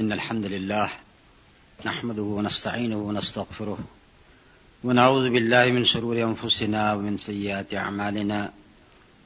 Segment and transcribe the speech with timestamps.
[0.00, 0.88] إن الحمد لله
[1.86, 3.78] نحمده ونستعينه ونستغفره
[4.84, 8.52] ونعوذ بالله من شرور أنفسنا ومن سيئات أعمالنا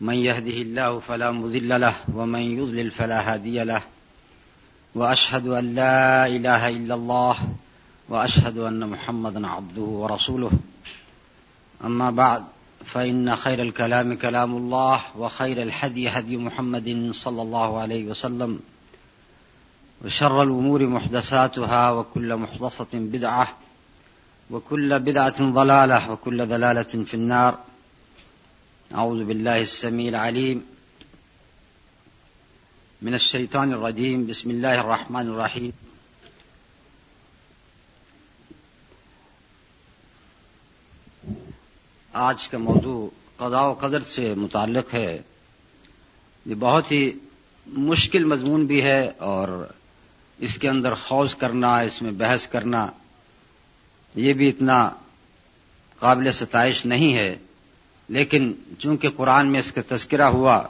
[0.00, 3.82] من يهده الله فلا مذل له ومن يضلل فلا هادي له
[4.94, 7.36] وأشهد أن لا إله إلا الله
[8.08, 10.50] وأشهد أن محمدا عبده ورسوله
[11.84, 12.44] أما بعد
[12.84, 18.60] فإن خير الكلام كلام الله وخير الحدي هدي محمد صلى الله عليه وسلم
[20.04, 23.58] وشر الأمور محدثاتها وكل محدثة بدعة
[24.50, 27.54] وكل بدعة ضلالة وكل ضلالة في النار.
[28.94, 30.60] أعوذ بالله السميع العليم
[33.02, 34.26] من الشيطان الرجيم.
[34.26, 35.70] بسم الله الرحمن الرحيم.
[42.12, 45.22] آج کا موضوع قضاء و قدر سے متعلق ہے.
[46.46, 47.10] یہ بہت ہی
[47.66, 49.72] مشکل مضمون بھی ہے اور
[50.40, 52.86] اس کے اندر خوض کرنا، اس میں بحث کرنا،
[54.14, 54.90] یہ بھی اتنا
[55.98, 57.36] قابل ستائش نہیں ہے۔
[58.08, 60.62] لیکن چونکہ قرآن میں اس کا تذکرہ ہوا،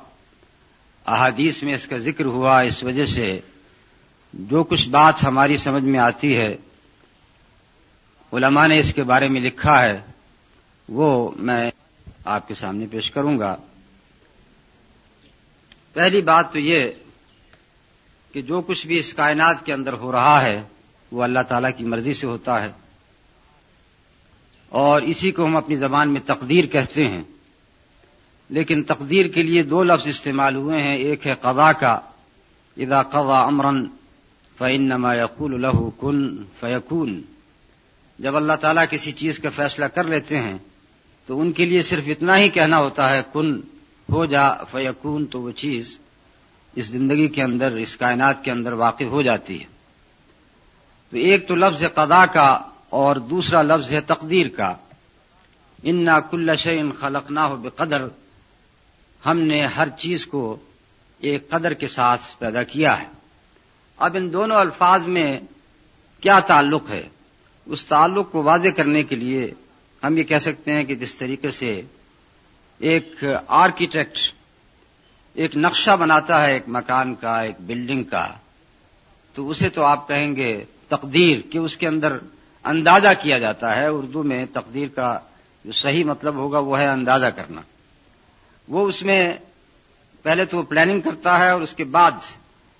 [1.06, 3.40] احادیث میں اس کا ذکر ہوا، اس وجہ سے
[4.32, 6.56] جو کچھ بات ہماری سمجھ میں آتی ہے،
[8.32, 10.00] علماء نے اس کے بارے میں لکھا ہے،
[10.88, 11.70] وہ میں
[12.24, 13.56] آپ کے سامنے پیش کروں گا۔
[15.92, 16.90] پہلی بات تو یہ
[18.32, 20.62] کہ جو کچھ بھی اس کائنات کے اندر ہو رہا ہے،
[21.12, 22.70] وہ اللہ تعالی کی مرضی سے ہوتا ہے۔
[24.68, 27.22] اور اسی کو ہم اپنی زبان میں تقدیر کہتے ہیں۔
[28.48, 32.00] لیکن تقدیر کے لیے دو لفظ استعمال ہوئے ہیں۔ ایک ہے قضا کا،
[32.76, 33.86] اذا قضا امرن
[34.58, 37.22] فنما یقول الہ کن فیقون
[38.18, 40.58] جب اللہ تعالیٰ کسی چیز کا فیصلہ کر لیتے ہیں،
[41.26, 43.60] تو ان کے لیے صرف اتنا ہی کہنا ہوتا ہے، کن،
[44.12, 45.98] ہو جا فیقون تو وہ چیز۔
[46.74, 49.66] اس زندگی کے اندر، اس کائنات کے اندر واقع ہو جاتی ہے۔
[51.10, 54.74] تو ایک تو لفظ قضا کا اور دوسرا لفظ ہے تقدیر کا۔
[55.82, 58.02] ان نا کل شعین خلق نہ ہو بے قدر
[59.26, 60.56] ہم نے ہر چیز کو
[61.18, 63.06] ایک قدر کے ساتھ پیدا کیا ہے۔
[63.96, 65.40] اب ان دونوں الفاظ میں
[66.20, 67.08] کیا تعلق ہے؟
[67.66, 69.54] اس تعلق کو واضح کرنے کے لیے
[70.04, 71.82] ہم یہ کہہ سکتے ہیں کہ جس طریقے سے
[72.78, 74.18] ایک آرکیٹیکٹ
[75.34, 78.28] ایک نقشہ بناتا ہے، ایک مکان کا، ایک بلڈنگ کا۔
[79.34, 82.16] تو اسے تو آپ کہیں گے تقدیر کہ اس کے اندر
[82.64, 85.18] اندازہ کیا جاتا ہے۔ اردو میں تقدیر کا
[85.64, 87.60] جو صحیح مطلب ہوگا وہ ہے اندازہ کرنا۔
[88.68, 89.32] وہ اس میں
[90.22, 92.10] پہلے تو وہ پلاننگ کرتا ہے اور اس کے بعد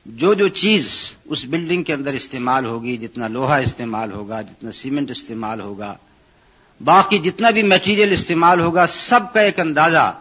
[0.06, 5.10] جو جو چیز اس بلڈنگ کے اندر استعمال ہوگی، جتنا لوہا استعمال ہوگا، جتنا سیمنٹ
[5.10, 5.94] استعمال ہوگا،
[6.84, 10.21] باقی جتنا بھی میٹیریل استعمال ہوگا، سب کا ایک اندازہ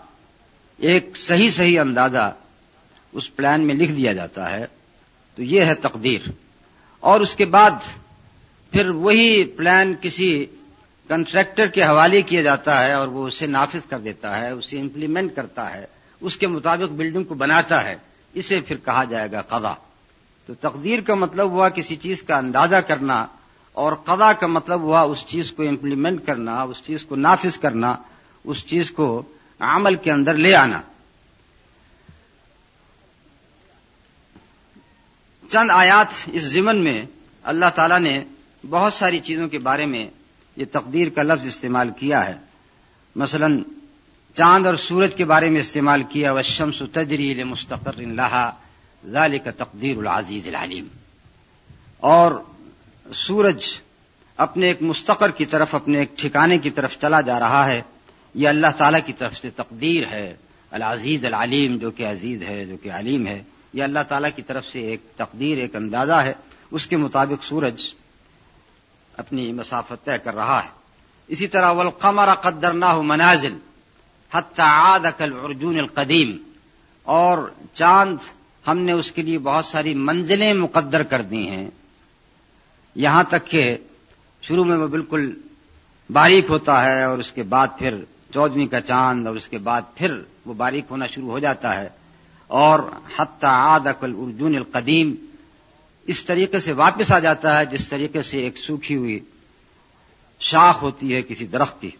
[0.79, 2.35] ایک صحیح صحیح اندازہ
[3.13, 4.65] اس پلان میں لکھ دیا جاتا ہے،
[5.35, 6.29] تو یہ ہے تقدیر۔
[6.99, 7.71] اور اس کے بعد
[8.71, 10.45] پھر وہی پلان کسی
[11.07, 15.35] کنٹریکٹر کے حوالے کیا جاتا ہے اور وہ اسے نافذ کر دیتا ہے، اسے امپلیمنٹ
[15.35, 15.85] کرتا ہے،
[16.21, 17.95] اس کے مطابق بلڈنگ کو بناتا ہے۔
[18.33, 19.73] اسے پھر کہا جائے گا قضا
[20.45, 23.25] تو تقدیر کا مطلب ہوا کسی چیز کا اندازہ کرنا
[23.73, 27.95] اور قضا کا مطلب ہوا اس چیز کو امپلیمنٹ کرنا، اس چیز کو نافذ کرنا،
[28.43, 29.21] اس چیز کو
[29.59, 30.81] عمل کے اندر لے آنا۔
[35.49, 37.01] چند آیات اس زمن میں
[37.43, 38.23] اللہ تعالی نے
[38.69, 40.09] بہت ساری چیزوں کے بارے میں
[40.55, 42.35] یہ تقدیر کا لفظ استعمال کیا ہے۔
[43.15, 43.47] مثلا
[44.33, 48.51] چاند اور سورج کے بارے میں استعمال کیا و شمس تجری مستقر اللہ
[49.11, 50.87] ذالک کا تقدیر العزیز العلیم
[51.97, 52.31] اور
[53.13, 53.65] سورج
[54.37, 57.81] اپنے ایک مستقر کی طرف، اپنے ایک ٹھکانے کی طرف چلا جا رہا ہے۔
[58.33, 60.35] یہ اللہ تعالیٰ کی طرف سے تقدیر ہے،
[60.71, 64.65] العزیز العلیم جو کہ عزیز ہے، جو کہ علیم ہے، یہ اللہ تعالیٰ کی طرف
[64.65, 66.33] سے ایک تقدیر، ایک اندازہ ہے۔
[66.71, 67.93] اس کے مطابق سورج
[69.17, 70.69] اپنی مسافت طے کر رہا ہے۔
[71.27, 73.57] اسی طرح والقمر قدرناہ منازل
[74.31, 76.37] حتی عاد ارجون القدیم
[77.03, 78.17] اور چاند
[78.67, 81.69] ہم نے اس کے لیے بہت ساری منزلیں مقدر کر دی ہیں۔
[82.95, 83.77] یہاں تک کہ
[84.41, 85.31] شروع میں وہ بالکل
[86.09, 87.95] باریک ہوتا ہے اور اس کے بعد پھر
[88.33, 91.89] چودویں کا چاند اور اس کے بعد پھر وہ باریک ہونا شروع ہو جاتا ہے
[92.47, 92.79] اور
[93.17, 95.15] حتی عاد ارجون القدیم
[96.07, 99.19] اس طریقے سے واپس آ جاتا ہے جس طریقے سے ایک سوکھی ہوئی
[100.39, 101.91] شاخ ہوتی ہے کسی درخت کی۔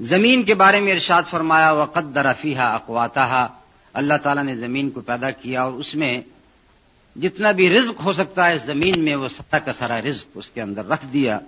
[0.00, 3.46] زمین کے بارے میں ارشاد فرمایا و قدر افیہ اقواتا
[3.92, 6.20] اللہ تعالیٰ نے زمین کو پیدا کیا اور اس میں
[7.22, 10.48] جتنا بھی رزق ہو سکتا ہے اس زمین میں وہ سطح کا سارا رزق اس
[10.48, 11.38] کے اندر رکھ دیا۔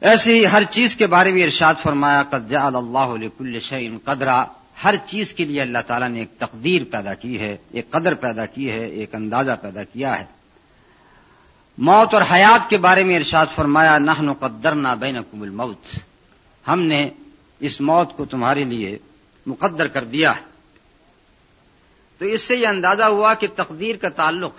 [0.00, 4.44] ایسے ہی ہر چیز کے بارے میں ارشاد فرمایا، قد جعل اللہ لکل شعین قدرا۔
[4.84, 8.46] ہر چیز کے لیے اللہ تعالیٰ نے ایک تقدیر پیدا کی ہے، ایک قدر پیدا
[8.46, 10.24] کی ہے، ایک اندازہ پیدا کیا ہے۔
[11.78, 15.98] موت اور حیات کے بارے میں ارشاد فرمایا نہ قدر نہ الموت۔
[16.68, 17.08] ہم نے
[17.60, 18.98] اس موت کو تمہارے لیے
[19.46, 20.40] مقدر کر دیا ہے۔
[22.18, 24.54] تو اس سے یہ اندازہ ہوا کہ تقدیر کا تعلق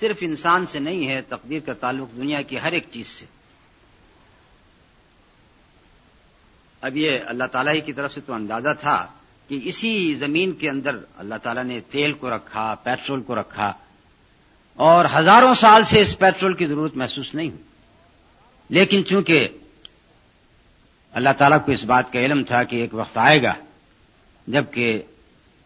[0.00, 3.26] صرف انسان سے نہیں ہے، تقدیر کا تعلق دنیا کی ہر ایک چیز سے۔
[6.82, 9.06] اب یہ اللہ تعالیٰ ہی کی طرف سے تو اندازہ تھا
[9.48, 13.72] کہ اسی زمین کے اندر اللہ تعالیٰ نے تیل کو رکھا، پیٹرول کو رکھا،
[14.74, 17.62] اور ہزاروں سال سے اس پیٹرول کی ضرورت محسوس نہیں ہوئی۔
[18.68, 19.48] لیکن چونکہ
[21.12, 23.54] اللہ تعالیٰ کو اس بات کا علم تھا کہ ایک وقت آئے گا
[24.46, 25.02] جبکہ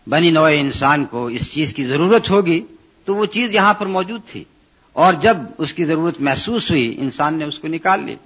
[0.09, 2.63] بنی نوع انسان کو اس چیز کی ضرورت ہوگی،
[3.05, 4.45] تو وہ چیز یہاں پر موجود تھی۔
[4.93, 8.17] اور جب اس کی ضرورت محسوس ہوئی، انسان نے اس کو نکال لی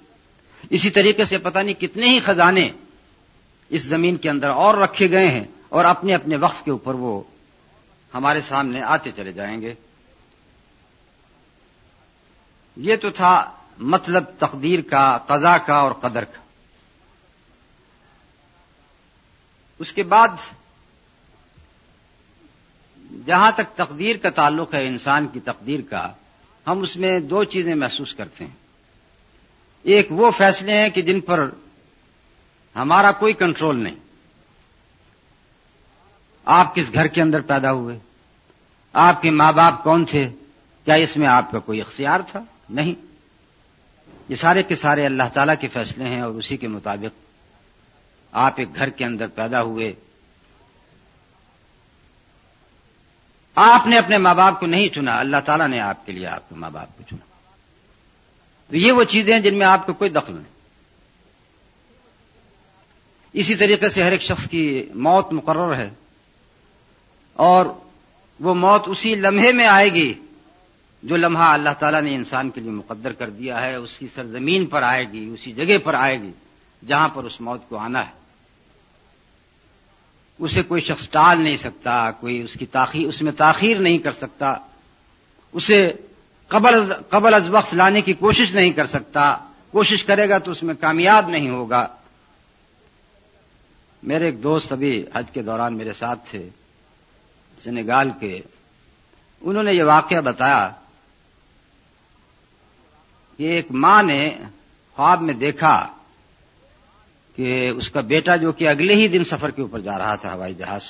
[0.69, 2.69] اسی طریقے سے پتہ نہیں کتنے ہی خزانے
[3.69, 7.23] اس زمین کے اندر اور رکھے گئے ہیں اور اپنے اپنے وقت کے اوپر وہ
[8.13, 9.73] ہمارے سامنے آتے چلے جائیں گے۔
[12.77, 16.41] یہ تو تھا مطلب تقدیر کا قضا کا اور قدر کا۔
[19.79, 20.27] اس کے بعد
[23.25, 26.11] جہاں تک تقدیر کا تعلق ہے انسان کی تقدیر کا،
[26.67, 28.66] ہم اس میں دو چیزیں محسوس کرتے ہیں۔
[29.87, 31.49] ایک وہ فیصلے ہیں کہ جن پر
[32.75, 33.95] ہمارا کوئی کنٹرول نہیں۔
[36.45, 37.99] آپ کس گھر کے اندر پیدا ہوئے؟
[38.93, 40.29] آپ کے ماں باپ کون تھے؟
[40.85, 43.05] کیا اس میں آپ کا کوئی اختیار تھا؟ نہیں۔
[44.29, 47.25] یہ سارے کے سارے اللہ تعالی کے فیصلے ہیں اور اسی کے مطابق
[48.31, 49.93] آپ ایک گھر کے اندر پیدا ہوئے۔
[53.55, 56.49] آپ نے اپنے ماں باپ کو نہیں چنا، اللہ تعالیٰ نے آپ کے لیے آپ
[56.49, 57.26] کے ماں باپ کو چنا۔
[58.69, 60.57] تو یہ وہ چیزیں ہیں جن میں آپ کو کوئی دخل نہیں۔
[63.33, 65.89] اسی طریقے سے ہر ایک شخص کی موت مقرر ہے
[67.33, 67.65] اور
[68.39, 70.13] وہ موت اسی لمحے میں آئے گی
[71.03, 74.83] جو لمحہ اللہ تعالیٰ نے انسان کے لیے مقدر کر دیا ہے، اسی سرزمین پر
[74.83, 76.31] آئے گی، اسی جگہ پر آئے گی
[76.87, 78.11] جہاں پر اس موت کو آنا ہے۔
[80.39, 84.11] اسے کوئی شخص ٹال نہیں سکتا، کوئی اس کی تاخیر، اس میں تاخیر نہیں کر
[84.11, 84.55] سکتا۔
[85.51, 85.93] اسے
[86.47, 89.37] قبل قبل از وقت لانے کی کوشش نہیں کر سکتا،
[89.71, 91.87] کوشش کرے گا تو اس میں کامیاب نہیں ہوگا۔
[94.03, 96.49] میرے ایک دوست ابھی حج کے دوران میرے ساتھ تھے،
[97.63, 98.41] سنگال کے۔
[99.41, 100.71] انہوں نے یہ واقعہ بتایا
[103.37, 104.37] کہ ایک ماں نے
[104.95, 105.87] خواب میں دیکھا
[107.35, 110.33] کہ اس کا بیٹا جو کہ اگلے ہی دن سفر کے اوپر جا رہا تھا
[110.33, 110.81] ہوائی جہاز،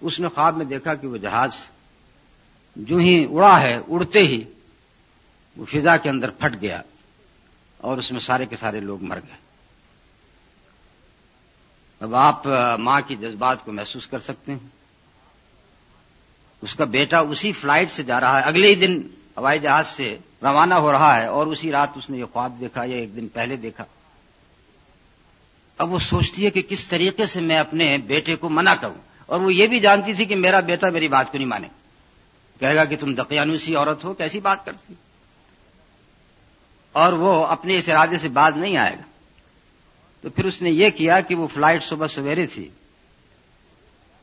[0.00, 1.50] اس نے خواب میں دیکھا کہ وہ جہاز
[2.76, 4.44] جو ہی اڑا ہے، اڑتے ہی
[5.56, 6.82] وہ فضا کے اندر پھٹ گیا
[7.78, 9.36] اور اس میں سارے کے سارے لوگ مر گئے۔
[12.00, 12.42] اب آپ
[12.78, 14.58] ماں کی جذبات کو محسوس کر سکتے ہیں۔
[16.62, 19.02] اس کا بیٹا اسی فلائٹ سے جا رہا ہے۔ اگلے ہی دن
[19.36, 22.84] ہوائی جہاز سے روانہ ہو رہا ہے اور اسی رات اس نے یہ خواب دیکھا
[22.84, 23.84] یا ایک دن پہلے دیکھا۔
[25.78, 29.40] اب وہ سوچتی ہے کہ کس طریقے سے میں اپنے بیٹے کو منع کروں۔ اور
[29.40, 31.68] وہ یہ بھی جانتی تھی کہ میرا بیٹا میری بات کو نہیں مانے۔
[32.60, 34.94] کہے گا کہ تم دقیانوسی عورت ہو، کیسی بات کرتی
[36.92, 39.02] اور وہ اپنے اس ارادے سے باز نہیں آئے گا۔
[40.20, 42.68] تو پھر اس نے یہ کیا کہ وہ فلائٹ صبح سویرے تھی۔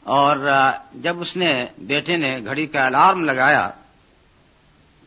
[0.03, 0.51] اور
[0.93, 3.69] جب اس نے بیٹے نے گھڑی کا الارم لگایا،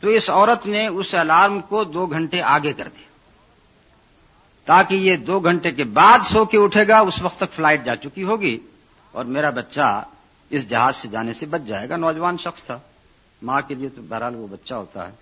[0.01, 3.09] تو اس عورت نے اس الارم کو دو گھنٹے آگے کر دیا۔
[4.65, 7.97] تاکہ یہ دو گھنٹے کے بعد سو کے اٹھے گا، اس وقت تک فلائٹ جا
[7.97, 8.59] چکی ہوگی۔
[9.13, 10.05] اور میرا بچہ
[10.51, 12.79] اس جہاز سے جانے سے بچ جائے گا۔ نوجوان شخص تھا۔
[13.43, 15.13] ماں کے لیے تو بہرحال وہ بچہ ہوتا ہے۔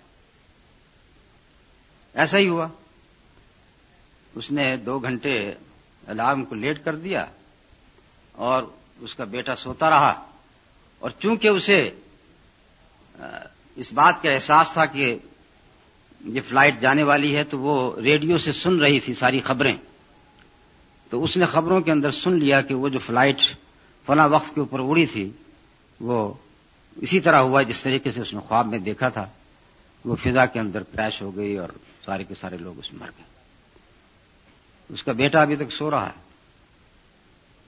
[2.13, 2.67] ایسا ہی ہوا۔
[4.35, 5.53] اس نے دو گھنٹے
[6.07, 7.25] الارم کو لیٹ کر دیا
[8.31, 8.63] اور
[8.99, 10.25] اس کا بیٹا سوتا رہا۔
[10.99, 11.89] اور چونکہ اسے
[13.75, 15.17] اس بات کا احساس تھا کہ
[16.25, 19.75] یہ فلائٹ جانے والی ہے تو وہ ریڈیو سے سن رہی تھی ساری خبریں۔
[21.09, 23.37] تو اس نے خبروں کے اندر سن لیا کہ وہ جو فلائٹ
[24.05, 25.31] فلاں وقت کے اوپر اڑی تھی،
[25.99, 26.33] وہ
[26.95, 29.29] اسی طرح ہوا جس طریقے سے اس نے خواب میں دیکھا تھا۔
[30.05, 31.69] وہ فضا کے اندر کریش ہو گئی اور
[32.05, 33.25] سارے کے سارے لوگ اس میں مر گئے۔
[34.89, 36.21] اس کا بیٹا ابھی تک سو رہا ہے۔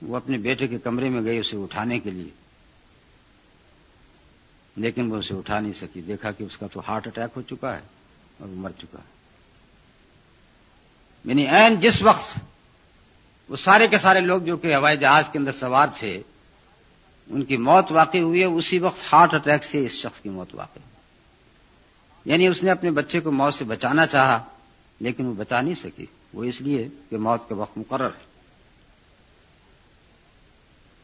[0.01, 2.29] وہ اپنے بیٹے کے کمرے میں گئی اسے اٹھانے کے لیے۔
[4.75, 7.75] لیکن وہ اسے اٹھا نہیں سکی۔ دیکھا کہ اس کا تو ہارٹ اٹیک ہو چکا
[7.75, 7.81] ہے
[8.39, 9.13] اور وہ مر چکا ہے۔
[11.25, 12.39] یعنی این جس وقت
[13.49, 16.21] وہ سارے کے سارے لوگ جو کہ ہوائی جہاز کے اندر سوار تھے،
[17.27, 20.55] ان کی موت واقع ہوئی ہے، اسی وقت ہارٹ اٹیک سے اس شخص کی موت
[20.55, 20.92] واقع ہوئی۔
[22.25, 24.43] یعنی اس نے اپنے بچے کو موت سے بچانا چاہا،
[24.99, 28.33] لیکن وہ بچا نہیں سکی۔ وہ اس لیے کہ موت کا وقت مقرر ہے۔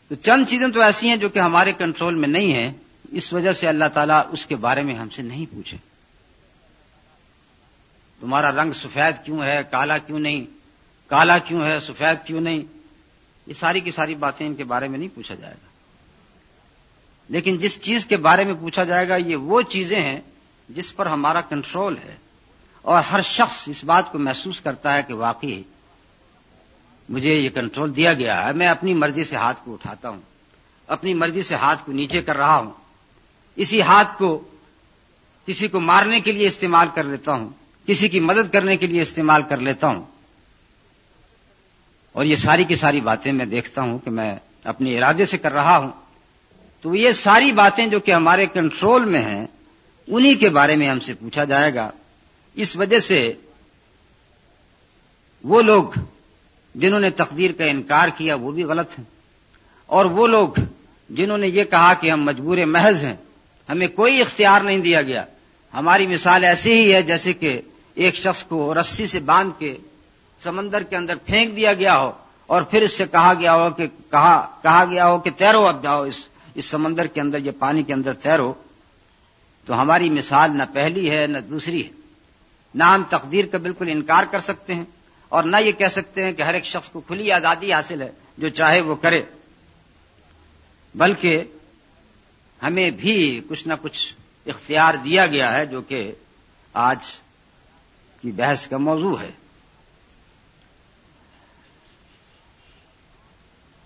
[0.07, 2.73] تو چند چیزیں تو ایسی ہیں جو کہ ہمارے کنٹرول میں نہیں ہیں۔
[3.11, 5.77] اس وجہ سے اللہ تعالیٰ اس کے بارے میں ہم سے نہیں پوچھے۔
[8.19, 10.45] تمہارا رنگ سفید کیوں ہے؟ کالا کیوں نہیں؟
[11.07, 12.61] کالا کیوں ہے؟ سفید کیوں نہیں؟
[13.47, 15.67] یہ ساری کی ساری باتیں ان کے بارے میں نہیں پوچھا جائے گا۔
[17.29, 20.21] لیکن جس چیز کے بارے میں پوچھا جائے گا، یہ وہ چیزیں ہیں
[20.69, 22.15] جس پر ہمارا کنٹرول ہے
[22.81, 25.63] اور ہر شخص اس بات کو محسوس کرتا ہے کہ واقعی
[27.09, 30.21] مجھے یہ کنٹرول دیا گیا ہے۔ میں اپنی مرضی سے ہاتھ کو اٹھاتا ہوں،
[30.87, 32.71] اپنی مرضی سے ہاتھ کو نیچے کر رہا ہوں،
[33.55, 34.43] اسی ہاتھ کو
[35.45, 37.49] کسی کو مارنے کے لیے استعمال کر لیتا ہوں،
[37.85, 40.03] کسی کی مدد کرنے کے لیے استعمال کر لیتا ہوں۔
[42.11, 45.53] اور یہ ساری کی ساری باتیں میں دیکھتا ہوں کہ میں اپنے ارادے سے کر
[45.53, 45.91] رہا ہوں۔
[46.81, 49.47] تو یہ ساری باتیں جو کہ ہمارے کنٹرول میں ہیں
[50.09, 51.89] انہی کے بارے میں ہم سے پوچھا جائے گا۔
[52.55, 53.33] اس وجہ سے
[55.43, 55.83] وہ لوگ
[56.75, 59.05] جنہوں نے تقدیر کا انکار کیا وہ بھی غلط ہیں۔
[59.85, 60.49] اور وہ لوگ
[61.09, 63.15] جنہوں نے یہ کہا کہ ہم مجبور محض ہیں،
[63.69, 65.25] ہمیں کوئی اختیار نہیں دیا گیا۔
[65.73, 67.61] ہماری مثال ایسی ہی ہے جیسے کہ
[67.93, 69.77] ایک شخص کو رسی سے باندھ کے
[70.43, 72.11] سمندر کے اندر پھینک دیا گیا ہو
[72.47, 75.83] اور پھر اس سے کہا گیا ہو کہ کہا کہا گیا ہو کہ تیرو اب
[75.83, 78.53] جاؤ، اس اس سمندر کے اندر، یہ پانی کے اندر تیرو۔
[79.65, 81.89] تو ہماری مثال نہ پہلی ہے نہ دوسری ہے۔
[82.75, 84.83] نہ ہم تقدیر کا بالکل انکار کر سکتے ہیں
[85.29, 88.11] اور نہ یہ کہہ سکتے ہیں کہ ہر ایک شخص کو کھلی آزادی حاصل ہے
[88.37, 89.21] جو چاہے وہ کرے۔
[90.95, 91.43] بلکہ
[92.63, 94.13] ہمیں بھی کچھ نہ کچھ
[94.45, 96.11] اختیار دیا گیا ہے جو کہ
[96.73, 97.11] آج
[98.21, 99.31] کی بحث کا موضوع ہے۔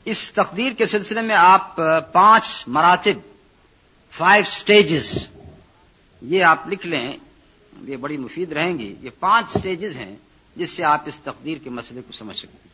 [0.06, 1.75] اس تقدیر کے سلسلے میں آپ
[2.12, 3.20] پانچ مراتب،
[4.12, 5.27] فائیو سٹیجز
[6.24, 7.18] یہ آپ لکھ لیں،
[7.88, 10.15] یہ بڑی مفید رہیں گی، یہ پانچ سٹیجز ہیں
[10.56, 12.74] جس سے آپ اس تقدیر کے مسئلے کو سمجھ سکتے ہیں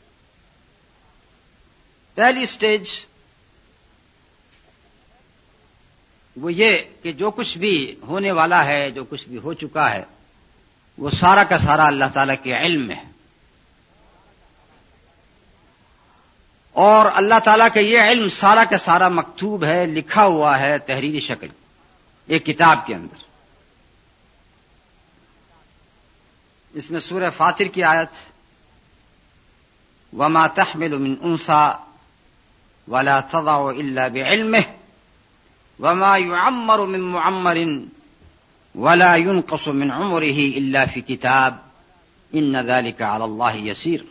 [2.15, 2.89] پہلی سٹیج
[6.35, 10.03] وہ یہ کہ جو کچھ بھی ہونے والا ہے، جو کچھ بھی ہو چکا ہے،
[10.97, 13.11] وہ سارا کا سارا اللہ تعالی کے علم میں ہے۔
[16.71, 21.19] اور اللہ تعالیٰ کا یہ علم سارا کا سارا مکتوب ہے، لکھا ہوا ہے تحریری
[21.19, 21.47] شکل،
[22.27, 23.28] ایک کتاب کے اندر۔
[26.73, 28.27] اس میں سورہ فاتر کی آیت
[30.13, 31.71] وما تحمل من انسا
[32.87, 34.63] ولا تضع الا بعلمه
[35.79, 37.81] وما يعمر من معمر
[38.75, 41.59] ولا ينقص من عمره الا في كتاب
[42.31, 44.03] ان ذلك على الله يسير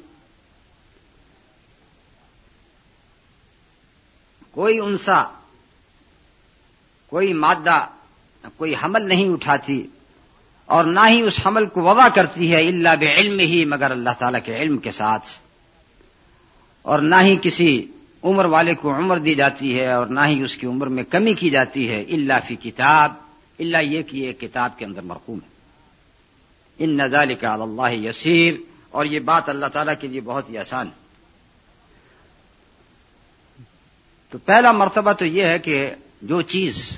[4.53, 5.23] کوئی انسا
[7.13, 7.87] کوئی مادہ،
[8.57, 9.83] کوئی حمل نہیں اٹھاتی
[10.69, 14.11] اور نہ ہی اس حمل کو وضع کرتی ہے اللہ بے علم ہی مگر اللہ
[14.19, 15.29] تعالی کے علم کے ساتھ۔
[16.83, 17.87] اور نہ ہی کسی
[18.23, 21.35] عمر والے کو عمر دی جاتی ہے اور نہ ہی اس کی عمر میں کمی
[21.35, 23.13] کی جاتی ہے۔ اللہ فی کتاب
[23.59, 25.49] اللہ یہ کہ یہ کتاب کے اندر مرقوم ہے۔
[26.79, 28.55] ان نظال کا اللہ یسیر،
[28.91, 31.09] اور یہ بات اللہ تعالیٰ کے لیے بہت ہی آسان ہے۔
[34.31, 35.91] تو پہلا مرتبہ تو یہ ہے کہ
[36.23, 36.91] جو چیز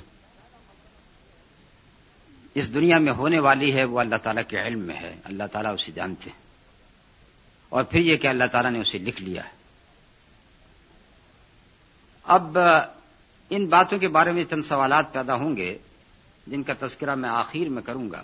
[2.54, 5.74] اس دنیا میں ہونے والی ہے وہ اللہ تعالیٰ کے علم میں ہے۔ اللہ تعالیٰ
[5.74, 6.38] اسے جانتے ہیں۔
[7.68, 9.50] اور پھر یہ کہ اللہ تعالیٰ نے اسے لکھ لیا ہے۔
[12.22, 12.58] اب
[13.50, 15.78] ان باتوں کے بارے میں چند سوالات پیدا ہوں گے،
[16.46, 18.22] جن کا تذکرہ میں آخر میں کروں گا۔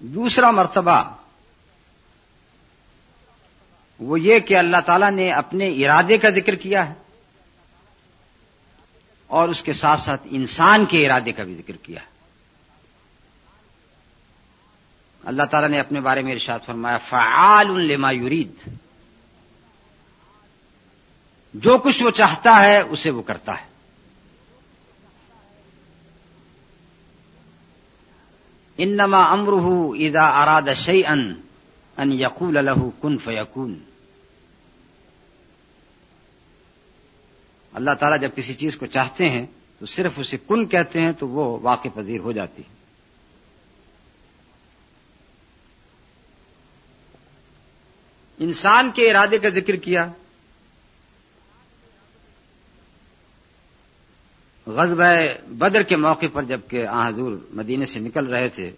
[0.00, 1.16] دوسرا مرتبہ
[3.98, 6.94] وہ یہ کہ اللہ تعالیٰ نے اپنے ارادے کا ذکر کیا ہے۔
[9.32, 12.00] اور اس کے ساتھ ساتھ انسان کے ارادے کا بھی ذکر کیا
[15.24, 18.52] اللہ تعالیٰ نے اپنے بارے میں ارشاد فرمایا، فعال لما یرید۔
[21.54, 23.66] جو کچھ وہ چاہتا ہے، اسے وہ کرتا ہے۔
[28.78, 31.14] انما امرہ اذا اراد شيئا
[31.96, 33.91] ان یقول له کن فیکون۔
[37.74, 39.46] اللہ تعالیٰ جب کسی چیز کو چاہتے ہیں
[39.78, 42.82] تو صرف اسے کن کہتے ہیں تو وہ واقع پذیر ہو جاتی ہے۔
[48.38, 50.08] انسان کے ارادے کا ذکر کیا۔
[54.66, 55.02] غزب
[55.48, 58.70] بدر کے موقع پر جبکہ حضور مدینے سے نکل رہے تھے،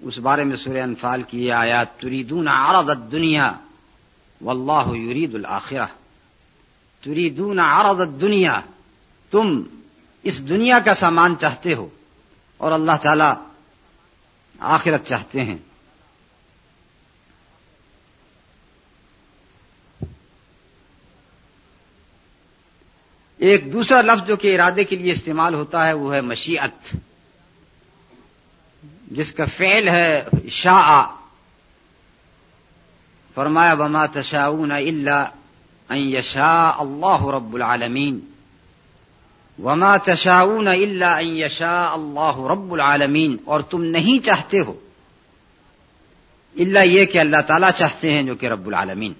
[0.00, 3.52] اس بارے میں سورہ انفال کی یہ آیات، تریدون عرض الدنیا
[4.40, 5.86] واللہ یرید الاخرہ
[7.04, 8.60] تریدون عرض الدنیا،
[9.30, 9.62] تم
[10.22, 11.88] اس دنیا کا سامان چاہتے ہو
[12.56, 13.24] اور اللہ تعالی
[14.58, 15.56] آخرت چاہتے ہیں۔
[23.38, 26.96] ایک دوسرا لفظ جو کہ ارادے کے لیے استعمال ہوتا ہے وہ ہے مشیت
[29.10, 31.16] جس کا فعل ہے شاہ
[33.34, 35.24] فرمایا بما تشاؤون الا
[35.92, 38.20] ان يشاء اللہ رب العالمین
[39.58, 44.78] وما تشاؤون الا ان يشاء اللہ رب العالمین اور تم نہیں چاہتے ہو
[46.56, 49.12] اللہ یہ کہ اللہ تعالیٰ چاہتے ہیں جو کہ رب العالمین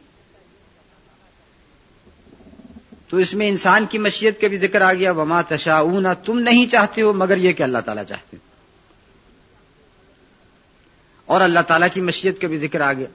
[3.09, 5.13] تو اس میں انسان کی مشیت کا بھی ذکر آ گیا.
[5.13, 8.51] وما تشاؤون تم نہیں چاہتے ہو مگر یہ کہ اللہ تعالیٰ چاہتے ہیں
[11.29, 13.07] اور اللہ تعالیٰ کی مشیت کا بھی ذکر آ گیا.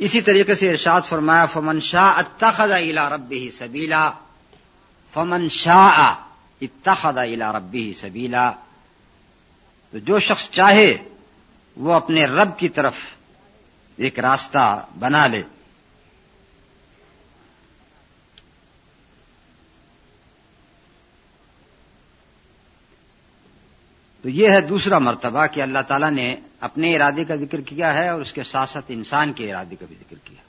[0.00, 4.10] اسی طریقے سے ارشاد فرمایا، فمن شاہ اتخذ الى ربه سبیلا
[5.14, 5.98] فمن شاہ
[6.60, 8.50] اتخذ الى ربه سبیلا
[9.92, 10.96] تو جو شخص چاہے
[11.76, 12.94] وہ اپنے رب کی طرف
[13.96, 15.42] ایک راستہ بنا لے۔
[24.22, 28.08] تو یہ ہے دوسرا مرتبہ کہ اللہ تعالیٰ نے اپنے ارادے کا ذکر کیا ہے
[28.08, 30.42] اور اس کے ساتھ ساتھ انسان کے ارادے کا بھی ذکر کیا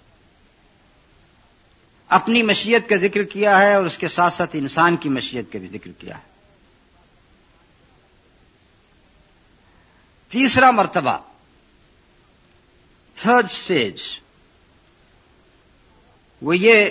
[2.07, 5.59] اپنی مشیت کا ذکر کیا ہے اور اس کے ساتھ ساتھ انسان کی مشیت کا
[5.59, 6.31] بھی ذکر کیا ہے۔
[10.29, 11.17] تیسرا مرتبہ
[13.15, 14.01] تھرڈ سٹیج
[16.41, 16.85] وہ یہ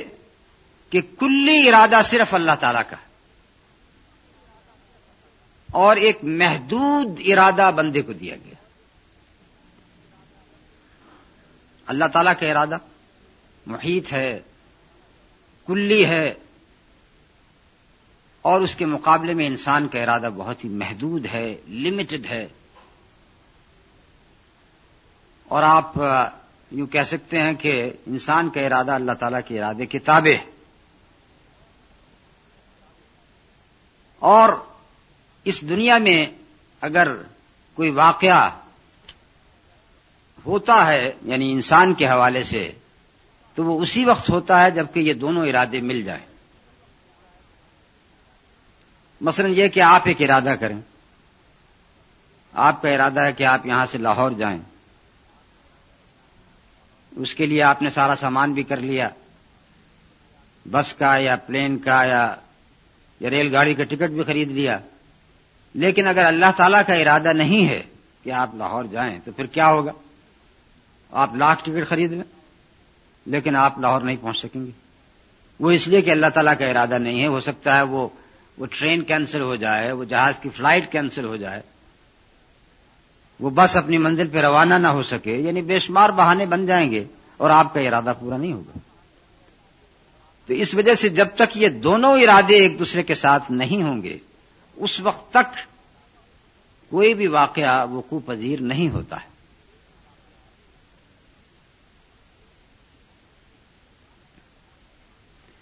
[0.90, 2.96] کہ کلی ارادہ صرف اللہ تعالی کا
[5.72, 8.49] اور ایک محدود ارادہ بندے کو دیا گیا۔
[11.90, 12.78] اللہ تعالی کا ارادہ
[13.66, 14.40] محیط ہے،
[15.66, 16.34] کلی ہے،
[18.42, 22.46] اور اس کے مقابلے میں انسان کا ارادہ بہت ہی محدود ہے لمیٹڈ ہے۔
[25.44, 25.92] اور آپ
[26.70, 30.38] یوں کہہ سکتے ہیں کہ انسان کا ارادہ اللہ تعالیٰ کے ارادے کتابیں
[34.18, 34.48] اور
[35.44, 36.26] اس دنیا میں
[36.80, 37.16] اگر
[37.74, 38.50] کوئی واقعہ
[40.46, 42.72] ہوتا ہے یعنی انسان کے حوالے سے،
[43.54, 46.26] تو وہ اسی وقت ہوتا ہے جبکہ یہ دونوں ارادے مل جائیں۔
[49.20, 50.80] مثلا یہ کہ آپ ایک ارادہ کریں۔
[52.52, 54.60] آپ کا ارادہ ہے کہ آپ یہاں سے لاہور جائیں۔
[57.16, 59.08] اس کے لیے آپ نے سارا سامان بھی کر لیا۔
[60.70, 62.34] بس کا یا پلین کا یا
[63.20, 64.78] ریل گاڑی کا ٹکٹ بھی خرید لیا۔
[65.74, 67.82] لیکن اگر اللہ تعالی کا ارادہ نہیں ہے
[68.22, 69.92] کہ آپ لاہور جائیں، تو پھر کیا ہوگا؟
[71.12, 72.22] آپ لاکھ ٹکٹ خرید لیں،
[73.26, 74.70] لیکن آپ لاہور نہیں پہنچ سکیں گے۔
[75.60, 78.08] وہ اس لیے کہ اللہ تعالیٰ کا ارادہ نہیں ہے، ہو سکتا ہے وہ
[78.58, 81.60] وہ ٹرین کینسل ہو جائے، وہ جہاز کی فلائٹ کینسل ہو جائے۔
[83.40, 86.90] وہ بس اپنی منزل پہ روانہ نہ ہو سکے یعنی بے شمار بہانے بن جائیں
[86.90, 87.04] گے
[87.36, 88.78] اور آپ کا ارادہ پورا نہیں ہوگا۔
[90.46, 94.02] تو اس وجہ سے جب تک یہ دونوں ارادے ایک دوسرے کے ساتھ نہیں ہوں
[94.02, 94.18] گے،
[94.76, 95.58] اس وقت تک
[96.90, 99.29] کوئی بھی واقعہ وقوع پذیر نہیں ہوتا ہے۔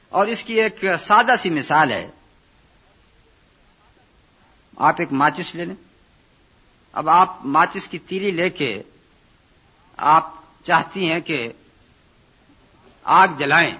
[0.08, 2.10] اور اس کی ایک سادہ سی مثال ہے۔
[4.76, 5.74] آپ ایک ماچس لے لیں۔
[6.92, 8.82] اب آپ ماچس کی تیلی لے کے
[9.96, 11.52] آپ چاہتی ہیں کہ
[13.02, 13.74] آگ جلائیں۔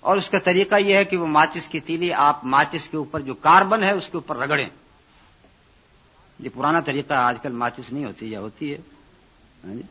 [0.00, 3.20] اور اس کا طریقہ یہ ہے کہ وہ ماچس کی تیلی آپ ماچس کے اوپر
[3.20, 4.68] جو کاربن ہے اس کے اوپر رگڑیں۔
[6.38, 8.78] یہ پرانا طریقہ آج کل ماچس نہیں ہوتی، یا ہوتی ہے۔
[9.64, 9.82] ہاں جی۔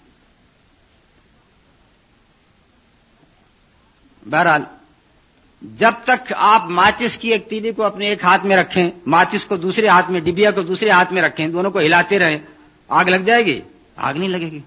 [4.29, 4.63] بہرحال
[5.61, 9.57] جب تک آپ ماچس کی ایک تیلی کو اپنے ایک ہاتھ میں رکھیں، ماچس کو
[9.57, 12.37] دوسرے ہاتھ میں، ڈبیا کو دوسرے ہاتھ میں رکھیں، دونوں کو ہلاتے رہیں،
[12.87, 13.61] آگ لگ جائے گی؟
[13.95, 14.59] آگ نہیں لگے گی۔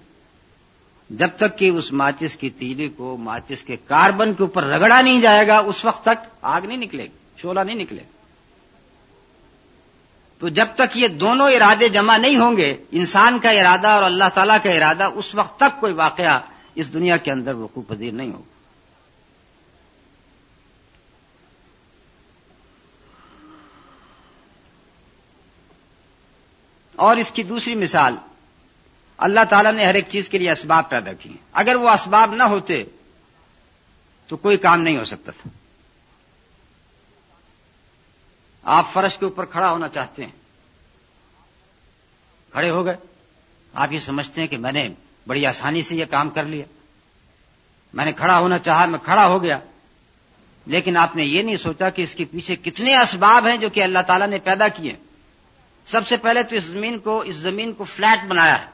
[1.09, 5.21] جب تک کہ اس ماچس کی تیلی کو، ماچس کے کاربن کے اوپر رگڑا نہیں
[5.21, 8.03] جائے گا، اس وقت تک آگ نہیں نکلے گی شولا نہیں نکلے
[10.39, 14.29] تو جب تک یہ دونوں ارادے جمع نہیں ہوں گے، انسان کا ارادہ اور اللہ
[14.33, 16.39] تعالی کا ارادہ، اس وقت تک کوئی واقعہ
[16.75, 18.50] اس دنیا کے اندر وقوع پذیر نہیں ہوگا۔
[27.01, 28.15] اور اس کی دوسری مثال،
[29.17, 32.43] اللہ تعالیٰ نے ہر ایک چیز کے لیے اسباب پیدا کیے۔ اگر وہ اسباب نہ
[32.43, 32.83] ہوتے
[34.27, 35.49] تو کوئی کام نہیں ہو سکتا تھا۔
[38.63, 40.31] آپ فرش کے اوپر کھڑا ہونا چاہتے ہیں۔
[42.51, 42.95] کھڑے ہو گئے۔
[43.73, 44.89] آپ یہ سمجھتے ہیں کہ میں نے
[45.27, 46.65] بڑی آسانی سے یہ کام کر لیا۔
[47.93, 49.59] میں نے کھڑا ہونا چاہا، میں کھڑا ہو گیا۔
[50.65, 53.83] لیکن آپ نے یہ نہیں سوچا کہ اس کے پیچھے کتنے اسباب ہیں جو کہ
[53.83, 54.95] اللہ تعالیٰ نے پیدا کیے۔
[55.85, 58.65] سب سے پہلے تو اس زمین کو، اس زمین کو فلیٹ بنایا ہے،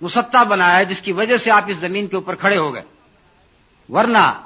[0.00, 2.82] مسطح بنایا ہے، جس کی وجہ سے آپ اس زمین کے اوپر کھڑے ہو گئے۔
[3.88, 4.40] ورنہ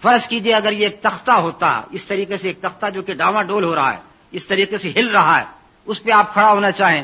[0.00, 3.42] فرض کیجیے اگر یہ ایک تختہ ہوتا، اس طریقے سے ایک تختہ جو کہ ڈاواں
[3.42, 3.98] ڈول ہو رہا ہے،
[4.30, 5.44] اس طریقے سے ہل رہا ہے،
[5.84, 7.02] اس پہ آپ کھڑا ہونا چاہیں،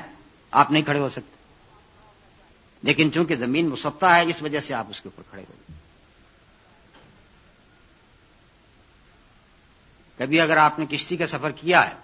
[0.50, 1.35] آپ نہیں کھڑے ہو سکتے۔
[2.83, 5.54] لیکن چونکہ زمین مسطح ہے، اس وجہ سے آپ اس کے اوپر کھڑے ہو
[10.18, 12.03] کبھی اگر آپ نے کشتی کا سفر کیا ہے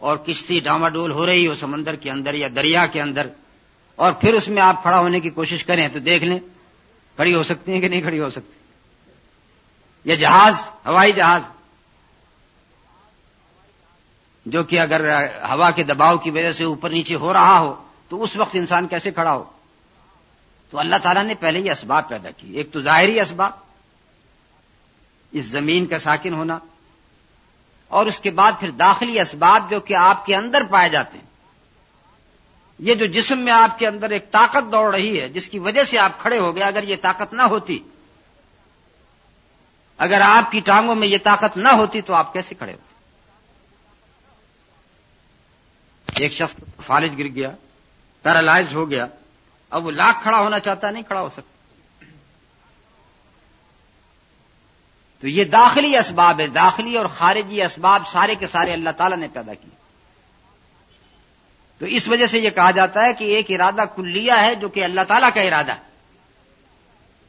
[0.00, 3.26] اور کشتی ڈاما ڈول ہو رہی ہو سمندر کے اندر یا دریا کے اندر
[3.98, 6.38] اور پھر اس میں آپ کھڑا ہونے کی کوشش کریں تو دیکھ لیں،
[7.18, 8.58] کھڑی ہو سکتی ہیں کہ نہیں کھڑی ہو سکتی
[10.06, 11.42] یا جہاز، ہوائی جہاز،
[14.46, 15.04] جو کہ اگر
[15.50, 17.74] ہوا کے دباؤ کی وجہ سے اوپر نیچے ہو رہا ہو،
[18.08, 19.44] تو اس وقت انسان کیسے کھڑا ہو؟
[20.72, 23.52] تو اللہ تعالیٰ نے پہلے یہ اسباب پیدا کی ایک تو ظاہری اسباب،
[25.32, 26.58] اس زمین کا ساکن ہونا
[27.90, 31.24] اور اس کے بعد پھر داخلی اسباب جو کہ آپ کے اندر پائے جاتے ہیں۔
[32.78, 35.84] یہ جو جسم میں آپ کے اندر ایک طاقت دوڑ رہی ہے، جس کی وجہ
[35.84, 37.78] سے آپ کھڑے ہو گئے، اگر یہ طاقت نہ ہوتی،
[39.98, 42.78] اگر آپ کی ٹانگوں میں یہ طاقت نہ ہوتی تو آپ کیسے کھڑے ہو؟
[46.16, 46.54] ایک شخص
[46.86, 47.50] فالج گر گیا،
[48.22, 49.06] پیرالائز ہو گیا،
[49.70, 51.49] اب وہ لاکھ کھڑا ہونا چاہتا نہیں کھڑا ہو سکتا۔
[55.20, 59.28] تو یہ داخلی اسباب ہے داخلی اور خارجی اسباب سارے کے سارے اللہ تعالیٰ نے
[59.32, 59.80] پیدا کیے۔
[61.78, 64.84] تو اس وجہ سے یہ کہا جاتا ہے کہ ایک ارادہ کلیہ ہے جو کہ
[64.84, 65.80] اللہ تعالیٰ کا ارادہ ہے۔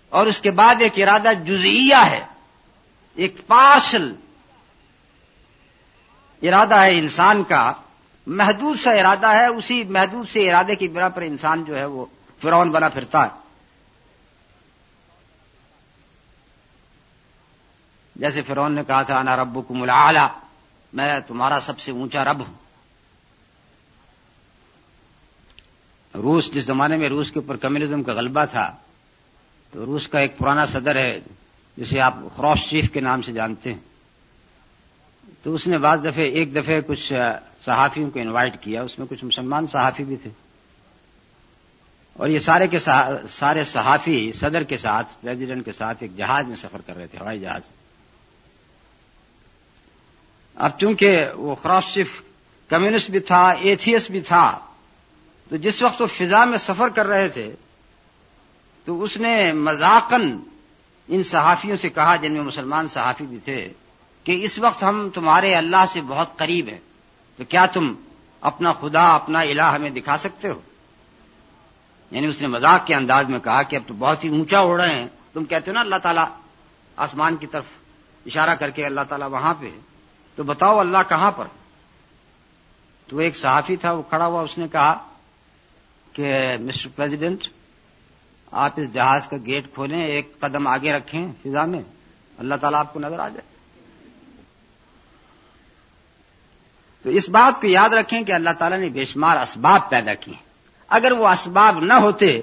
[0.10, 2.25] اور اس کے بعد ایک ارادہ جزئیہ ہے۔
[3.15, 4.15] ایک پارشل
[6.41, 7.73] ارادہ ہے انسان کا،
[8.27, 12.06] محدود سا ارادہ ہے، اسی محدود سے ارادے کی بنا پر انسان جو ہے وہ
[12.41, 13.40] فرون بنا پھرتا ہے۔
[18.15, 20.28] جیسے فرون نے کہا تھا، انا رب کو ملا
[20.93, 22.54] میں تمہارا سب سے اونچا رب ہوں۔
[26.13, 28.76] روس، جس زمانے میں روس کے اوپر کمیونزم کا غلبہ تھا،
[29.71, 31.19] تو روس کا ایک پرانا صدر ہے،
[31.78, 33.80] جسے آپ خروش چیف کے نام سے جانتے ہیں۔
[35.43, 37.13] تو اس نے بعض دفعے ایک دفعے کچھ
[37.65, 40.30] صحافیوں کو انوائٹ کیا، اس میں کچھ مسلمان صحافی بھی تھے۔
[42.13, 42.80] اور یہ سارے کے
[43.30, 47.17] سارے صحافی صدر کے ساتھ پریزیڈنٹ کے ساتھ ایک جہاز میں سفر کر رہے تھے،
[47.19, 47.62] ہوائی جہاز۔
[50.62, 52.21] اب چونکہ وہ خراش چیف
[52.69, 54.60] کمیونسٹ بھی تھا ایتھیس بھی تھا،
[55.52, 57.52] تو جس وقت وہ فضا میں سفر کر رہے تھے،
[58.88, 60.38] تو اس نے مذاقن
[61.10, 63.67] ان صحافیوں سے کہا، جن میں مسلمان صحافی بھی تھے،
[64.26, 66.80] کہ اس وقت ہم تمہارے اللہ سے بہت قریب ہیں،
[67.39, 67.93] تو کیا تم
[68.43, 70.60] اپنا خدا، اپنا الہ ہمیں دکھا سکتے ہو؟
[72.12, 74.82] یعنی اس نے مذاق کے انداز میں کہا کہ اب تو بہت ہی اونچا اڑ
[74.82, 76.26] رہے ہیں، تم کہتے ہو نا اللہ تعالیٰ
[76.97, 77.63] آسمان کی طرف
[78.26, 79.69] اشارہ کر کے اللہ تعالیٰ وہاں پہ
[80.41, 81.45] تو بتاؤ اللہ کہاں پر؟
[83.08, 85.08] تو ایک صحافی تھا، وہ کھڑا ہوا، اس نے کہا
[86.13, 87.47] کہ مسٹر پریزیڈنٹ،
[88.51, 91.82] آپ اس جہاز کا گیٹ کھولیں، ایک قدم آگے رکھیں فضا میں،
[92.38, 93.41] اللہ تعالیٰ آپ کو نظر آ جائے۔
[97.04, 100.36] تو اس بات کو یاد رکھیں کہ اللہ تعالیٰ نے بے شمار اسباب پیدا کیے۔
[100.88, 102.41] اگر وہ اسباب نہ ہوتے،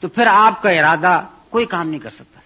[0.00, 2.37] تو پھر آپ کا ارادہ کوئی کام نہیں کر سکتا۔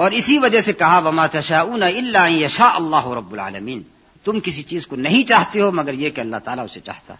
[0.00, 3.82] اور اسی وجہ سے کہا، وما تشا اللہ یشا اللہ رب العالمین
[4.24, 7.14] تم کسی چیز کو نہیں چاہتے ہو، مگر یہ کہ اللہ تعالیٰ اسے چاہتا۔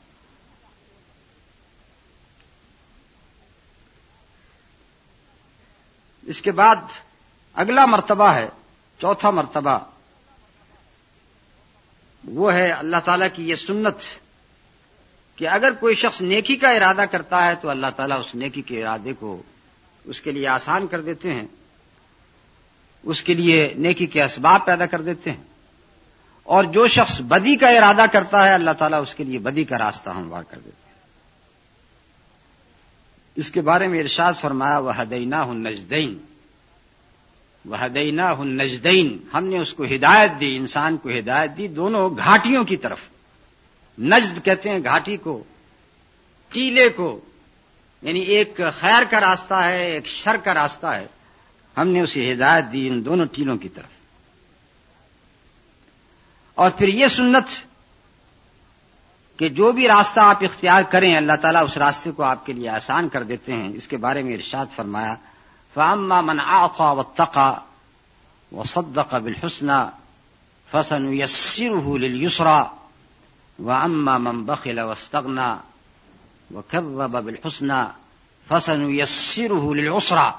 [6.27, 6.77] اس کے بعد
[7.55, 8.49] اگلا مرتبہ ہے،
[8.99, 9.79] چوتھا مرتبہ۔
[12.25, 14.21] وہ ہے اللہ تعالیٰ کی یہ سنت
[15.37, 18.83] کہ اگر کوئی شخص نیکی کا ارادہ کرتا ہے تو اللہ تعالیٰ اس نیکی کے
[18.83, 19.43] ارادے کو
[20.05, 21.47] اس کے لیے آسان کر دیتے ہیں۔
[23.03, 25.43] اس کے لیے نیکی کے اسباب پیدا کر دیتے ہیں۔
[26.43, 29.79] اور جو شخص بدی کا ارادہ کرتا ہے، اللہ تعالیٰ اس کے لیے بدی کا
[29.79, 30.95] راستہ ہموار کر دیتے ہیں۔
[33.37, 36.19] اس کے بارے میں ارشاد فرمایا وہ ہدینہ ہن نجدین
[37.65, 42.11] وہ ہدینہ ہن نجدین ہم نے اس کو ہدایت دی، انسان کو ہدایت دی، دونوں
[42.17, 42.99] گھاٹیوں کی طرف۔
[43.99, 45.45] نجد کہتے ہیں گھاٹی کو،
[46.53, 47.21] ٹیلے کو
[48.03, 51.07] یعنی ایک خیر کا راستہ ہے، ایک شر کا راستہ ہے۔
[51.79, 54.01] ہم نے اسے ہدایت دی ان دونوں ٹیلوں کی طرف۔
[56.55, 57.65] اور پھر یہ سنت
[59.39, 62.69] کہ جو بھی راستہ آپ اختیار کریں، اللہ تعالیٰ اس راستے کو آپ کے لیے
[62.69, 65.15] آسان کر دیتے ہیں۔ اس کے بارے میں ارشاد فرمایا
[65.75, 67.55] فاما من اعطى واتقى
[68.53, 69.91] وصدق بالحسنى
[70.73, 72.71] فسنيسره لليسرى
[73.59, 75.61] واما من بخل واستغنى
[76.55, 77.85] وكذب بالحسنى
[78.49, 80.35] فسنيسره للعسرى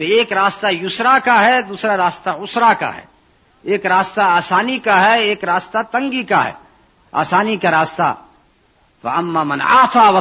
[0.00, 3.00] تو ایک راستہ یسرا کا ہے، دوسرا راستہ اسرا کا ہے۔
[3.62, 6.52] ایک راستہ آسانی کا ہے، ایک راستہ تنگی کا ہے۔
[7.12, 8.14] آسانی کا راستہ۔
[9.04, 10.20] اما من آتا و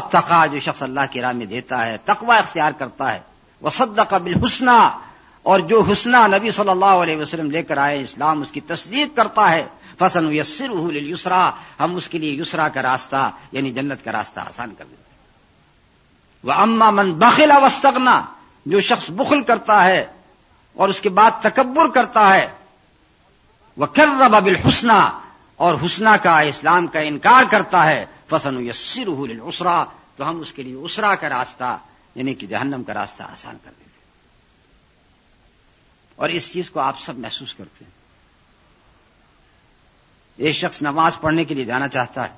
[0.51, 3.19] جو شخص اللہ کی راہ میں دیتا ہے، تقوی اختیار کرتا ہے۔
[3.61, 4.87] وصدق بالحسنى،
[5.43, 9.17] اور جو حسنہ نبی صلی اللہ علیہ وسلم لے کر آئے، اسلام اس کی تصدیق
[9.17, 9.65] کرتا ہے۔
[9.99, 14.73] فسن یسر یسرا ہم اس کے لیے یسرا کا راستہ یعنی جنت کا راستہ آسان
[14.77, 15.03] کر دیتے
[16.43, 18.21] وہ اما من بخلا وسطنا
[18.69, 20.05] جو شخص بخل کرتا ہے
[20.73, 22.47] اور اس کے بعد تکبر کرتا ہے
[23.77, 25.19] وہ کر ربا حسنا
[25.55, 29.09] اور حسنا کا اسلام کا انکار کرتا ہے فسن یسر
[29.41, 31.77] اسرا تو ہم اس کے لیے اسرا کا راستہ
[32.15, 33.89] یعنی کہ جہنم کا راستہ آسان کر دیتے
[36.15, 37.91] اور اس چیز کو آپ سب محسوس کرتے ہیں۔
[40.37, 42.33] ایک شخص نماز پڑھنے کے لیے جانا چاہتا ہے،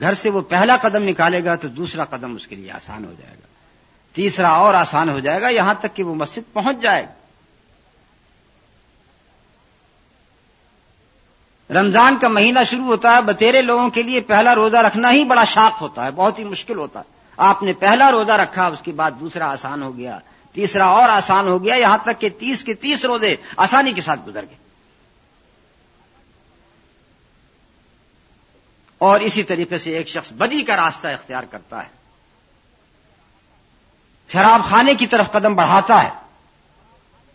[0.00, 3.14] گھر سے وہ پہلا قدم نکالے گا تو دوسرا قدم اس کے لیے آسان ہو
[3.18, 3.55] جائے گا۔
[4.16, 7.12] تیسرا اور آسان ہو جائے گا، یہاں تک کہ وہ مسجد پہنچ جائے گا
[11.80, 15.44] رمضان کا مہینہ شروع ہوتا ہے، بتیرے لوگوں کے لیے پہلا روزہ رکھنا ہی بڑا
[15.44, 17.04] شاق ہوتا ہے، بہت ہی مشکل ہوتا ہے۔
[17.36, 20.18] آپ نے پہلا روزہ رکھا، اس کے بعد دوسرا آسان ہو گیا،
[20.52, 24.20] تیسرا اور آسان ہو گیا، یہاں تک کہ تیس کے تیس روزے آسانی کے ساتھ
[24.26, 24.56] گزر گئے۔
[28.98, 31.95] اور اسی طریقے سے ایک شخص بدی کا راستہ اختیار کرتا ہے۔
[34.32, 36.10] شراب خانے کی طرف قدم بڑھاتا ہے،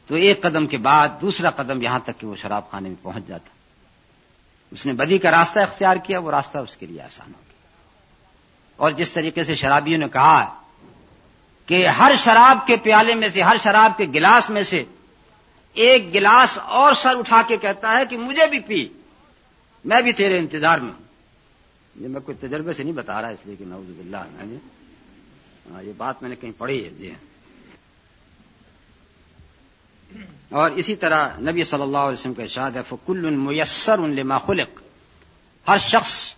[0.08, 3.28] تو ایک قدم کے بعد دوسرا قدم یہاں تک کہ وہ شراب خانے میں پہنچ
[3.28, 3.50] جاتا۔
[4.72, 7.52] اس نے بدی کا راستہ اختیار کیا، وہ راستہ اس کے لیے آسان ہو گیا۔
[8.76, 10.62] اور جس طریقے سے شرابیوں نے کہا
[11.66, 14.84] کہ ہر شراب کے پیالے میں سے، ہر شراب کے گلاس میں سے
[15.74, 18.88] ایک گلاس اور سر اٹھا کے کہتا ہے کہ مجھے بھی پی،
[19.86, 21.04] میں بھی تیرے انتظار میں ہوں۔
[21.96, 24.58] یہ میں کوئی تجربے سے نہیں بتا رہا، اس لیے کہ نوز باللہ، میں نے
[25.70, 27.32] ہاں، یہ بات میں نے کہیں پڑھی ہے جی ہاں۔
[30.50, 34.38] اور اسی طرح نبی صلی اللہ علیہ وسلم کا ارشاد ہے، فکل میسر ان لما
[34.38, 34.82] خلق۔
[35.68, 36.34] ہر شخص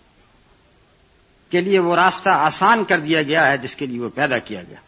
[1.50, 4.62] کے لیے وہ راستہ آسان کر دیا گیا ہے، جس کے لیے وہ پیدا کیا
[4.62, 4.78] گیا۔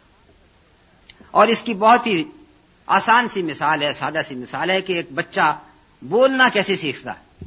[1.31, 2.23] اور اس کی بہت ہی
[2.85, 5.59] آسان سی مثال ہے، سادہ سی مثال ہے کہ ایک بچہ
[6.01, 7.45] بولنا کیسے سیکھتا ہے؟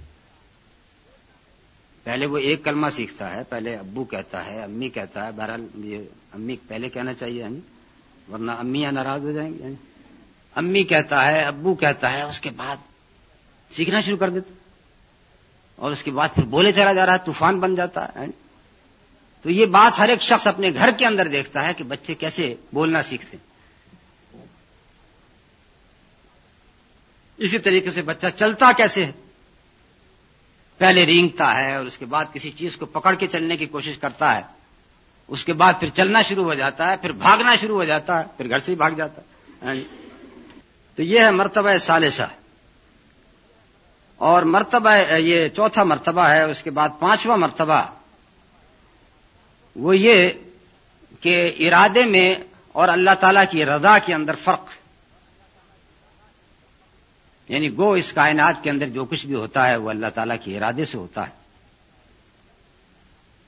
[2.05, 5.99] پہلے وہ ایک کلمہ سیکھتا ہے، پہلے ابو کہتا ہے، امی کہتا ہے، بہرحال یہ
[6.35, 7.61] امی پہلے کہنا چاہیے یعنی،
[8.33, 9.75] ورنہ امی ناراض ہو جائیں گے یعنی۔
[10.55, 12.77] امی کہتا ہے، ابو کہتا ہے، اس کے بعد
[13.71, 14.53] سیکھنا شروع کر دیتا
[15.77, 18.27] اور اس کے بعد پھر بولے چلا جا رہا ہے، طوفان بن جاتا ہے
[19.43, 22.55] تو یہ بات ہر ایک شخص اپنے گھر کے اندر دیکھتا ہے کہ بچے کیسے
[22.73, 23.51] بولنا سیکھتے۔ ہیں
[27.37, 29.13] اسی طریقے سے بچہ چلتا کیسے ہے؟
[30.79, 33.99] پہلے رینگتا ہے اور اس کے بعد کسی چیز کو پکڑ کے چلنے کی کوشش
[33.99, 34.43] کرتا ہے۔
[35.31, 38.25] اس کے بعد پھر چلنا شروع ہو جاتا ہے، پھر بھاگنا شروع ہو جاتا ہے،
[38.37, 39.85] پھر گھر سے ہی بھاگ جاتا ہے۔ ہاں جی۔
[40.97, 42.23] تو یہ ہے مرتبہ سالسہ
[44.17, 47.83] اور مرتبہ، یہ چوتھا مرتبہ ہے، اس کے بعد پانچواں مرتبہ۔
[49.77, 50.29] وہ یہ
[51.21, 52.35] کہ ارادے میں
[52.73, 54.65] اور اللہ تعالی کی رضا کے اندر فرق۔
[57.49, 60.57] یعنی گو اس کائنات کے اندر جو کچھ بھی ہوتا ہے، وہ اللہ تعالیٰ کے
[60.57, 61.40] ارادے سے ہوتا ہے۔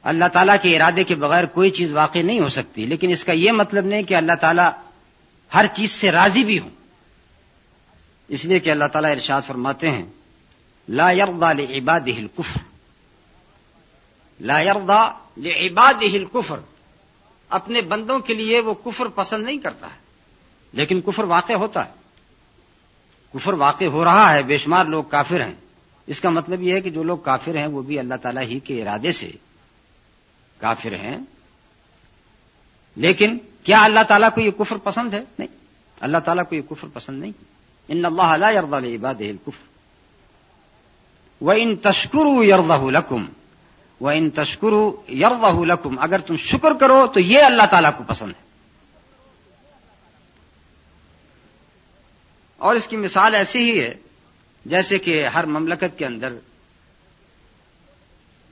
[0.02, 3.32] اللہ تعالیٰ کے ارادے کے بغیر کوئی چیز واقع نہیں ہو سکتی۔ لیکن اس کا
[3.32, 4.70] یہ مطلب نہیں کہ اللہ تعالیٰ
[5.54, 6.70] ہر چیز سے راضی بھی ہوں۔
[8.28, 10.04] اس لیے کہ اللہ تعالیٰ ارشاد فرماتے ہیں،
[10.88, 12.58] لا يرضى لعباده الكفر۔
[14.40, 16.56] لا يرضى لعباده الكفر۔
[17.48, 19.98] اپنے بندوں کے لیے وہ کفر پسند نہیں کرتا ہے۔
[20.72, 21.90] لیکن کفر واقع ہوتا ہے۔
[23.34, 25.54] کفر واقع ہو رہا ہے، بے شمار لوگ کافر ہیں۔
[26.06, 28.60] اس کا مطلب یہ ہے کہ جو لوگ کافر ہیں، وہ بھی اللہ تعالیٰ ہی
[28.60, 29.30] کے ارادے سے
[30.62, 31.18] کافر ہیں۔
[32.96, 35.48] لیکن کیا اللہ تعالیٰ کو یہ کفر پسند ہے؟ نہیں۔
[36.01, 37.33] اللہ تعالیٰ کو یہ کفر پسند نہیں۔
[37.88, 39.66] ان اللہ علیہ یرد عباد الکفر۔
[41.40, 43.27] وہ ان تشکر یرد لکم۔
[44.01, 48.33] وہ ان تشکر یرد لکم۔ اگر تم شکر کرو تو یہ اللہ تعالیٰ کو پسند
[48.38, 48.42] ہے۔
[52.57, 53.94] اور اس کی مثال ایسی ہی ہے،
[54.64, 56.35] جیسے کہ ہر مملکت کے اندر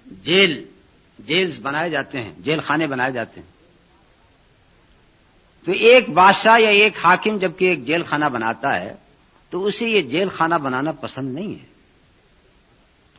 [0.07, 0.70] جیل
[1.27, 3.61] جیلز بنائے جاتے ہیں، جیل خانے بنائے جاتے ہیں۔
[5.67, 8.95] تو ایک بادشاہ یا ایک حاکم جبکہ ایک جیل خانہ بناتا ہے،
[9.51, 11.67] تو اسے یہ جیل خانہ بنانا پسند نہیں ہے۔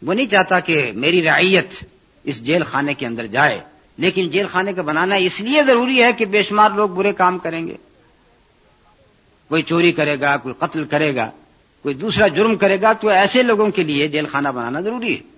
[0.01, 1.83] وہ نہیں چاہتا کہ میری رعیت
[2.23, 3.61] اس جیل خانے کے اندر جائے،
[3.97, 7.39] لیکن جیل خانے کا بنانا اس لیے ضروری ہے کہ بے شمار لوگ برے کام
[7.39, 7.75] کریں گے۔
[9.47, 11.31] کوئی چوری کرے گا، کوئی قتل کرے گا،
[11.81, 15.30] کوئی دوسرا جرم کرے گا، تو ایسے لوگوں کے لیے جیل خانہ بنانا ضروری ہے۔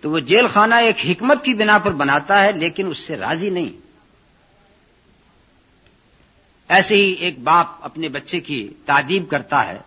[0.00, 3.50] تو وہ جیل خانہ ایک حکمت کی بنا پر بناتا ہے، لیکن اس سے راضی
[3.50, 3.86] نہیں۔
[6.68, 9.78] ایسے ہی ایک باپ اپنے بچے کی تعدیب کرتا ہے،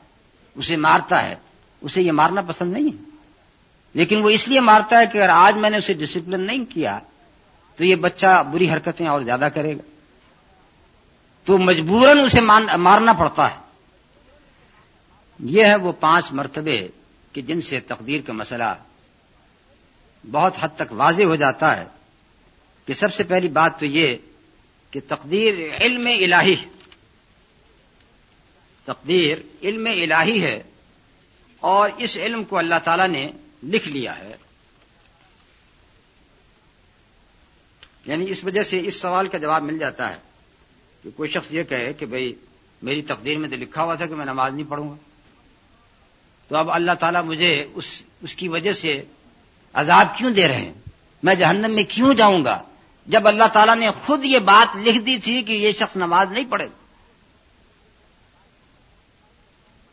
[0.56, 1.36] اسے مارتا ہے۔
[1.82, 3.10] اسے یہ مارنا پسند نہیں ہے۔
[3.93, 7.00] لیکن وہ اس لیے مارتا ہے کہ اگر آج میں نے اسے ڈسپلن نہیں کیا،
[7.76, 9.82] تو یہ بچہ بری حرکتیں اور زیادہ کرے گا۔
[11.45, 12.39] تو مجبوراً اسے
[12.78, 13.56] مارنا پڑتا ہے۔
[15.39, 16.88] یہ ہے وہ پانچ مرتبے
[17.34, 18.76] کہ جن سے تقدیر کا مسئلہ
[20.32, 21.86] بہت حد تک واضح ہو جاتا ہے
[22.86, 24.16] کہ سب سے پہلی بات تو یہ
[24.92, 26.56] کہ تقدیر علم الہی
[28.86, 30.64] تقدیر علم الہی ہے
[31.60, 33.32] اور اس علم کو اللہ تعالی نے
[33.64, 34.36] لکھ لیا ہے۔
[38.06, 40.18] یعنی اس وجہ سے اس سوال کا جواب مل جاتا ہے
[41.04, 42.36] کہ کوئی شخص یہ کہے کہ بھئی
[42.82, 44.96] میری تقدیر میں تو لکھا ہوا تھا کہ میں نماز نہیں پڑھوں گا۔
[46.48, 49.04] تو اب اللہ تعالیٰ مجھے اس اس کی وجہ سے
[49.74, 50.74] عذاب کیوں دے رہے ہیں؟
[51.24, 52.62] میں جہنم میں کیوں جاؤں گا؟
[53.06, 56.44] جب اللہ تعالیٰ نے خود یہ بات لکھ دی تھی کہ یہ شخص نماز نہیں
[56.50, 56.68] پڑھے۔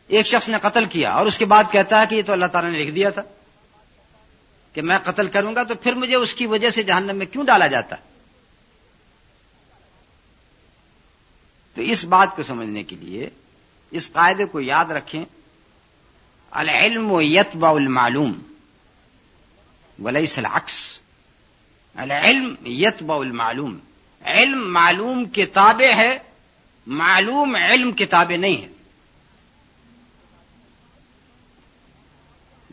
[0.07, 2.45] ایک شخص نے قتل کیا اور اس کے بعد کہتا ہے کہ یہ تو اللہ
[2.45, 3.21] تعالیٰ نے لکھ دیا تھا
[4.73, 7.45] کہ میں قتل کروں گا تو پھر مجھے اس کی وجہ سے جہنم میں کیوں
[7.45, 7.95] ڈالا جاتا؟
[11.75, 13.29] تو اس بات کو سمجھنے کے لیے
[13.91, 15.25] اس قاعدے کو یاد رکھیں۔
[16.51, 18.33] العلم و یتبع المعلوم۔
[19.99, 20.99] ولیس العکس
[21.95, 23.77] العلم یتبع المعلوم.
[24.25, 26.19] علم معلوم کتابیں ہے،
[26.87, 28.67] معلوم علم کتابیں نہیں ہے.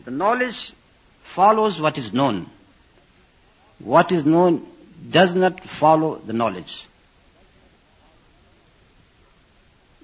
[0.05, 0.71] The knowledge
[1.25, 2.43] follows what is known
[3.85, 4.57] what is known
[4.97, 6.81] does not follow the knowledge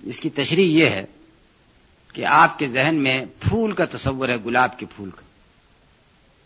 [0.04, 1.06] اس کی تشریح یہ ہے
[2.14, 5.22] کہ آپ کے ذہن میں پھول کا تصور ہے، گلاب کے پھول کا۔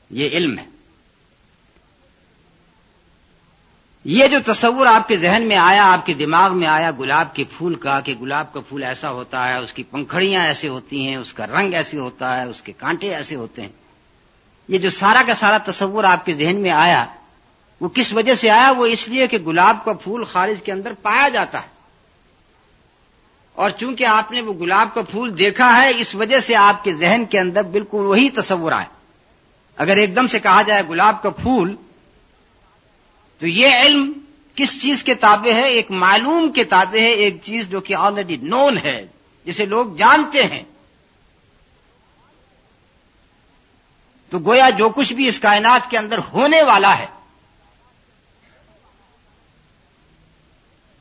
[0.09, 0.65] یہ علم ہے۔
[4.03, 7.43] یہ جو تصور آپ کے ذہن میں آیا، آپ کے دماغ میں آیا، گلاب کے
[7.57, 11.15] پھول کا کہ گلاب کا پھول ایسا ہوتا ہے، اس کی پنکھڑیاں ایسے ہوتی ہیں،
[11.15, 13.69] اس کا رنگ ایسے ہوتا ہے، اس کے کانٹے ایسے ہوتے ہیں۔
[14.67, 17.05] یہ جو سارا کا سارا تصور آپ کے ذہن میں آیا،
[17.81, 20.93] وہ کس وجہ سے آیا؟ وہ اس لیے کہ گلاب کا پھول خارج کے اندر
[21.01, 21.67] پایا جاتا ہے۔
[23.53, 26.93] اور چونکہ آپ نے وہ گلاب کا پھول دیکھا ہے، اس وجہ سے آپ کے
[26.93, 28.94] ذہن کے اندر بالکل وہی تصور آئے
[29.77, 31.75] اگر ایک دم سے کہا جائے گلاب کا پھول،
[33.39, 34.11] تو یہ علم
[34.55, 38.37] کس چیز کے تابع ہے؟ ایک معلوم کے تابع ہے، ایک چیز جو کہ آلریڈی
[38.37, 39.07] نون ہے،
[39.45, 40.63] جسے لوگ جانتے ہیں۔
[44.29, 47.05] تو گویا جو کچھ بھی اس کائنات کے اندر ہونے والا ہے،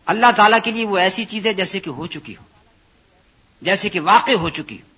[0.06, 2.44] اللہ تعالی کے لیے وہ ایسی چیز ہے جیسے کہ ہو چکی ہو،
[3.62, 4.93] جیسے کہ واقع ہو چکی ہو۔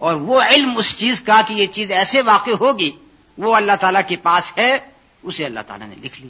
[0.00, 2.90] اور وہ علم اس چیز کا کہ یہ چیز ایسے واقع ہوگی،
[3.38, 4.78] وہ اللہ تعالیٰ کے پاس ہے،
[5.22, 6.28] اسے اللہ تعالیٰ نے لکھ لی۔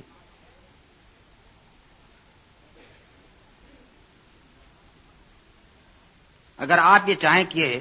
[6.59, 7.80] اگر آپ یہ چاہیں کہ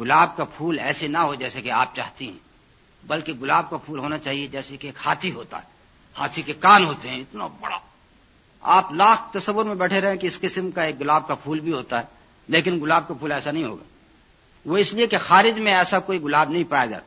[0.00, 3.98] گلاب کا پھول ایسے نہ ہو جیسے کہ آپ چاہتی ہیں، بلکہ گلاب کا پھول
[3.98, 5.72] ہونا چاہیے جیسے کہ ایک ہاتھی ہوتا ہے،
[6.16, 7.78] ہاتھی کے کان ہوتے ہیں، اتنا بڑا۔
[8.62, 11.72] آپ لاکھ تصور میں بیٹھے رہیں کہ اس قسم کا ایک گلاب کا پھول بھی
[11.72, 12.04] ہوتا ہے،
[12.48, 13.84] لیکن گلاب کا پھول ایسا نہیں ہوگا۔
[14.64, 17.06] وہ اس لیے کہ خارج میں ایسا کوئی گلاب نہیں پایا جاتا۔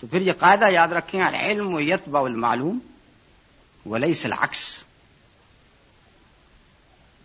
[0.00, 2.78] تو پھر یہ قاعدہ یاد رکھیں علم و یت المعلوم
[3.86, 4.84] ولی سلاکس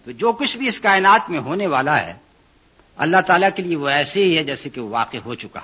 [0.06, 2.14] تو جو کچھ بھی اس کائنات میں ہونے والا ہے،
[2.98, 5.60] اللہ تعالیٰ کے لیے وہ ایسے ہی ہے جیسے کہ وہ واقع ہو چکا۔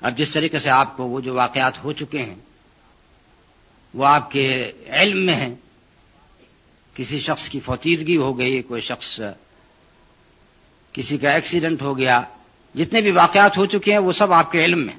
[0.00, 2.36] اب جس طریقے سے آپ کو وہ جو واقعات ہو چکے ہیں،
[3.94, 5.54] وہ آپ کے علم میں ہیں۔
[6.98, 9.20] کسی شخص کی فوتیدگی ہو گئی، کوئی شخص
[10.92, 12.20] کسی کا ایکسیڈنٹ ہو گیا،
[12.74, 14.94] جتنے بھی واقعات ہو چکے ہیں، وہ سب آپ کے علم میں۔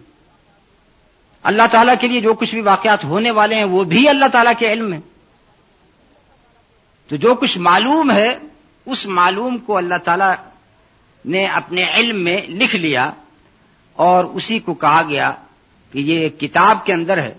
[1.43, 4.53] اللہ تعالیٰ کے لیے جو کچھ بھی واقعات ہونے والے ہیں، وہ بھی اللہ تعالیٰ
[4.59, 4.99] کے علم میں۔
[7.07, 8.37] تو جو کچھ معلوم ہے،
[8.85, 10.51] اس معلوم کو اللہ تعالی
[11.25, 13.11] نے اپنے علم میں لکھ لیا
[13.93, 15.31] اور اسی کو کہا گیا
[15.91, 17.33] کہ یہ ایک کتاب کے اندر ہے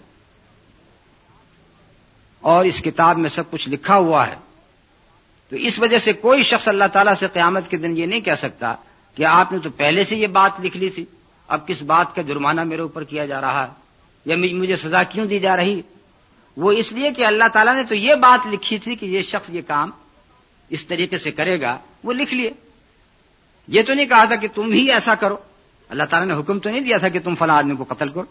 [2.41, 4.35] اور اس کتاب میں سب کچھ لکھا ہوا ہے۔
[5.51, 8.35] تو اس وجہ سے کوئی شخص اللہ تعالیٰ سے قیامت کے دن یہ نہیں کہہ
[8.35, 8.75] سکتا
[9.15, 11.05] کہ آپ نے تو پہلے سے یہ بات لکھ لی تھی،
[11.49, 13.73] اب کس بات کا جرمانہ میرے اوپر کیا جا رہا ہے؟
[14.25, 15.81] یا مجھے سزا کیوں دی جا رہی؟
[16.57, 19.51] وہ اس لیے کہ اللہ تعالیٰ نے تو یہ بات لکھی تھی کہ یہ شخص
[19.51, 19.91] یہ کام
[20.69, 22.51] اس طریقے سے کرے گا، وہ لکھ لیے۔
[23.69, 25.37] یہ تو نہیں کہا تھا کہ تم ہی ایسا کرو۔
[25.89, 28.25] اللہ تعالیٰ نے حکم تو نہیں دیا تھا کہ تم فلاں آدمی کو قتل کرو۔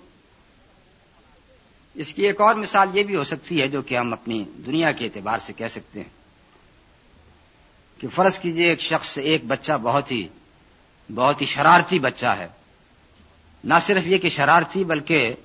[1.95, 4.91] اس کی ایک اور مثال یہ بھی ہو سکتی ہے جو کہ ہم اپنی دنیا
[4.91, 6.18] کے اعتبار سے کہہ سکتے ہیں۔
[7.99, 10.27] کہ فرض کیجیے ایک شخص ایک بچہ بہت ہی
[11.15, 12.47] بہت ہی شرارتی بچہ ہے۔
[13.63, 15.35] نہ صرف یہ کہ شرارتی بلکہ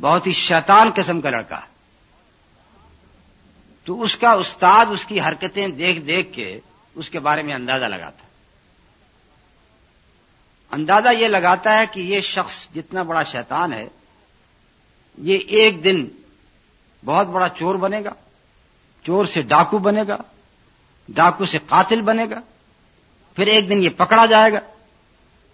[0.00, 1.72] بہت ہی شیطان قسم کا لڑکا ہے۔
[3.84, 6.60] تو اس کا استاد اس کی حرکتیں دیکھ دیکھ کے
[6.94, 8.28] اس کے بارے میں اندازہ لگاتا ہے۔
[10.70, 13.88] اندازہ یہ لگاتا ہے کہ یہ شخص جتنا بڑا شیطان ہے،
[15.18, 16.06] یہ ایک دن
[17.04, 18.12] بہت بڑا چور بنے گا،
[19.02, 20.16] چور سے ڈاکو بنے گا
[21.14, 22.40] ڈاکو سے قاتل بنے گا،
[23.36, 24.58] پھر ایک دن یہ پکڑا جائے گا،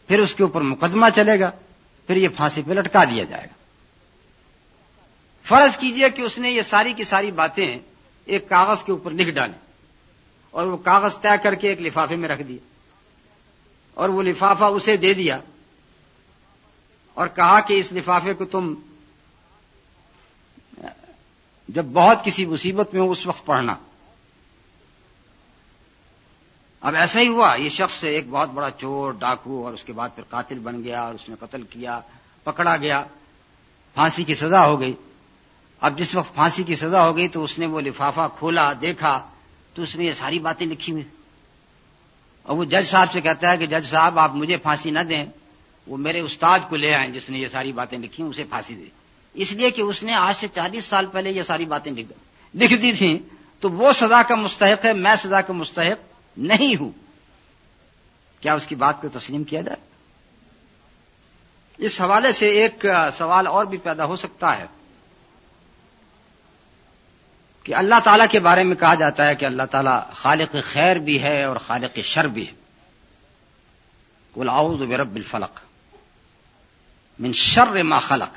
[0.08, 1.50] پھر اس کے اوپر مقدمہ چلے گا،
[2.06, 3.54] پھر یہ پھانسی پہ لٹکا دیا جائے گا۔
[5.44, 7.78] فرض کیجیے کہ اس نے یہ ساری کی ساری باتیں
[8.24, 9.52] ایک کاغذ کے اوپر لکھ ڈالی
[10.50, 12.58] اور وہ کاغذ طے کر کے ایک لفافے میں رکھ دیا
[13.94, 15.38] اور وہ لفافہ اسے دے دیا
[17.14, 18.74] اور کہا کہ اس لفافے کو تم
[21.68, 23.74] جب بہت کسی مصیبت میں ہو اس وقت پڑھنا۔
[26.80, 30.08] اب ایسا ہی ہوا، یہ شخص ایک بہت بڑا چور، ڈاکو اور اس کے بعد
[30.14, 32.00] پھر قاتل بن گیا اور اس نے قتل کیا،
[32.44, 33.04] پکڑا گیا،
[33.94, 34.92] پھانسی کی سزا ہو گئی۔
[35.80, 39.28] اب جس وقت پھانسی کی سزا ہو گئی تو اس نے وہ لفافہ کھولا، دیکھا
[39.74, 41.04] تو اس میں یہ ساری باتیں لکھی ہوئی۔
[42.42, 45.26] اور وہ جج صاحب سے کہتا ہے کہ جج صاحب، آپ مجھے پھانسی نہ دیں،
[45.86, 48.84] وہ میرے استاد کو لے آئیں جس نے یہ ساری باتیں لکھی اسے پھانسی دے۔
[49.34, 51.92] اس لیے کہ اس نے آج سے چالیس سال پہلے یہ ساری باتیں
[52.54, 53.18] لکھ دی تھیں۔
[53.60, 56.90] تو وہ سزا کا مستحق ہے، میں سزا کا مستحق نہیں ہوں۔
[58.40, 59.88] کیا اس کی بات کو تسلیم کیا جائے؟
[61.78, 64.66] اس حوالے سے ایک سوال اور بھی پیدا ہو سکتا ہے
[67.62, 71.22] کہ اللہ تعالیٰ کے بارے میں کہا جاتا ہے کہ اللہ تعالیٰ خالق خیر بھی
[71.22, 72.52] ہے اور خالق شر بھی ہے۔
[74.34, 75.60] کل اعوذ برب الفلق،
[77.18, 78.36] من شر ما خلق۔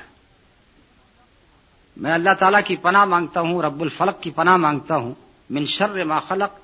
[1.96, 5.14] میں اللہ تعالیٰ کی پناہ مانگتا ہوں، رب الفلق کی پناہ مانگتا ہوں،
[5.50, 6.61] من شر ما خلق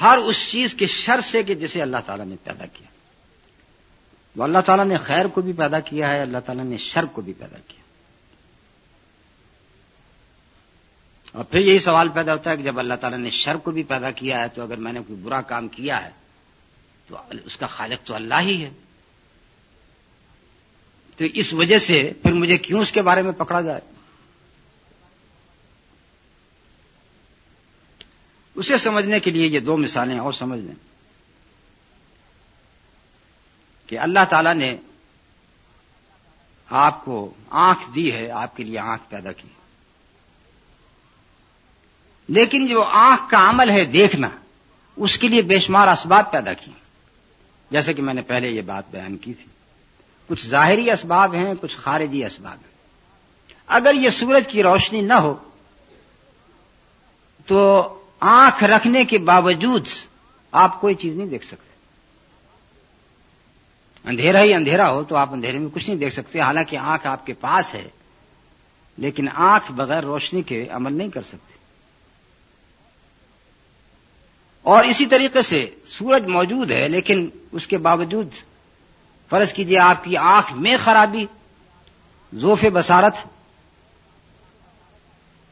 [0.00, 2.86] ہر اس چیز کے شر سے کہ جسے اللہ تعالیٰ نے پیدا کیا۔
[4.36, 7.20] وہ اللہ تعالیٰ نے خیر کو بھی پیدا کیا ہے، اللہ تعالیٰ نے شر کو
[7.20, 7.82] بھی پیدا کیا۔
[11.32, 13.82] اور پھر یہی سوال پیدا ہوتا ہے کہ جب اللہ تعالیٰ نے شر کو بھی
[13.82, 16.10] پیدا کیا ہے، تو اگر میں نے کوئی برا کام کیا ہے،
[17.08, 18.70] تو اس کا خالق تو اللہ ہی ہے۔
[21.16, 23.80] تو اس وجہ سے پھر مجھے کیوں اس کے بارے میں پکڑا جائے؟
[28.54, 30.74] اسے سمجھنے کے لیے یہ دو مثالیں اور سمجھ لیں
[33.86, 34.76] کہ اللہ تعالی نے
[36.70, 39.48] آپ کو آنکھ دی ہے، آپ کے لیے آنکھ پیدا کی۔
[42.28, 44.28] لیکن جو آنکھ کا عمل ہے دیکھنا،
[44.96, 46.70] اس کے لیے بے شمار اسباب پیدا کی۔
[47.70, 49.46] جیسے کہ میں نے پہلے یہ بات بیان کی تھی۔
[50.26, 52.74] کچھ ظاہری اسباب ہیں، کچھ خارجی اسباب ہیں۔
[53.66, 55.36] اگر یہ سورج کی روشنی نہ ہو،
[57.46, 59.86] تو آنکھ رکھنے کے باوجود
[60.52, 61.70] آپ کوئی چیز نہیں دیکھ سکتے۔
[64.04, 67.26] اندھیرا ہی اندھیرا ہو تو آپ اندھیرے میں کچھ نہیں دیکھ سکتے، حالانکہ آنکھ آپ
[67.26, 67.88] کے پاس ہے،
[68.96, 71.52] لیکن آنکھ بغیر روشنی کے عمل نہیں کر سکتے۔
[74.62, 78.28] اور اسی طریقے سے سورج موجود ہے، لیکن اس کے باوجود
[79.30, 81.26] فرض کیجیے آپ کی آنکھ میں خرابی،
[82.32, 83.14] زوف بسارت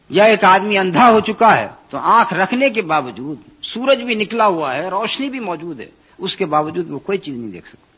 [0.09, 4.47] یا ایک آدمی اندھا ہو چکا ہے تو آنکھ رکھنے کے باوجود سورج بھی نکلا
[4.47, 5.87] ہوا ہے، روشنی بھی موجود ہے،
[6.19, 7.89] اس کے باوجود وہ کوئی چیز نہیں دیکھ سکتا۔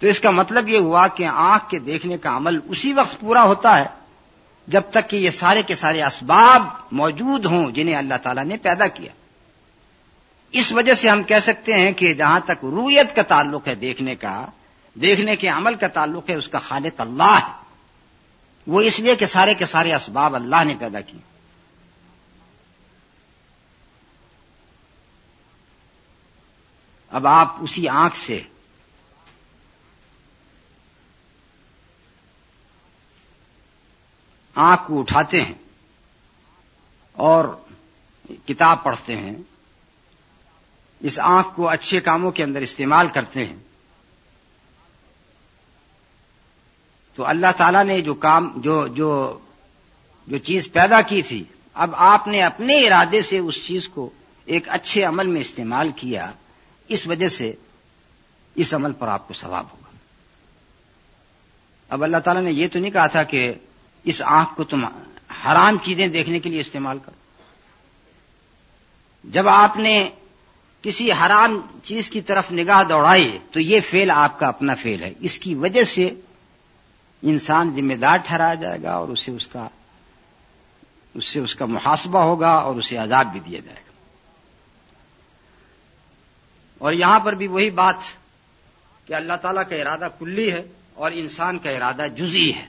[0.00, 3.42] تو اس کا مطلب یہ ہوا کہ آنکھ کے دیکھنے کا عمل اسی وقت پورا
[3.42, 3.84] ہوتا ہے
[4.66, 8.86] جب تک کہ یہ سارے کے سارے اسباب موجود ہوں جنہیں اللہ تعالیٰ نے پیدا
[8.86, 9.12] کیا۔
[10.52, 14.14] اس وجہ سے ہم کہہ سکتے ہیں کہ جہاں تک رویت کا تعلق ہے دیکھنے
[14.14, 14.46] کا،
[14.94, 17.57] دیکھنے کے عمل کا تعلق ہے، اس کا خالق اللہ ہے۔
[18.68, 21.20] وہ اس لیے کہ سارے کے سارے اسباب اللہ نے پیدا کیے۔
[27.10, 28.42] اب آپ اسی آنکھ سے
[34.54, 35.54] آنکھ کو اٹھاتے ہیں
[37.12, 37.44] اور
[38.46, 39.34] کتاب پڑھتے ہیں،
[41.00, 43.56] اس آنکھ کو اچھے کاموں کے اندر استعمال کرتے ہیں۔
[47.18, 49.38] تو اللہ تعالیٰ نے جو کام جو جو
[50.26, 51.44] جو چیز پیدا کی تھی،
[51.74, 54.10] اب آپ نے اپنے ارادے سے اس چیز کو
[54.44, 56.30] ایک اچھے عمل میں استعمال کیا،
[56.88, 57.52] اس وجہ سے
[58.54, 59.90] اس عمل پر آپ کو ثواب ہوگا۔
[61.88, 63.54] اب اللہ تعالیٰ نے یہ تو نہیں کہا تھا کہ
[64.04, 64.84] اس آنکھ کو تم
[65.44, 67.14] حرام چیزیں دیکھنے کے لیے استعمال کرو۔
[69.24, 70.10] جب آپ نے
[70.82, 75.12] کسی حرام چیز کی طرف نگاہ دوڑائی، تو یہ فیل آپ کا اپنا فیل ہے۔
[75.20, 76.14] اس کی وجہ سے
[77.22, 79.68] انسان ذمہ دار ٹھہرایا جائے گا اور اسے اس کا
[81.14, 83.92] اس سے اس کا محاسبہ ہوگا اور اسے عذاب بھی دیا جائے گا۔
[86.78, 87.96] اور یہاں پر بھی وہی بات
[89.06, 90.62] کہ اللہ تعالیٰ کا ارادہ کلی ہے
[90.94, 92.66] اور انسان کا ارادہ جزی ہے۔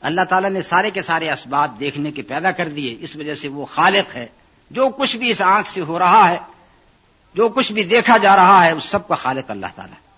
[0.00, 3.48] اللہ تعالیٰ نے سارے کے سارے اسباب دیکھنے کے پیدا کر دیے، اس وجہ سے
[3.48, 4.26] وہ خالق ہے۔
[4.70, 6.38] جو کچھ بھی اس آنکھ سے ہو رہا ہے،
[7.34, 10.09] جو کچھ بھی دیکھا جا رہا ہے، اس سب کا خالق اللہ تعالیٰ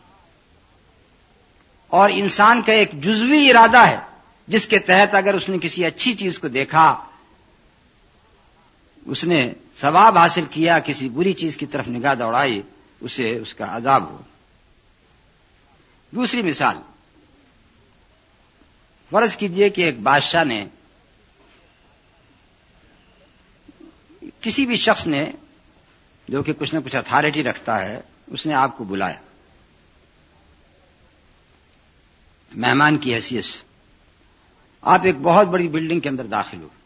[1.93, 3.99] اور انسان کا ایک جزوی ارادہ ہے،
[4.49, 7.05] جس کے تحت اگر اس نے کسی اچھی چیز کو دیکھا،
[9.07, 12.63] اس نے ثواب حاصل کیا، کسی بری چیز کی طرف نگاہ دوڑائی،
[13.01, 14.19] اسے اس کا عذاب ہو۔
[16.11, 16.77] دوسری مثال،
[19.11, 20.65] فرض کیجیے کہ ایک بادشاہ نے
[24.41, 25.33] کسی بھی شخص نے،
[26.29, 29.21] جو کہ کچھ نہ کچھ اتھارٹی رکھتا ہے، اس نے آپ کو بلایا۔
[32.57, 33.59] مہمان کی حیثیت سے۔
[34.83, 36.83] آپ ایک بہت بڑی بلڈنگ کے اندر داخل ہوئے۔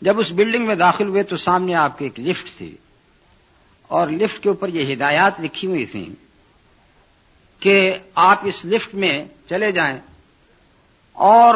[0.00, 2.76] جب اس بلڈنگ میں داخل ہوئے تو سامنے آپ کے ایک لفٹ تھی۔
[3.82, 6.14] اور لفٹ کے اوپر یہ ہدایات لکھی ہوئی تھیں
[7.62, 9.98] کہ آپ اس لفٹ میں چلے جائیں۔
[11.12, 11.54] اور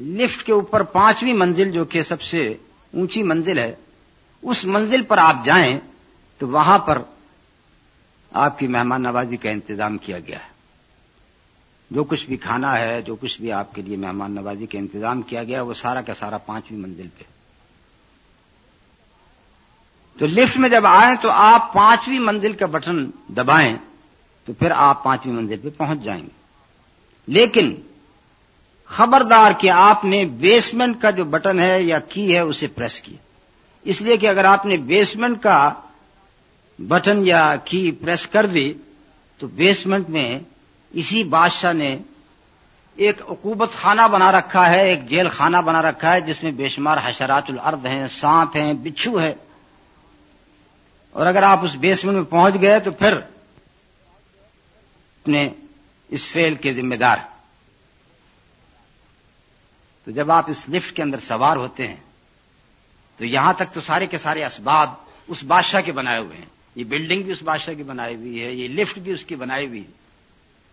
[0.00, 2.48] لفٹ کے اوپر پانچویں منزل جو کہ سب سے
[2.94, 3.74] اونچی منزل ہے،
[4.42, 5.80] اس منزل پر آپ جائیں
[6.38, 6.98] تو وہاں پر
[8.34, 10.54] آپ کی مہمان نوازی کا انتظام کیا گیا ہے۔
[11.90, 15.22] جو کچھ بھی کھانا ہے، جو کچھ بھی آپ کے لیے مہمان نوازی کا انتظام
[15.22, 17.24] کیا گیا، وہ سارا کا سارا پانچویں منزل پہ۔
[20.18, 23.76] تو لفٹ میں جب آئیں تو آپ پانچویں منزل کا بٹن دبائیں
[24.44, 26.28] تو پھر آپ پانچویں منزل پہ پہنچ جائیں گے۔
[27.26, 27.76] لیکن
[28.84, 33.16] خبردار کہ آپ نے بیسمنٹ کا جو بٹن ہے یا کی ہے، اسے پریس کیا۔
[33.82, 35.72] اس لیے کہ اگر آپ نے بیسمنٹ کا
[36.78, 38.74] بٹن یا کی پریس کر دی
[39.38, 40.38] تو بیسمنٹ میں
[40.92, 41.98] اسی بادشاہ نے
[42.94, 46.68] ایک عقوبت خانہ بنا رکھا ہے، ایک جیل خانہ بنا رکھا ہے، جس میں بے
[46.68, 49.34] شمار حشرات الارض ہیں، سانپ ہیں، بچھو ہے
[51.10, 55.48] اور اگر آپ اس بیسمنٹ میں پہنچ گئے تو پھر اپنے
[56.08, 57.16] اس فیل کے ذمہ دار۔
[60.04, 61.96] تو جب آپ اس لفٹ کے اندر سوار ہوتے ہیں،
[63.16, 64.90] تو یہاں تک تو سارے کے سارے اسباب
[65.28, 68.50] اس بادشاہ کے بنائے ہوئے ہیں۔ یہ بلڈنگ بھی اس بادشاہ کی بنائی ہوئی ہے،
[68.50, 69.90] یہ لفٹ بھی اس کی بنائی ہوئی ہے۔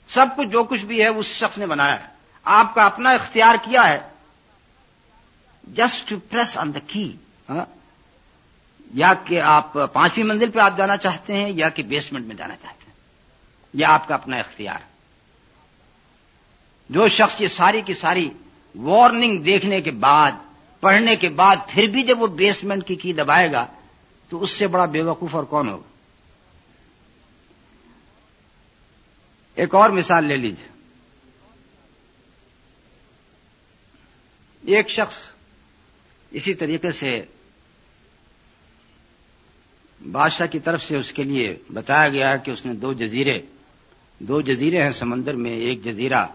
[0.07, 2.07] سب کچھ جو کچھ بھی ہے اس شخص نے بنایا ہے۔
[2.43, 3.99] آپ کا اپنا اختیار کیا ہے؟
[5.63, 7.11] Just to press on the key
[8.93, 12.55] یا کہ آپ پانچویں منزل پہ آپ جانا چاہتے ہیں، یا کہ بیسمنٹ میں جانا
[12.61, 12.93] چاہتے ہیں۔
[13.73, 14.79] یہ آپ کا اپنا اختیار۔
[16.89, 18.29] جو شخص یہ ساری کی ساری
[18.75, 20.31] وارننگ دیکھنے کے بعد،
[20.79, 23.65] پڑھنے کے بعد پھر بھی جب وہ بیسمنٹ کی کی دبائے گا،
[24.29, 25.90] تو اس سے بڑا بے وقوف اور کون ہوگا؟
[29.55, 30.67] ایک اور مثال لے لیجیے
[34.75, 35.15] ایک شخص
[36.31, 37.25] اسی طریقے سے
[40.11, 43.41] بادشاہ کی طرف سے اس کے لیے بتایا گیا کہ اس نے دو جزیرے
[44.19, 46.27] دو جزیرے ہیں سمندر میں، ایک جزیرہ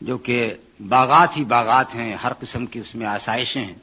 [0.00, 0.54] جو کہ
[0.88, 3.74] باغات ہی باغات ہیں، ہر قسم کی اس میں آسائشیں ہیں۔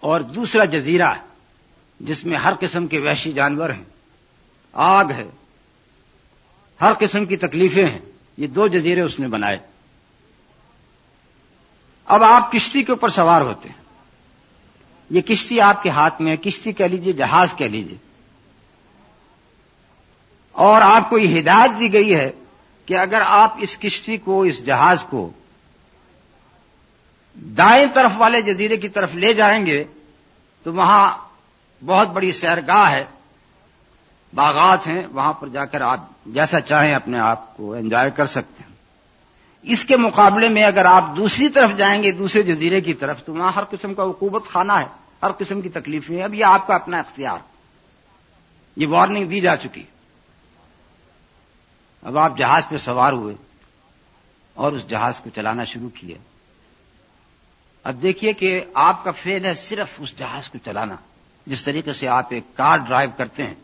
[0.00, 1.14] اور دوسرا جزیرہ
[2.00, 3.84] جس میں ہر قسم کے وحشی جانور ہیں،
[4.72, 5.24] آگ ہے
[6.80, 7.98] ہر قسم کی تکلیفیں ہیں۔
[8.36, 9.58] یہ دو جزیرے اس نے بنائے۔
[12.06, 13.82] اب آپ کشتی کے اوپر سوار ہوتے ہیں۔
[15.10, 17.96] یہ کشتی آپ کے ہاتھ میں ہے۔ کشتی کہہ لیجیے جہاز کہہ لیجیے
[20.52, 22.32] اور آپ کو یہ ہدایت دی گئی ہے
[22.86, 25.30] کہ اگر آپ اس کشتی کو، اس جہاز کو
[27.34, 29.84] دائیں طرف والے جزیرے کی طرف لے جائیں گے،
[30.62, 31.18] تو وہاں
[31.86, 33.04] بہت بڑی سیرگاہ ہے،
[34.34, 38.62] باغات ہیں۔ وہاں پر جا کر آپ جیسا چاہیں اپنے آپ کو انجوائے کر سکتے
[38.68, 38.76] ہیں۔
[39.62, 43.34] اس کے مقابلے میں اگر آپ دوسری طرف جائیں گے، دوسرے جزیرے کی طرف، تو
[43.34, 44.86] وہاں ہر قسم کا حکومت خانہ ہے،
[45.22, 47.38] ہر قسم کی تکلیفیں اب یہ آپ کا اپنا اختیار۔
[48.76, 49.82] یہ وارننگ دی جا چکی۔
[52.02, 53.34] اب آپ جہاز پہ سوار ہوئے
[54.54, 56.18] اور اس جہاز کو چلانا شروع کیے۔
[57.84, 60.96] اب دیکھیے کہ آپ کا فیل ہے صرف اس جہاز کو چلانا۔
[61.46, 63.54] جس طریقے سے آپ ایک کار ڈرائیو کرتے ہیں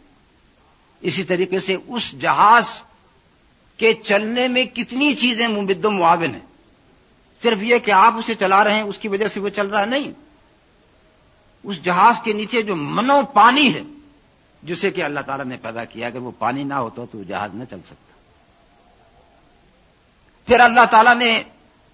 [1.05, 2.83] اسی طریقے سے اس جہاز
[3.77, 6.47] کے چلنے میں کتنی چیزیں مبد معاون ہیں۔
[7.43, 9.81] صرف یہ کہ آپ اسے چلا رہے ہیں، اس کی وجہ سے وہ چل رہا
[9.81, 10.13] ہے نہیں۔
[11.65, 13.83] اس جہاز کے نیچے جو منو پانی ہے،
[14.63, 17.51] جسے کہ اللہ تعالیٰ نے پیدا کیا، اگر وہ پانی نہ ہوتا تو وہ جہاز
[17.55, 18.15] نہ چل سکتا۔
[20.47, 21.43] پھر اللہ تعالیٰ نے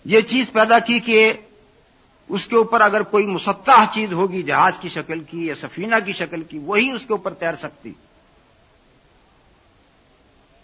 [0.04, 1.32] یہ چیز پیدا کی کہ
[2.28, 6.12] اس کے اوپر اگر کوئی مسطح چیز ہوگی جہاز کی شکل کی یا سفینہ کی
[6.12, 7.92] شکل کی، وہی اس کے اوپر تیر سکتی۔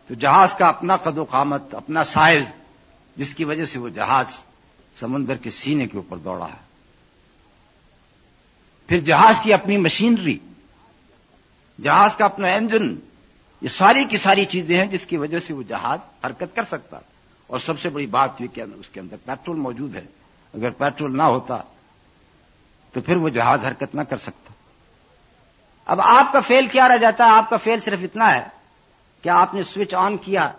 [0.08, 2.44] تو جہاز کا اپنا قد و قامت، اپنا سائز،
[3.16, 4.26] جس کی وجہ سے وہ جہاز
[5.00, 6.66] سمندر کے سینے کے اوپر دوڑا ہے۔
[8.86, 10.38] پھر جہاز کی اپنی مشینری،
[11.82, 12.94] جہاز کا اپنا انجن،
[13.60, 16.98] یہ ساری کی ساری چیزیں ہیں جس کی وجہ سے وہ جہاز حرکت کر سکتا
[17.46, 20.04] اور سب سے بڑی بات یہ کہ اس کے اندر پیٹرول موجود ہے۔
[20.54, 21.58] اگر پیٹرول نہ ہوتا
[22.92, 24.52] تو پھر وہ جہاز حرکت نہ کر سکتا۔
[25.86, 28.55] اب آپ کا فیل کیا رہ جاتا ہے؟ آپ کا فیل صرف اتنا ہے
[29.26, 30.52] کہ آپ نے سوئچ آن کیا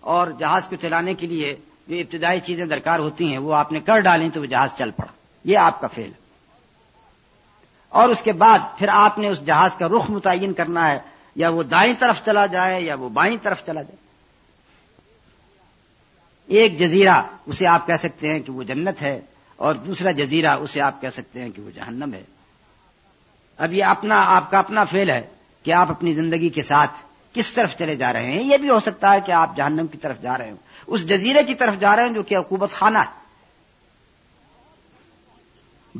[0.00, 1.54] اور جہاز کو چلانے کے لیے
[1.88, 4.90] جو ابتدائی چیزیں درکار ہوتی ہیں وہ آپ نے کر ڈالیں تو وہ جہاز چل
[4.90, 5.12] پڑا۔
[5.44, 6.10] یہ آپ کا فیل
[7.88, 10.98] اور اس کے بعد پھر آپ نے اس جہاز کا رخ متعین کرنا ہے،
[11.34, 14.04] یا وہ دائیں طرف چلا جائے یا وہ بائیں طرف چلا جائے۔
[16.48, 19.20] ایک جزیرہ اسے آپ کہہ سکتے ہیں کہ وہ جنت ہے
[19.56, 22.22] اور دوسرا جزیرہ اسے آپ کہہ سکتے ہیں کہ وہ جہنم ہے۔
[23.56, 25.22] اب یہ اپنا، آپ کا اپنا فیل ہے
[25.62, 27.05] کہ آپ اپنی زندگی کے ساتھ
[27.36, 29.98] کس طرف چلے جا رہے ہیں؟ یہ بھی ہو سکتا ہے کہ آپ جہنم کی
[29.98, 30.56] طرف جا رہے ہوں۔
[30.86, 33.26] اس جزیرے کی طرف جا رہے ہیں جو کہ حکومت خانہ ہے۔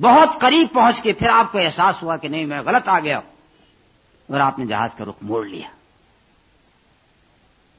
[0.01, 3.19] بہت قریب پہنچ کے پھر آپ کو احساس ہوا کہ نہیں، میں غلط آ گیا
[4.29, 5.69] اور آپ نے جہاز کا رخ موڑ لیا۔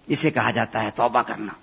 [0.07, 1.53] اسے کہا جاتا ہے توبہ کرنا۔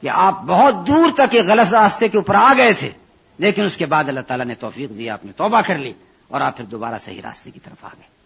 [0.00, 2.90] کہ آپ بہت دور تک ایک غلط راستے کے اوپر آ گئے تھے،
[3.38, 5.92] لیکن اس کے بعد اللہ تعالیٰ نے توفیق دیا آپ نے توبہ کر لی
[6.28, 8.19] اور آپ پھر دوبارہ صحیح راستے کی طرف آ گئے۔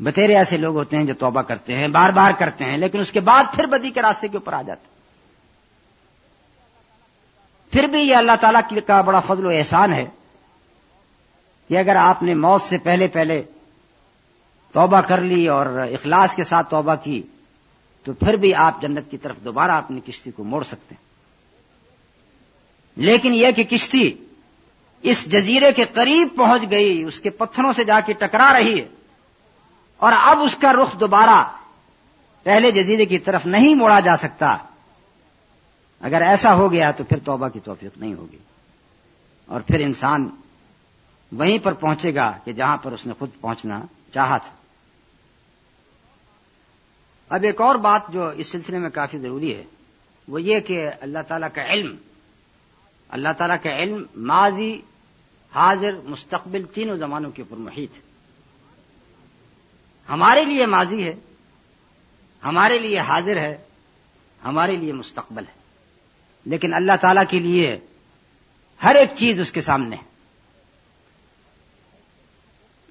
[0.00, 3.12] بتیرے ایسے لوگ ہوتے ہیں جو توبہ کرتے ہیں، بار بار کرتے ہیں، لیکن اس
[3.12, 4.88] کے بعد پھر بدی کے راستے کے اوپر آ جاتے
[7.72, 10.04] پھر بھی یہ اللہ تعالیٰ کا بڑا فضل و احسان ہے
[11.68, 13.42] کہ اگر آپ نے موت سے پہلے پہلے
[14.72, 17.22] توبہ کر لی اور اخلاص کے ساتھ توبہ کی،
[18.04, 21.08] تو پھر بھی آپ جنت کی طرف دوبارہ اپنی کشتی کو موڑ سکتے ہیں۔
[22.96, 24.12] لیکن یہ کہ کشتی
[25.02, 28.88] اس جزیرے کے قریب پہنچ گئی، اس کے پتھروں سے جا کے ٹکرا رہی ہے
[30.00, 31.52] اور اب اس کا رخ دوبارہ
[32.42, 34.56] پہلے جزیرے کی طرف نہیں موڑا جا سکتا۔
[36.00, 38.38] اگر ایسا ہو گیا تو پھر توبہ کی توفیق نہیں ہوگی۔
[39.46, 40.28] اور پھر انسان
[41.32, 43.80] وہیں پر پہنچے گا کہ جہاں پر اس نے خود پہنچنا
[44.14, 44.50] چاہا تھا۔
[47.28, 49.64] اب ایک اور بات جو اس سلسلے میں کافی ضروری ہے،
[50.28, 51.96] وہ یہ کہ اللہ تعالیٰ کا علم،
[53.08, 54.80] اللہ تعالیٰ کا علم ماضی،
[55.54, 58.09] حاضر، مستقبل تینوں زمانوں کے اوپر محیط ہے۔
[60.10, 61.14] ہمارے لیے ماضی ہے،
[62.44, 63.58] ہمارے لیے حاضر ہے،
[64.44, 65.60] ہمارے لیے مستقبل ہے۔
[66.44, 67.80] لیکن اللہ تعالی کے لیے
[68.82, 70.10] ہر ایک چیز اس کے سامنے ہے۔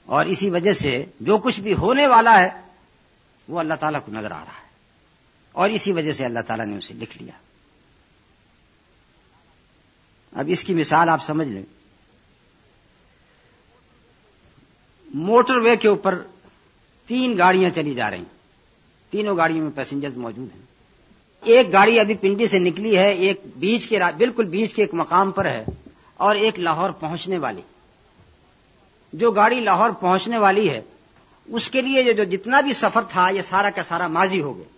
[0.06, 2.50] اور اسی وجہ سے جو کچھ بھی ہونے والا ہے،
[3.48, 4.70] وہ اللہ تعالیٰ کو نظر آ رہا ہے۔
[5.52, 7.34] اور اسی وجہ سے اللہ تعالیٰ نے اسے لکھ لیا۔
[10.40, 11.64] اب اس کی مثال آپ سمجھ لیں۔
[15.14, 16.24] موٹر وے کے اوپر
[17.10, 18.24] تین گاڑیاں چلی جا رہی
[19.10, 20.62] تینوں گاڑیوں میں پیسنجر موجود ہیں۔
[21.42, 25.32] ایک گاڑی ابھی پنڈی سے نکلی ہے، ایک بیچ کے بالکل بیچ کے ایک مقام
[25.32, 25.66] پر ہے
[26.18, 27.62] اور ایک لاہور پہنچنے والی۔
[29.14, 30.82] جو گاڑی لاہور پہنچنے والی ہے،
[31.46, 34.78] اس کے لیے جو جتنا بھی سفر تھا، یہ سارا کا سارا ماضی ہو گیا۔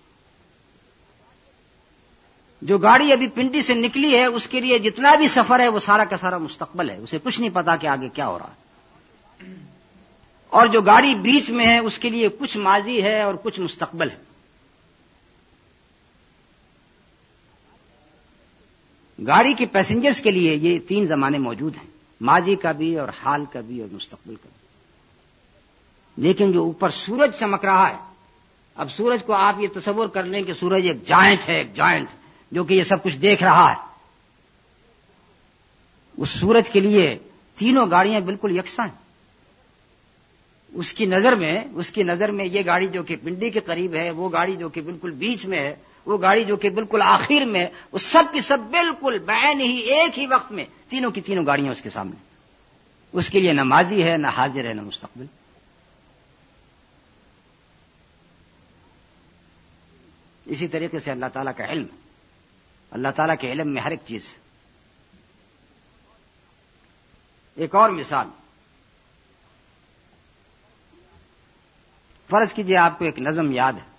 [2.61, 5.79] جو گاڑی ابھی پنڈی سے نکلی ہے، اس کے لیے جتنا بھی سفر ہے، وہ
[5.79, 8.61] سارا کا سارا مستقبل ہے۔ اسے کچھ نہیں پتا کہ آگے کیا ہو رہا ہے۔
[10.51, 14.09] اور جو گاڑی بیچ میں ہے، اس کے لیے کچھ ماضی ہے اور کچھ مستقبل
[14.09, 14.15] ہے۔
[19.27, 21.89] گاڑی کے پیسنجرز کے لیے یہ تین زمانے موجود ہیں۔
[22.21, 24.67] ماضی کا بھی اور حال کا بھی اور مستقبل کا بھی۔
[26.27, 28.13] لیکن جو اوپر سورج چمک رہا ہے،
[28.75, 32.07] اب سورج کو آپ یہ تصور کر لیں کہ سورج ایک جائنٹ ہے، ایک جائنٹ
[32.51, 33.77] جو کہ یہ سب کچھ دیکھ رہا ہے۔
[36.17, 37.19] اس سورج کے لیے
[37.55, 39.00] تینوں گاڑیاں بالکل یکساں ہیں۔
[40.73, 43.95] اس کی نظر میں، اس کی نظر میں یہ گاڑی جو کہ پنڈی کے قریب
[43.95, 47.45] ہے، وہ گاڑی جو کہ بالکل بیچ میں ہے، وہ گاڑی جو کہ بالکل آخر
[47.45, 51.45] میں، وہ سب کی سب بالکل بین ہی ایک ہی وقت میں تینوں کی تینوں
[51.45, 52.15] گاڑیاں اس کے سامنے۔
[53.11, 55.25] اس کے لیے نہ ماضی ہے، نہ حاضر ہے، نہ مستقبل۔
[60.45, 61.85] اسی طریقے سے اللہ تعالیٰ کا علم،
[62.91, 64.33] اللہ تعالیٰ کے علم میں ہر ایک چیز۔
[67.55, 68.27] ایک اور مثال۔
[72.31, 73.91] فرض کیجیے آپ کو ایک نظم یاد ہے۔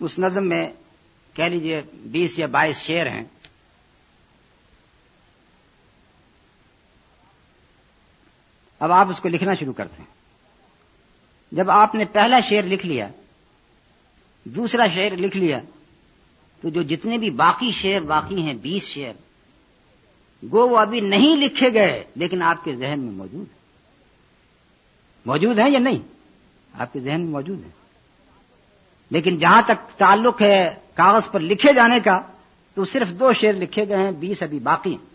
[0.00, 0.72] اس نظم میں
[1.34, 3.24] کہہ لیجیے بیس یا بائیس شعر ہیں۔
[8.78, 10.14] اب آپ اس کو لکھنا شروع کرتے ہیں۔
[11.52, 13.08] جب آپ نے پہلا شعر لکھ لیا،
[14.44, 15.60] دوسرا شعر لکھ لیا،
[16.60, 19.12] تو جو جتنے بھی باقی شعر باقی ہیں، بیس شعر
[20.52, 23.63] گو وہ ابھی نہیں لکھے گئے، لیکن آپ کے ذہن میں موجود ہیں۔
[25.26, 25.98] موجود ہیں یا نہیں؟
[26.74, 27.70] آپ کے ذہن میں موجود ہیں
[29.10, 32.20] لیکن جہاں تک تعلق ہے کاغذ پر لکھے جانے کا،
[32.74, 35.14] تو صرف دو شعر لکھے گئے ہیں، بیس ابھی باقی ہیں۔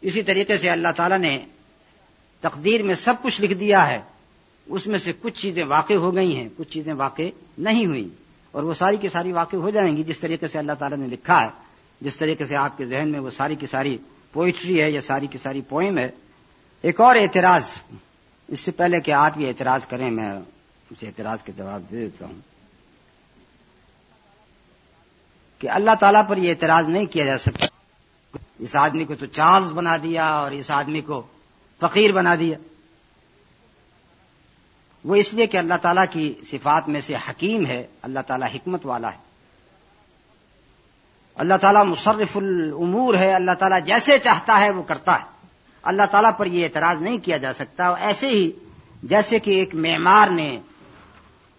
[0.00, 1.46] اسی طریقے سے اللہ تعالیٰ نے
[2.40, 4.00] تقدیر میں سب کچھ لکھ دیا ہے۔
[4.66, 7.22] اس میں سے کچھ چیزیں واقع ہو گئی ہیں، کچھ چیزیں واقع
[7.58, 8.08] نہیں ہوئی۔
[8.50, 11.06] اور وہ ساری کی ساری واقع ہو جائیں گی جس طریقے سے اللہ تعالیٰ نے
[11.06, 11.48] لکھا ہے۔
[12.00, 13.98] جس طریقے سے آپ کے ذہن میں وہ ساری کی ساری
[14.32, 16.10] پوئٹری ہے یا ساری کی ساری پوئم ہے،
[16.82, 17.62] ایک اور اعتراض۔
[18.48, 20.32] اس سے پہلے کہ آپ یہ اعتراض کریں، میں
[20.90, 22.40] اس اعتراض کے جواب دے دیتا ہوں۔
[25.58, 27.66] کہ اللہ تعالیٰ پر یہ اعتراض نہیں کیا جا سکتا۔
[28.58, 31.26] اس آدمی کو تو چارلز بنا دیا اور اس آدمی کو
[31.80, 32.58] فقیر بنا دیا۔
[35.04, 38.86] وہ اس لیے کہ اللہ تعالیٰ کی صفات میں سے حکیم ہے، اللہ تعالیٰ حکمت
[38.86, 39.27] والا ہے۔
[41.38, 45.24] اللہ تعالیٰ مصرف الامور ہے، اللہ تعالیٰ جیسے چاہتا ہے وہ کرتا ہے۔
[45.82, 48.50] اللہ تعالیٰ پر یہ اعتراض نہیں کیا جا سکتا۔ اور ایسے ہی
[49.02, 50.60] جیسے کہ ایک معمار نے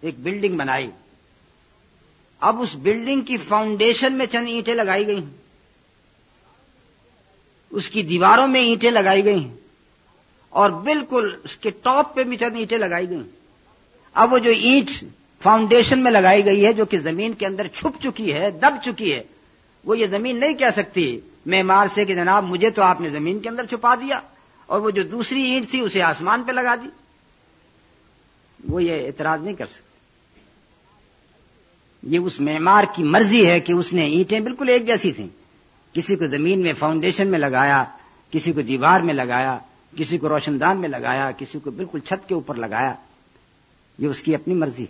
[0.01, 0.89] ایک بلڈنگ بنائی۔
[2.39, 5.37] اب اس بلڈنگ کی فاؤنڈیشن میں چند اینٹیں لگائی گئی ہیں۔
[7.69, 9.55] اس کی دیواروں میں اینٹیں لگائی گئی ہیں۔
[10.49, 13.23] اور بالکل اس کے ٹاپ پہ بھی چند اینٹیں لگائی گئی
[14.13, 15.03] اب وہ جو اینٹ
[15.43, 19.13] فاؤنڈیشن میں لگائی گئی ہے، جو کہ زمین کے اندر چھپ چکی ہے، دب چکی
[19.13, 19.23] ہے
[19.83, 23.39] وہ یہ زمین نہیں کہہ سکتی معمار سے کہ جناب مجھے تو آپ نے زمین
[23.39, 24.19] کے اندر چھپا دیا
[24.65, 26.87] اور وہ جو دوسری اینٹ تھی اسے آسمان پہ لگا دی۔
[28.69, 29.89] وہ یہ اعتراض نہیں کر سکتے
[32.03, 35.27] یہ اس معمار کی مرضی ہے کہ اس نے اینٹیں بالکل ایک جیسی تھیں۔
[35.93, 37.83] کسی کو زمین میں فاؤنڈیشن میں لگایا،
[38.31, 39.57] کسی کو دیوار میں لگایا،
[39.97, 42.93] کسی کو روشن دان میں لگایا، کسی کو بالکل چھت کے اوپر لگایا۔
[43.97, 44.85] یہ اس کی اپنی مرضی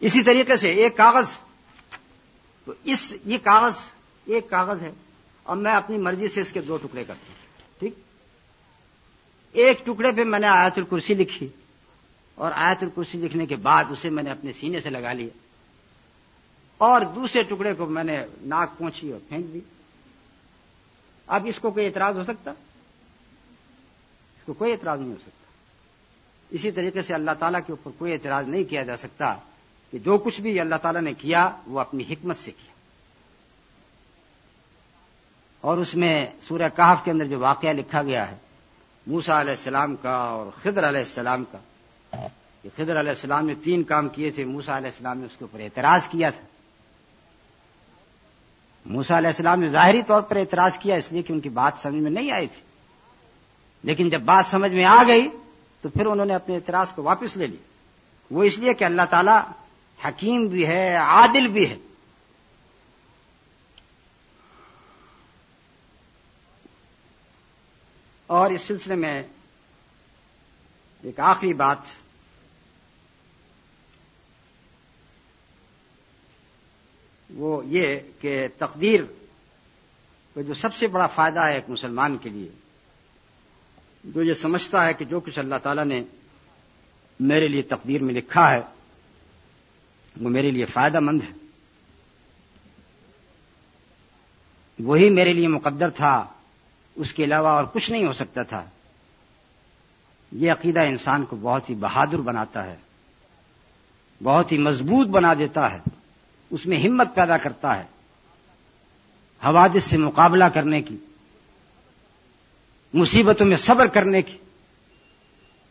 [0.00, 1.24] اسی طریقے سے ایک کاغذ
[2.64, 3.78] تو اس یہ کاغذ
[4.24, 4.90] ایک کاغذ ہے
[5.42, 7.34] اور میں اپنی مرضی سے اس کے دو ٹکڑے کرتا ہوں،
[7.78, 7.94] ٹھیک؟
[9.52, 11.48] ایک ٹکڑے پہ میں نے آیت الکرسی لکھی
[12.34, 15.28] اور آیت الکرسی لکھنے کے بعد اسے میں نے اپنے سینے سے لگا لیا
[16.78, 19.60] اور دوسرے ٹکڑے کو میں نے ناک پہنچی اور پھینک دی۔
[21.26, 25.46] اب اس کو کوئی اعتراض ہو سکتا؟ اس کو کوئی اعتراض نہیں ہو سکتا۔
[26.50, 29.34] اسی طریقے سے اللہ تعالیٰ کے اوپر کوئی اعتراض نہیں کیا جا سکتا۔
[29.94, 32.72] کہ جو کچھ بھی اللہ تعالیٰ نے کیا وہ اپنی حکمت سے کیا۔
[35.60, 38.36] اور اس میں سورہ کہف کے اندر جو واقعہ لکھا گیا ہے
[39.06, 41.58] موسا علیہ السلام کا اور خضر علیہ السلام کا۔
[42.62, 45.44] کہ خضر علیہ السلام نے تین کام کیے تھے موسا علیہ السلام نے اس کے
[45.44, 46.46] اوپر اعتراض کیا تھا۔
[48.86, 51.72] موسا علیہ السلام نے ظاہری طور پر اعتراض کیا، اس لیے کہ ان کی بات
[51.82, 52.62] سمجھ میں نہیں آئی تھی۔
[53.82, 55.28] لیکن جب بات سمجھ میں آ گئی
[55.80, 57.56] تو پھر انہوں نے اپنے اعتراض کو واپس لے لی
[58.30, 59.40] وہ اس لیے کہ اللہ تعالیٰ
[60.04, 61.76] حکیم بھی ہے، عادل بھی ہے۔
[68.26, 69.22] اور اس سلسلے میں
[71.02, 71.78] ایک آخری بات،
[77.30, 79.00] وہ یہ کہ تقدیر
[80.34, 82.48] کا جو سب سے بڑا فائدہ ہے ایک مسلمان کے لیے،
[84.04, 86.02] جو یہ سمجھتا ہے کہ جو کچھ اللہ تعالیٰ نے
[87.20, 88.60] میرے لیے تقدیر میں لکھا ہے
[90.20, 91.32] وہ میرے لیے فائدہ مند ہے۔
[94.78, 96.26] وہی میرے لیے مقدر تھا،
[96.94, 98.64] اس کے علاوہ اور کچھ نہیں ہو سکتا تھا۔
[100.32, 102.76] یہ عقیدہ انسان کو بہت ہی بہادر بناتا ہے،
[104.22, 105.78] بہت ہی مضبوط بنا دیتا ہے،
[106.50, 107.84] اس میں ہمت پیدا کرتا ہے،
[109.46, 110.96] حوادث سے مقابلہ کرنے کی،
[112.94, 114.36] مصیبتوں میں صبر کرنے کی۔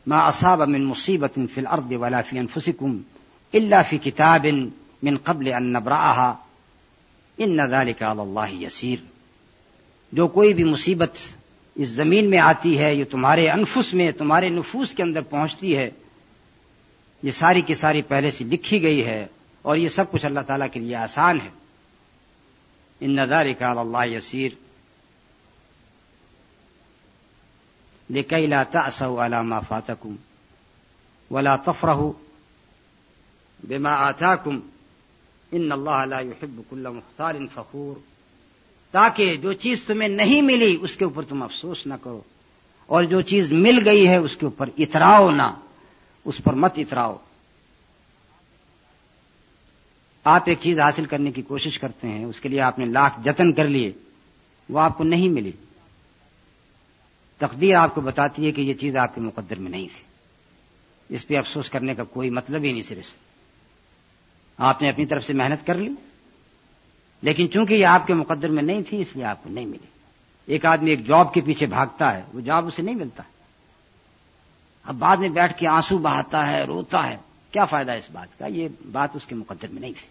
[0.07, 2.97] ما اصاب من مصیبت فی الارض ولا فی انفسکم
[3.53, 4.45] الا فی کتاب
[5.03, 6.33] من قبل ان نبرأها.
[7.37, 8.97] ان ذلك على الله يسير.
[10.11, 11.11] جو کوئی بھی مصیبت
[11.75, 15.89] اس زمین میں آتی ہے، یہ تمہارے انفس میں، تمہارے نفوس کے اندر پہنچتی ہے،
[17.23, 19.25] یہ ساری کی ساری پہلے سے لکھی گئی ہے
[19.61, 21.49] اور یہ سب کچھ اللہ تعالیٰ کے لیے آسان ہے۔
[22.99, 24.51] ان نظار کا اللہ یسیر
[28.09, 30.15] لکئی لا تأسوا على ما فاتكم
[31.31, 32.22] ولا تفرحوا
[33.63, 34.59] بما آتاكم
[35.51, 37.99] ان اللہ لا يحب كل مختار فخور
[38.91, 42.21] تاکہ جو چیز تمہیں نہیں ملی اس کے اوپر تم افسوس نہ کرو
[42.85, 45.55] اور جو چیز مل گئی ہے اس کے اوپر اتراؤ نہ،
[46.25, 47.17] اس پر مت اتراؤ۔
[50.23, 53.19] آپ ایک چیز حاصل کرنے کی کوشش کرتے ہیں، اس کے لیے آپ نے لاکھ
[53.25, 53.91] جتن کر لیے،
[54.69, 55.51] وہ آپ کو نہیں ملی۔
[57.37, 60.03] تقدیر آپ کو بتاتی ہے کہ یہ چیز آپ کے مقدر میں نہیں تھی۔
[61.15, 63.11] اس پہ افسوس کرنے کا کوئی مطلب ہی نہیں صرف۔
[64.57, 65.89] آپ نے اپنی طرف سے محنت کر لی۔
[67.21, 69.87] لیکن چونکہ یہ آپ کے مقدر میں نہیں تھی، اس لیے آپ کو نہیں ملی۔
[70.45, 73.23] ایک آدمی ایک جاب کے پیچھے بھاگتا ہے، وہ جاب اسے نہیں ملتا۔
[74.83, 77.17] اب بعد میں بیٹھ کے آنسو بہاتا ہے، روتا ہے۔
[77.51, 80.07] کیا فائدہ اس بات کا؟ یہ بات اس کے مقدر میں نہیں تھی۔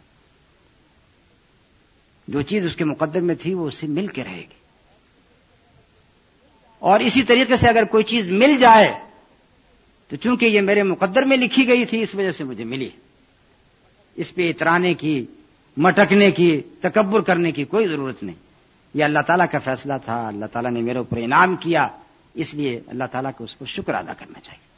[2.29, 4.63] جو چیز اس کے مقدر میں تھی، وہ اسے مل کے رہے گی۔
[6.79, 8.95] اور اسی طریقے سے اگر کوئی چیز مل جائے،
[10.09, 12.91] تو چونکہ یہ میرے مقدر میں لکھی گئی تھی، اس وجہ سے مجھے ملی۔
[14.17, 15.25] اس پہ اترانے کی،
[15.77, 18.37] مٹکنے کی، تکبر کرنے کی کوئی ضرورت نہیں۔
[18.95, 21.89] یہ اللہ تعالیٰ کا فیصلہ تھا، اللہ تعالیٰ نے میرے اوپر انعام کیا،
[22.35, 24.73] اس لیے اللہ تعالیٰ کو اس پر شکر ادا کرنا چاہیے۔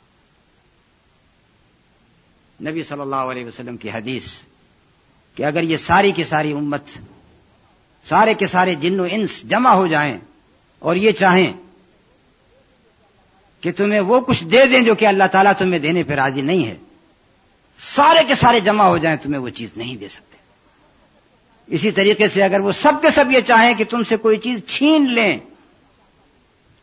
[2.70, 4.32] نبی صلی اللہ علیہ وسلم کی حدیث
[5.34, 6.82] کہ اگر یہ ساری کی ساری امت،
[8.08, 10.18] سارے کے سارے جن و انس جمع ہو جائیں
[10.78, 11.52] اور یہ چاہیں
[13.60, 16.66] کہ تمہیں وہ کچھ دے دیں جو کہ اللہ تعالیٰ تمہیں دینے پہ راضی نہیں
[16.66, 16.76] ہے۔
[17.78, 20.36] سارے کے سارے جمع ہو جائیں تمہیں وہ چیز نہیں دے سکتے۔
[21.66, 24.60] اسی طریقے سے اگر وہ سب کے سب یہ چاہیں کہ تم سے کوئی چیز
[24.66, 25.38] چھین لیں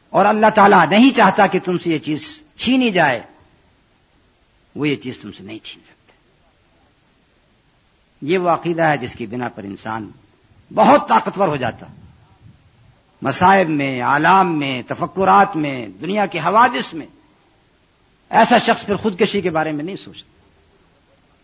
[0.10, 3.22] اور اللہ تعالیٰ نہیں چاہتا کہ تم سے یہ چیز چھینی جائے،
[4.76, 6.14] وہ یہ چیز تم سے نہیں چھین سکتے۔
[8.22, 10.12] یہ وہ عقیدہ ہے جس کی بنا پر انسان
[10.74, 11.86] بہت طاقتور ہو جاتا۔
[13.22, 17.06] مصائب میں عالام میں، تفکرات میں، دنیا کے حوادث میں،
[18.30, 20.41] ایسا شخص پھر خودکشی کے بارے میں نہیں سوچتا۔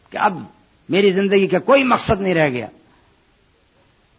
[0.10, 0.44] کہ اب
[0.90, 2.68] میری زندگی کا کوئی مقصد نہیں رہ گیا۔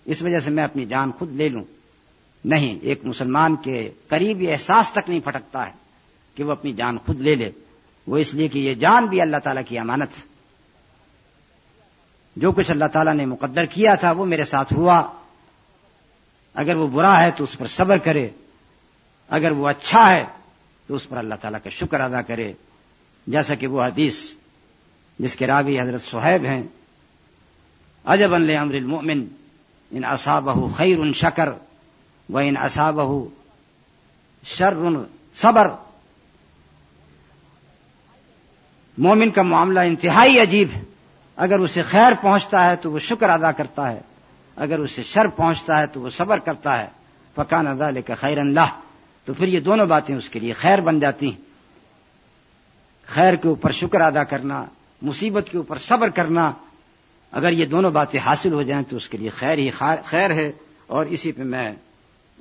[0.04, 1.64] اس وجہ سے میں اپنی جان خود لے لوں۔
[2.44, 5.72] نہیں، ایک مسلمان کے قریب یہ احساس تک نہیں پھٹکتا ہے
[6.34, 7.50] کہ وہ اپنی جان خود لے لے۔
[8.06, 10.08] وہ اس لیے کہ یہ جان بھی اللہ تعالیٰ کی امانت۔
[12.36, 15.12] جو کچھ اللہ تعالیٰ نے مقدر کیا تھا وہ میرے ساتھ ہوا۔
[16.54, 18.28] اگر وہ برا ہے تو اس پر صبر کرے۔
[19.28, 20.24] اگر وہ اچھا ہے
[20.86, 22.52] تو اس پر اللہ تعالیٰ کا شکر ادا کرے۔
[23.26, 24.32] جیسا کہ وہ حدیث
[25.18, 26.62] جس کے راوی حضرت صہیب ہیں
[28.04, 29.24] عجب امر المؤمن،
[29.90, 31.48] ان اصابہ خیر ان شکر،
[32.32, 33.24] و ان اصابہ
[34.44, 34.74] شر
[35.34, 35.68] صبر۔
[38.98, 40.82] مومن کا معاملہ انتہائی عجیب ہے۔
[41.36, 44.00] اگر اسے خیر پہنچتا ہے تو وہ شکر ادا کرتا ہے،
[44.56, 46.86] اگر اسے شر پہنچتا ہے تو وہ صبر کرتا ہے۔
[47.34, 48.80] فقان ادا لے کر خیر اللہ
[49.24, 51.48] تو پھر یہ دونوں باتیں اس کے لیے خیر بن جاتی ہیں۔
[53.06, 54.64] خیر کے اوپر شکر ادا کرنا
[55.02, 56.52] مصیبت کے اوپر صبر کرنا،
[57.30, 59.70] اگر یہ دونوں باتیں حاصل ہو جائیں تو اس کے لیے خیر ہی
[60.04, 60.52] خیر ہے۔
[60.86, 61.74] اور اسی پہ میں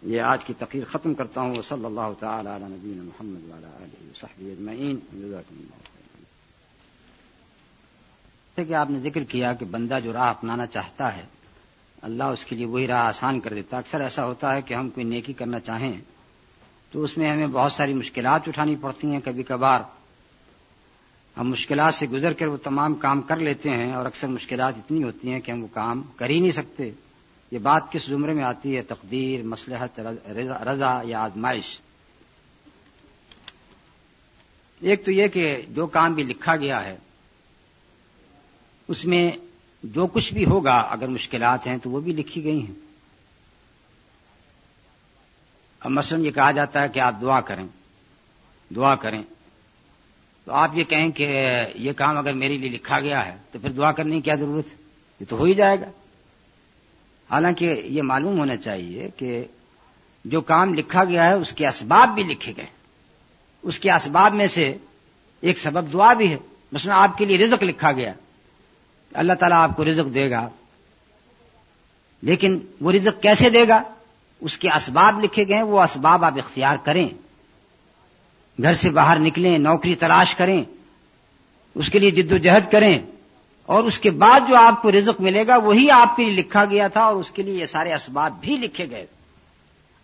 [0.03, 3.63] یہ آج کی تقریر ختم کرتا ہوں۔ صلی اللہ تعالی علی نبی محمد
[4.39, 4.97] اجمعین۔
[8.55, 11.21] کہ آپ نے ذکر کیا کہ بندہ جو راہ اپنانا چاہتا ہے،
[12.01, 14.89] اللہ اس کے لیے وہی راہ آسان کر دیتا اکثر ایسا ہوتا ہے کہ ہم
[14.89, 15.93] کوئی نیکی کرنا چاہیں
[16.91, 19.81] تو اس میں ہمیں بہت ساری مشکلات اٹھانی پڑتی ہیں۔ کبھی کبھار
[21.39, 25.03] ہم مشکلات سے گزر کر وہ تمام کام کر لیتے ہیں اور اکثر مشکلات اتنی
[25.03, 26.91] ہوتی ہیں کہ ہم وہ کام کر ہی نہیں سکتے۔
[27.51, 29.99] یہ بات کس زمرے میں آتی ہے؟ تقدیر مسلحت
[30.65, 31.79] رضا یا آزمائش؟
[34.79, 36.97] ایک تو یہ کہ جو کام بھی لکھا گیا ہے،
[38.87, 39.31] اس میں
[39.83, 42.73] جو کچھ بھی ہوگا، اگر مشکلات ہیں تو وہ بھی لکھی گئی ہیں۔
[45.79, 47.67] اب مثلاً یہ کہا جاتا ہے کہ آپ دعا کریں
[48.75, 49.23] دعا کریں۔
[50.47, 51.43] تو آپ یہ کہیں کہ
[51.75, 54.71] یہ کام اگر میرے لیے لکھا گیا ہے تو پھر دعا کرنے کی کیا ضرورت
[54.71, 54.77] ہے؟
[55.19, 55.85] یہ تو ہو ہی جائے گا۔
[57.31, 59.45] حالانکہ یہ معلوم ہونا چاہیے کہ
[60.25, 62.65] جو کام لکھا گیا ہے اس کے اسباب بھی لکھے گئے۔
[63.63, 64.77] اس کے اسباب میں سے
[65.41, 66.37] ایک سبب دعا بھی ہے۔
[66.71, 68.13] مثلا آپ کے لیے رزق لکھا گیا۔
[69.13, 70.49] اللہ تعالیٰ آپ کو رزق دے گا۔
[72.21, 73.83] لیکن وہ رزق کیسے دے گا؟
[74.41, 77.09] اس کے اسباب لکھے گئے وہ اسباب آپ اختیار کریں۔
[78.57, 80.63] گھر سے باہر نکلیں، نوکری تلاش کریں،
[81.75, 82.99] اس کے لیے جد و جہد کریں،
[83.69, 86.65] اور اس کے بعد جو آپ کو رزق ملے گا، وہی آپ کے لیے لکھا
[86.65, 89.05] گیا تھا، اور اس کے لیے یہ سارے اسباب بھی لکھے گئے۔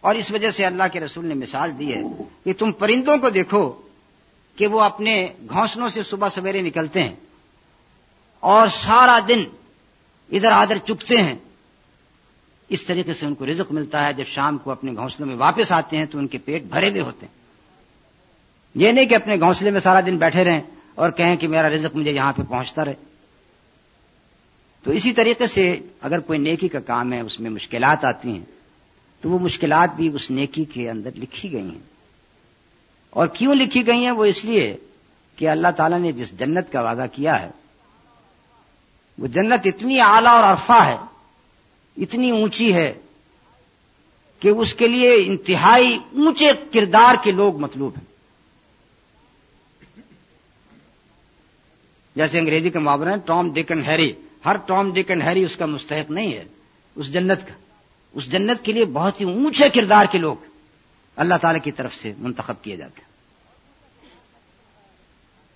[0.04, 2.02] اور اس وجہ سے اللہ کے رسول نے مثال دی ہے
[2.46, 3.72] کہ تم پرندوں کو دیکھو
[4.58, 5.14] کہ وہ اپنے
[5.50, 7.16] گھونسلوں سے صبح سویرے نکلتے ہیں،
[8.44, 9.44] اور سارا دن
[10.30, 11.36] ادھر آدھر چکتے ہیں۔
[12.70, 15.72] اس طریقے سے ان کو رزق ملتا ہے، جب شام کو اپنے گھونسلوں میں واپس
[15.72, 17.42] آتے ہیں تو ان کے پیٹ بھرے ہوئے ہوتے ہیں۔
[18.76, 20.62] یہ نہیں کہ اپنے گھونسلے میں سارا دن بیٹھے رہیں
[20.96, 22.94] اور کہیں کہ میرا رزق مجھے یہاں پہ پہنچتا رہے۔
[24.84, 28.46] تو اسی طریقے سے اگر کوئی نیکی کا کام ہے، اس میں مشکلات آتی ہیں،
[29.22, 31.94] تو وہ مشکلات بھی اس نیکی کے اندر لکھی گئی ہیں۔
[33.10, 34.78] اور کیوں لکھی گئی ہیں؟ وہ اس لیے
[35.36, 37.50] کہ اللہ تعالیٰ نے جس جنت کا وعدہ کیا ہے،
[39.18, 40.98] وہ جنت اتنی اعلی اور عرفہ ہے،
[41.98, 42.94] اتنی اونچی ہے
[44.40, 48.13] کہ اس کے لیے انتہائی اونچے کردار کے لوگ مطلوب ہیں۔
[52.16, 54.14] جیسے انگریزی کا محاورہ ہے ٹام، ڈیک اینڈ ہیری۔
[54.46, 56.44] ہر ٹام، ڈیک اینڈ ہیری اس کا مستحق نہیں ہے،
[56.96, 57.54] اس جنت کا۔
[58.14, 60.36] اس جنت کے لیے بہت ہی اونچے کردار کے لوگ
[61.16, 63.14] اللہ تعالی کی طرف سے منتخب کیے جاتے ہیں۔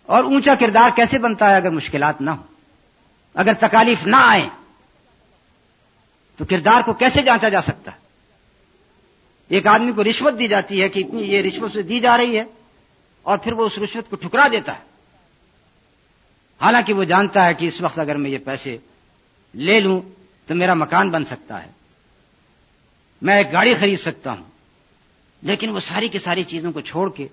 [0.05, 2.43] اور اونچا کردار کیسے بنتا ہے اگر مشکلات نہ ہو
[3.33, 4.49] اگر تکالیف نہ آئے،
[6.37, 7.97] تو کردار کو کیسے جانچا جا سکتا ہے؟
[9.47, 12.37] ایک آدمی کو رشوت دی جاتی ہے کہ اتنی یہ رشوت سے دی جا رہی
[12.37, 12.43] ہے
[13.21, 14.86] اور پھر وہ اس رشوت کو ٹھکرا دیتا ہے۔
[16.61, 18.77] حالانکہ وہ جانتا ہے کہ اس وقت اگر میں یہ پیسے
[19.53, 20.01] لے لوں
[20.47, 21.71] تو میرا مکان بن سکتا ہے۔
[23.21, 24.43] میں ایک گاڑی خرید سکتا ہوں،
[25.41, 27.27] لیکن وہ ساری کی ساری چیزوں کو چھوڑ کے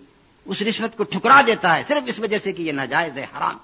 [0.47, 3.57] اس رشوت کو ٹھکرا دیتا ہے صرف اس وجہ سے کہ یہ ناجائز ہے، حرام۔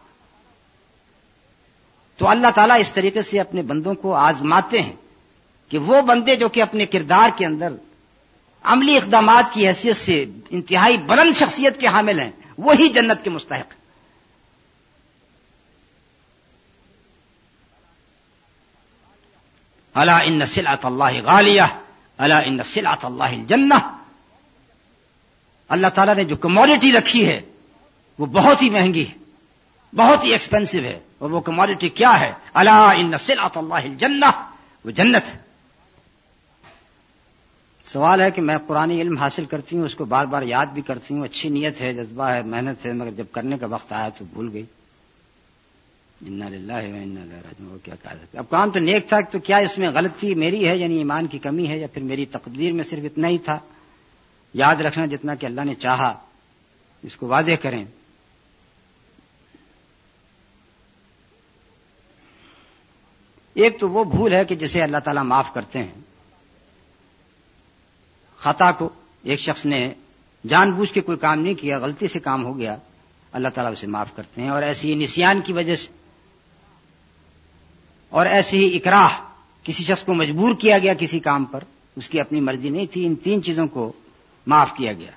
[2.16, 4.92] تو اللہ تعالیٰ اس طریقے سے اپنے بندوں کو آزماتے ہیں
[5.68, 7.72] کہ وہ بندے جو کہ اپنے کردار کے اندر
[8.62, 13.79] عملی اقدامات کی حیثیت سے انتہائی بلند شخصیت کے حامل ہیں، وہی جنت کے مستحق۔
[19.94, 21.62] اللہ ان سلعت اللہ غالیہ
[22.18, 23.74] اللہ ان سلعت اللہ جنہ
[25.70, 27.40] اللہ تعالیٰ نے جو کموڈٹی رکھی ہے،
[28.18, 29.18] وہ بہت ہی مہنگی ہے،
[29.92, 34.30] بہت ہی ایکسپینسو ہے، اور وہ کموڈٹی کیا ہے؟ اللہ ان سلعت اللہ جنہ
[34.84, 35.36] وہ جنت
[37.86, 40.82] سوال ہے کہ میں قرآن علم حاصل کرتی ہوں، اس کو بار بار یاد بھی
[40.82, 44.08] کرتی ہوں، اچھی نیت ہے، جذبہ ہے، محنت ہے، مگر جب کرنے کا وقت آیا
[44.08, 44.64] تو بھول گئی۔
[47.60, 50.68] وہ کیا کہا سکتے اب کام تو نیک تھا، تو کیا اس میں غلطی میری
[50.68, 53.58] ہے یعنی ایمان کی کمی ہے یا پھر میری تقدیر میں صرف اتنا ہی تھا؟
[54.54, 56.20] یاد رکھنا جتنا کہ اللہ نے چاہا۔
[57.02, 57.84] اس کو واضح کریں۔
[63.54, 65.92] ایک تو وہ بھول ہے کہ جسے اللہ تعالیٰ معاف کرتے ہیں۔
[68.38, 68.88] خطا کو
[69.22, 69.94] ایک شخص نے
[70.48, 72.76] جان بوجھ کے کوئی کام نہیں کیا، غلطی سے کام ہو گیا،
[73.32, 75.88] اللہ تعالیٰ اسے معاف کرتے ہیں۔ اور ایسی نسیان کی وجہ سے
[78.10, 79.08] اور ایسی ہی اکراہ
[79.62, 81.64] کسی شخص کو مجبور کیا گیا کسی کام پر،
[81.96, 83.92] اس کی اپنی مرضی نہیں تھی، ان تین چیزوں کو
[84.46, 85.10] معاف کیا گیا۔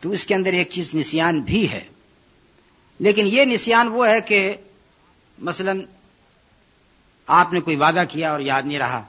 [0.00, 1.84] تو اس کے اندر ایک چیز نسیان بھی ہے۔
[2.98, 4.56] لیکن یہ نسیان وہ ہے کہ
[5.38, 5.72] مثلا
[7.26, 9.02] آپ نے کوئی وعدہ کیا اور یاد نہیں رہا،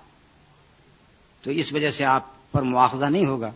[1.42, 3.52] تو اس وجہ سے آپ پر مواخذہ نہیں ہوگا۔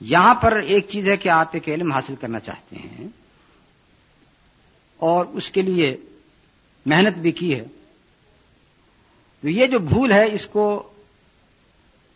[0.00, 3.08] یہاں پر ایک چیز ہے کہ آپ ایک علم حاصل کرنا چاہتے ہیں
[4.96, 5.96] اور اس کے لیے
[6.86, 7.64] محنت بھی کی ہے۔
[9.44, 10.92] تو یہ جو بھول ہے، اس کو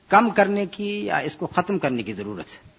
[0.08, 2.70] کم کرنے کی یا اس کو ختم کرنے کی ضرورت ہے۔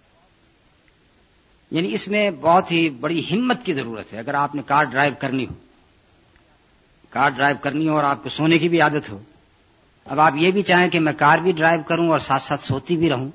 [1.71, 5.13] یعنی اس میں بہت ہی بڑی ہمت کی ضرورت ہے۔ اگر آپ نے کار ڈرائیو
[5.19, 5.53] کرنی ہو،
[7.09, 9.19] کار ڈرائیو کرنی ہو اور آپ کو سونے کی بھی عادت ہو،
[10.05, 12.97] اب آپ یہ بھی چاہیں کہ میں کار بھی ڈرائیو کروں اور ساتھ ساتھ سوتی
[12.97, 13.31] بھی رہوں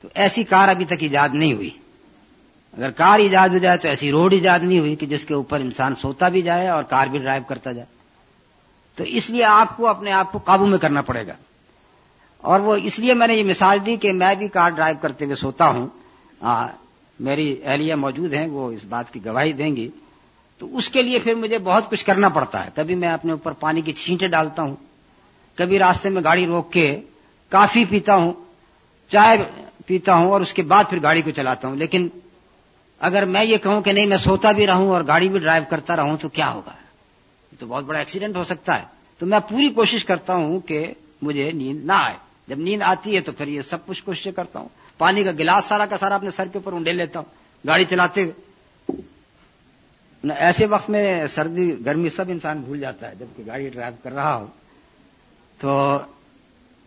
[0.00, 1.70] تو ایسی کار ابھی تک ایجاد نہیں ہوئی۔
[2.72, 5.60] اگر کار ایجاد ہو جائے تو ایسی روڈ ایجاد نہیں ہوئی کہ جس کے اوپر
[5.60, 7.93] انسان سوتا بھی جائے اور کار بھی ڈرائیو کرتا جائے۔
[8.94, 11.32] تو اس لیے آپ کو اپنے آپ کو قابو میں کرنا پڑے گا۔
[12.38, 15.24] اور وہ اس لیے میں نے یہ مثال دی کہ میں بھی کار ڈرائیو کرتے
[15.24, 15.86] ہوئے سوتا ہوں۔
[16.40, 16.66] آ,
[17.20, 19.88] میری اہلیہ موجود ہیں وہ اس بات کی گواہی دیں گی۔
[20.58, 23.52] تو اس کے لیے پھر مجھے بہت کچھ کرنا پڑتا ہے۔ کبھی میں اپنے اوپر
[23.52, 24.76] پانی کی چھینٹیں ڈالتا ہوں۔
[25.54, 27.00] کبھی راستے میں گاڑی روک کے
[27.48, 28.32] کافی پیتا ہوں
[29.08, 29.36] چائے
[29.86, 32.08] پیتا ہوں اور اس کے بعد پھر گاڑی کو چلاتا ہوں۔ لیکن
[32.98, 35.96] اگر میں یہ کہوں کہ نہیں میں سوتا بھی رہوں اور گاڑی بھی ڈرائیو کرتا
[35.96, 36.72] رہوں تو کیا ہوگا؟
[37.58, 38.84] تو بہت بڑا ایکسیڈنٹ ہو سکتا ہے۔
[39.18, 40.92] تو میں پوری کوشش کرتا ہوں کہ
[41.22, 42.14] مجھے نیند نہ آئے۔
[42.48, 45.64] جب نیند آتی ہے تو پھر یہ سب کچھ کوشش کرتا ہوں۔ پانی کا گلاس
[45.64, 48.44] سارا کا سارا اپنے سر کے اوپر انڈے لیتا ہوں، گاڑی چلاتے ہوئے۔
[50.36, 54.36] ایسے وقت میں سردی، گرمی سب انسان بھول جاتا ہے، جبکہ گاڑی ڈرائیو کر رہا
[54.36, 54.46] ہو
[55.58, 55.98] تو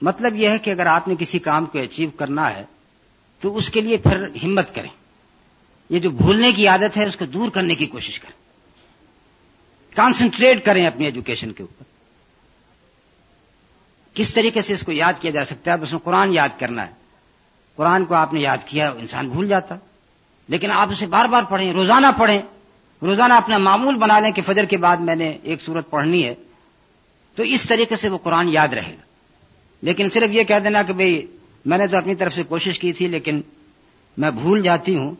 [0.01, 2.63] مطلب یہ ہے کہ اگر آپ نے کسی کام کو اچیو کرنا ہے،
[3.39, 4.89] تو اس کے لیے پھر ہمت کریں۔
[5.89, 8.36] یہ جو بھولنے کی عادت ہے، اس کو دور کرنے کی کوشش کریں۔
[9.97, 11.83] کانسنٹریٹ کریں اپنی ایجوکیشن کے اوپر۔
[14.13, 16.87] کس طریقے سے اس کو یاد کیا جا سکتا ہے؟ اس میں قرآن یاد کرنا
[16.87, 16.91] ہے۔
[17.75, 19.75] قرآن کو آپ نے یاد کیا، انسان بھول جاتا۔
[20.47, 22.41] لیکن آپ اسے بار بار پڑھیں، روزانہ پڑھیں۔
[23.01, 26.35] روزانہ اپنا معمول بنا لیں کہ فجر کے بعد میں نے ایک صورت پڑھنی ہے۔
[27.35, 29.01] تو اس طریقے سے وہ قرآن یاد رہے گا۔
[29.81, 31.25] لیکن صرف یہ کہہ دینا کہ بھئی
[31.65, 33.41] میں نے تو اپنی طرف سے کوشش کی تھی، لیکن
[34.17, 35.15] میں بھول جاتی ہوں۔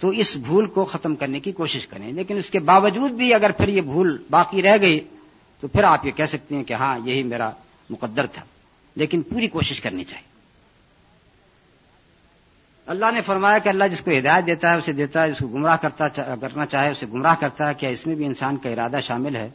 [0.00, 3.50] تو اس بھول کو ختم کرنے کی کوشش کریں۔ لیکن اس کے باوجود بھی اگر
[3.50, 5.00] پھر یہ بھول باقی رہ گئی،
[5.60, 7.50] تو پھر آپ یہ کہہ سکتے ہیں کہ ہاں یہی میرا
[7.90, 8.42] مقدر تھا۔
[8.96, 10.28] لیکن پوری کوشش کرنی چاہیے۔
[12.86, 15.48] اللہ نے فرمایا کہ اللہ جس کو ہدایت دیتا ہے، اسے دیتا ہے، جس کو
[15.48, 19.00] گمراہ کرتا کرنا چاہے، اسے گمراہ کرتا ہے کیا اس میں بھی انسان کا ارادہ
[19.02, 19.50] شامل ہے۔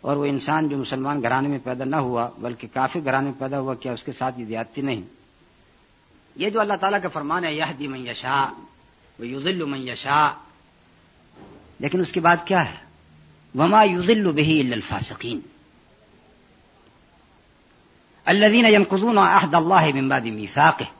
[0.00, 3.60] اور وہ انسان جو مسلمان گھرانے میں پیدا نہ ہوا، بلکہ کافی گھرانے میں پیدا
[3.60, 5.02] ہوا، کیا اس کے ساتھ یہ زیادتی نہیں؟
[6.36, 8.52] یہ جو اللہ تعالیٰ کا فرمان ہے یہ دی میشا
[9.18, 10.30] وہ یوزل میشا
[11.78, 12.74] لیکن اس کے بعد کیا ہے؟
[13.54, 15.40] وما یوزل بہی الفاسقین
[18.24, 20.90] الذين ينقضون عهد الله من بعد ميثاقه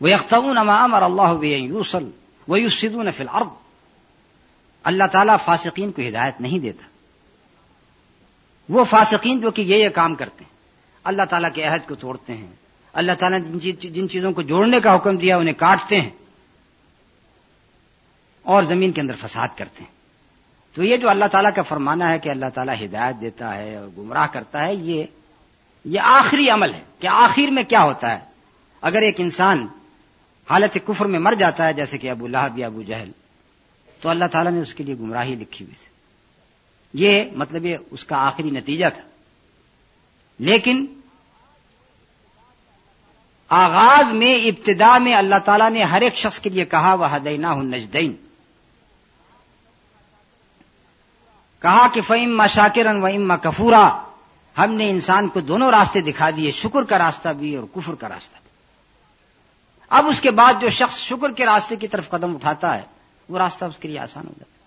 [0.00, 2.10] ويقطعون ما امر الله به ان يوصل
[2.48, 3.46] ويفسدون في الارض
[4.84, 6.86] اللہ تعالیٰ فاسقین کو ہدایت نہیں دیتا۔
[8.68, 10.56] وہ فاسقین جو کہ یہ یہ کام کرتے ہیں۔
[11.04, 12.46] اللہ تعالیٰ کے عہد کو توڑتے ہیں۔
[12.92, 16.10] اللہ تعالیٰ نے جن چیزوں کو جوڑنے کا حکم دیا انہیں کاٹتے ہیں۔
[18.42, 19.90] اور زمین کے اندر فساد کرتے ہیں۔
[20.72, 23.88] تو یہ جو اللہ تعالیٰ کا فرمانا ہے کہ اللہ تعالیٰ ہدایت دیتا ہے اور
[23.98, 25.04] گمراہ کرتا ہے، یہ
[25.84, 28.24] یہ آخری عمل ہے کہ آخر میں کیا ہوتا ہے۔
[28.80, 29.66] اگر ایک انسان
[30.50, 33.10] حالت کفر میں مر جاتا ہے، جیسے کہ ابو لہب یا ابو جہل،
[34.00, 35.90] تو اللہ تعالیٰ نے اس کے لیے گمراہی لکھی ہوئی تھی۔
[37.06, 39.02] یہ مطلب یہ اس کا آخری نتیجہ تھا۔
[40.38, 40.86] لیکن
[43.48, 47.52] آغاز میں، ابتدا میں اللہ تعالیٰ نے ہر ایک شخص کے لیے کہا وہ ہدینا
[47.52, 48.14] ہوں نجدین
[51.62, 54.02] کہا کہ فعم شاکرن و اما کفورا
[54.58, 58.08] ہم نے انسان کو دونوں راستے دکھا دیے، شکر کا راستہ بھی اور کفر کا
[58.08, 58.50] راستہ بھی۔
[59.88, 62.82] اب اس کے بعد جو شخص شکر کے راستے کی طرف قدم اٹھاتا ہے،
[63.28, 64.60] وہ راستہ اس کے لیے آسان ہو جاتا ہے۔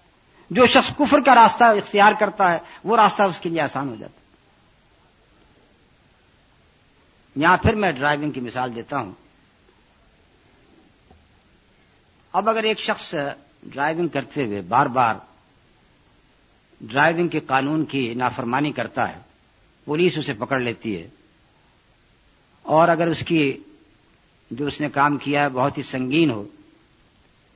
[0.49, 3.95] جو شخص کفر کا راستہ اختیار کرتا ہے، وہ راستہ اس کے لیے آسان ہو
[3.99, 4.23] جاتا ہے۔
[7.35, 9.11] یہاں پھر میں ڈرائیونگ کی مثال دیتا ہوں۔
[12.33, 13.15] اب اگر ایک شخص
[13.63, 15.15] ڈرائیونگ کرتے ہوئے بار بار
[16.83, 19.19] ڈرائیونگ کے قانون کی نافرمانی کرتا ہے،
[19.85, 21.07] پولیس اسے پکڑ لیتی ہے۔
[22.61, 23.57] اور اگر اس کی،
[24.51, 26.43] جو اس نے کام کیا ہے، بہت ہی سنگین ہو،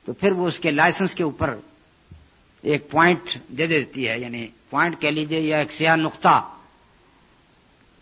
[0.04, 1.56] تو پھر وہ اس کے لائسنس کے اوپر
[2.62, 6.48] ایک پوائنٹ دے دیتی ہے یعنی پوائنٹ کہہ لیجیے یا ایک سیاہ نقطہ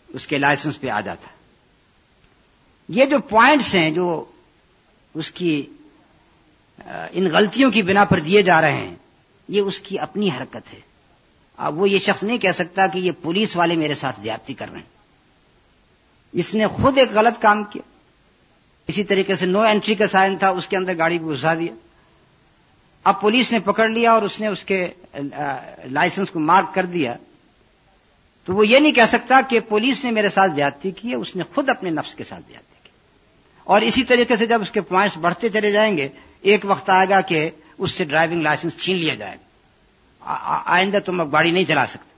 [0.07, 1.35] اس کے لائسنس پہ آ جاتا ہے۔
[2.89, 4.25] یہ جو پوائنٹس ہیں، جو
[5.13, 5.65] اس کی
[6.85, 8.95] ان غلطیوں کی بنا پر دیے جا رہے ہیں،
[9.47, 10.79] یہ اس کی اپنی حرکت ہے۔
[11.57, 14.69] اب وہ یہ شخص نہیں کہہ سکتا کہ یہ پولیس والے میرے ساتھ زیادتی کر
[14.69, 14.97] رہے ہیں۔
[16.31, 17.81] اس نے خود ایک غلط کام کیا۔
[18.87, 21.73] اسی طریقے سے نو انٹری کا سائن تھا، اس کے اندر گاڑی کو گھسا دیا۔
[23.03, 24.87] اب پولیس نے پکڑ لیا اور اس نے اس کے
[25.91, 27.15] لائسنس کو مارک کر دیا۔
[28.45, 31.35] تو وہ یہ نہیں کہہ سکتا کہ پولیس نے میرے ساتھ زیادتی کی ہے، اس
[31.35, 32.89] نے خود اپنے نفس کے ساتھ زیادتی کی۔
[33.63, 36.07] اور اسی طریقے سے جب اس کے پوائنٹس بڑھتے چلے جائیں گے،
[36.41, 39.46] ایک وقت آئے گا کہ اس سے ڈرائیونگ لائسنس چھین لیا جائے گا۔
[40.65, 42.15] آئندہ تم گاڑی نہیں چلا سکتے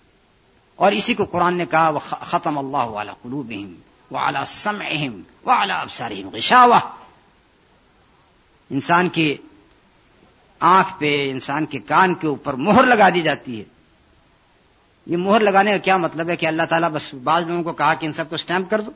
[0.75, 3.53] اور اسی کو قرآن نے کہا وہ ختم اللہ والا قلوب
[4.11, 5.83] وہ اعلیٰ سم اہم وہ اعلیٰ
[6.33, 6.79] غشاوہ۔
[8.69, 9.37] انسان کی
[10.59, 13.63] آنکھ پہ، انسان کے کان کے اوپر مہر لگا دی جاتی ہے۔
[15.05, 17.93] یہ مہر لگانے کا کیا مطلب ہے کہ اللہ تعالیٰ بس بعض لوگوں کو کہا
[17.93, 18.91] کہ ان سب کو اسٹیمپ کر دو،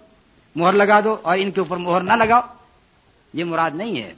[0.55, 2.41] مہر لگا دو اور ان کے اوپر مہر نہ لگاؤ۔
[3.33, 4.13] یہ مراد نہیں ہے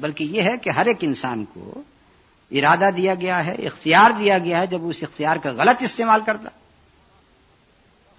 [0.00, 1.82] بلکہ یہ ہے کہ ہر ایک انسان کو
[2.52, 6.48] ارادہ دیا گیا ہے، اختیار دیا گیا ہے جب اس اختیار کا غلط استعمال کرتا۔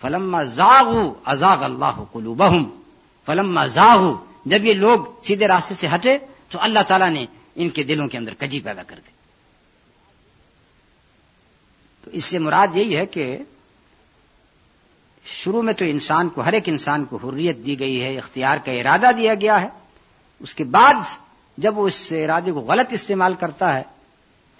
[0.01, 2.81] فلم زاغ ازاغ اللہ قلوبہم
[3.25, 4.13] فلم زاغ
[4.45, 6.17] جب یہ لوگ سیدھے راستے سے ہٹے
[6.49, 7.25] تو اللہ تعالیٰ نے
[7.55, 9.11] ان کے دلوں کے اندر کجی پیدا کر دی۔
[12.03, 13.37] تو اس سے مراد یہی ہے کہ
[15.25, 18.71] شروع میں تو انسان کو، ہر ایک انسان کو حریت دی گئی ہے، اختیار کا
[18.71, 19.69] ارادہ دیا گیا ہے۔
[20.39, 20.93] اس کے بعد
[21.57, 23.83] جب وہ اس ارادے کو غلط استعمال کرتا ہے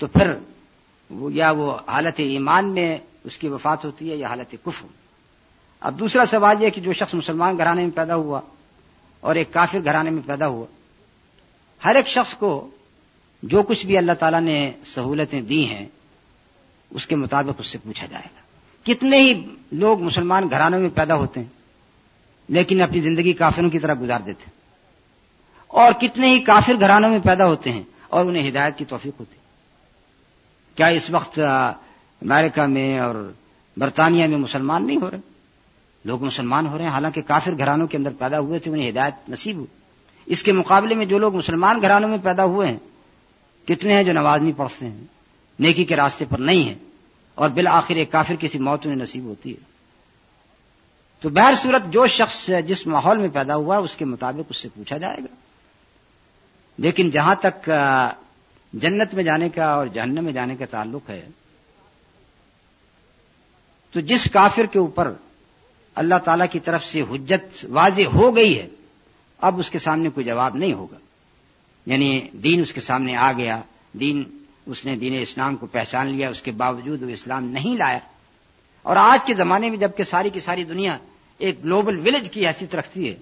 [0.04, 0.34] تو پھر
[1.10, 4.88] وہ یا وہ حالت ایمان میں اس کی وفات ہوتی ہے یا حالت کفر۔
[5.80, 8.42] اب دوسرا سوال یہ کہ جو شخص مسلمان گھرانے میں پیدا ہوا
[9.20, 10.66] اور ایک کافر گھرانے میں پیدا ہوا،
[11.86, 12.70] ہر ایک شخص کو
[13.44, 15.86] جو کچھ بھی اللہ تعالیٰ نے سہولتیں دی ہیں،
[16.90, 18.42] اس کے مطابق اس سے پوچھا جائے گا۔
[18.84, 19.42] کتنے ہی
[19.72, 21.48] لوگ مسلمان گھرانوں میں پیدا ہوتے ہیں،
[22.48, 24.60] لیکن اپنی زندگی کافروں کی طرح گزار دیتے ہیں۔
[25.68, 29.38] اور کتنے ہی کافر گھرانوں میں پیدا ہوتے ہیں اور انہیں ہدایت کی توفیق ہوتی
[29.38, 29.43] ہے۔
[30.76, 33.16] کیا اس وقت امریکہ میں اور
[33.78, 35.20] برطانیہ میں مسلمان نہیں ہو رہے؟
[36.06, 39.30] لوگ مسلمان ہو رہے ہیں، حالانکہ کافر گھرانوں کے اندر پیدا ہوئے تھے، انہیں ہدایت
[39.30, 39.68] نصیب ہوئی۔
[40.26, 42.78] اس کے مقابلے میں جو لوگ مسلمان گھرانوں میں پیدا ہوئے ہیں،
[43.68, 45.04] کتنے ہیں جو نواز نہیں پڑھتے ہیں؟
[45.60, 46.76] نیکی کے راستے پر نہیں ہیں،
[47.36, 49.62] اور بالآخر ایک کافر کسی موت انہیں نصیب ہوتی ہے۔
[51.22, 54.70] تو بہر صورت جو شخص جس ماحول میں پیدا ہوا اس کے مطابق اس سے
[54.74, 55.36] پوچھا جائے گا۔
[56.78, 57.70] لیکن جہاں تک
[58.74, 61.28] جنت میں جانے کا اور جہنم میں جانے کا تعلق ہے،
[63.92, 65.14] تو جس کافر کے اوپر
[65.96, 68.68] اللہ تعالی کی طرف سے حجت واضح ہو گئی ہے،
[69.38, 70.98] اب اس کے سامنے کوئی جواب نہیں ہوگا۔
[71.86, 73.62] یعنی دین اس کے سامنے آ گیا،
[73.94, 74.24] دین
[74.66, 78.00] اس نے دین اسلام کو پہچان لیا، اس کے باوجود وہ اسلام نہیں لایا۔
[78.82, 80.98] اور آج کے زمانے میں جبکہ ساری کی ساری دنیا
[81.38, 83.16] ایک گلوبل ولیج کی حیثیت رکھتی ہے،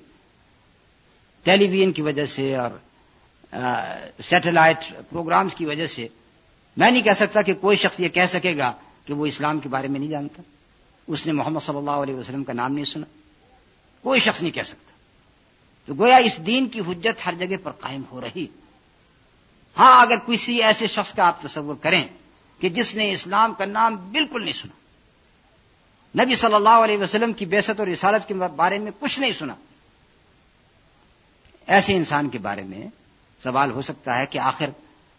[1.43, 2.69] ٹیلی ویژن کی وجہ سے اور
[4.23, 4.77] سیٹلائٹ
[5.09, 6.07] پروگرامز کی وجہ سے
[6.77, 8.73] میں نہیں کہہ سکتا کہ کوئی شخص یہ کہہ سکے گا
[9.05, 10.41] کہ وہ اسلام کے بارے میں نہیں جانتا۔
[11.07, 13.05] اس نے محمد صلی اللہ علیہ وسلم کا نام نہیں سنا۔
[14.01, 14.91] کوئی شخص نہیں کہہ سکتا۔
[15.85, 18.47] تو گویا اس دین کی حجت ہر جگہ پر قائم ہو رہی۔
[19.77, 22.07] ہاں اگر کسی ایسے شخص کا آپ تصور کریں
[22.59, 27.45] کہ جس نے اسلام کا نام بالکل نہیں سنا، نبی صلی اللہ علیہ وسلم کی
[27.45, 29.53] بیست اور رسالت کے بارے میں کچھ نہیں سنا،
[31.67, 32.87] ایسے انسان کے بارے میں
[33.43, 34.69] سوال ہو سکتا ہے کہ آخر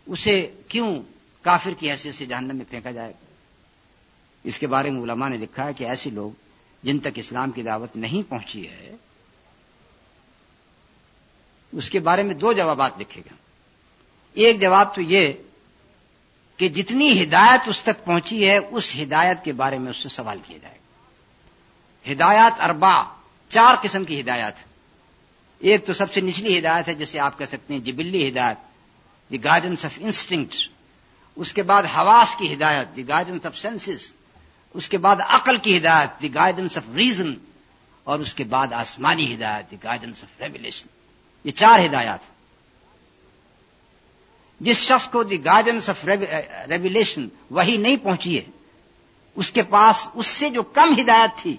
[0.07, 1.03] اسے کیوں
[1.43, 3.27] کافر کی حیثیت سے جہنم میں پھینکا جائے؟ گا
[4.45, 6.31] اس کے بارے میں علماء نے لکھا ہے کہ ایسے لوگ
[6.83, 8.95] جن تک اسلام کی دعوت نہیں پہنچی ہے،
[11.73, 13.37] اس کے بارے میں دو جوابات لکھے گئے۔
[14.35, 15.33] ایک جواب تو یہ
[16.57, 20.39] کہ جتنی ہدایت اس تک پہنچی ہے، اس ہدایت کے بارے میں اس سے سوال
[20.47, 23.03] کیا جائے۔ گا ہدایات اربا
[23.49, 24.72] چار قسم کی ہدایات
[25.63, 28.59] ایک تو سب سے نچلی ہدایت ہے جسے آپ کہہ سکتے ہیں جی جبلی ہدایت،
[29.31, 30.57] دی گائیڈنس آف انسٹنکٹ
[31.37, 34.11] اس کے بعد حواس کی ہدایت، دی گائیڈنس آف سینسز
[34.75, 37.35] اس کے بعد عقل کی ہدایت، دی گائیڈنس آف ریزن
[38.05, 40.87] اور اس کے بعد آسمانی ہدایت، دی گائیڈنس آف ریولیشن
[41.45, 42.31] یہ چار ہدایات
[44.61, 48.45] جس شخص کو دی گائیڈنس آف ریولیشن وہی نہیں پہنچی ہے،
[49.37, 51.57] اس کے پاس اس سے جو کم ہدایت تھی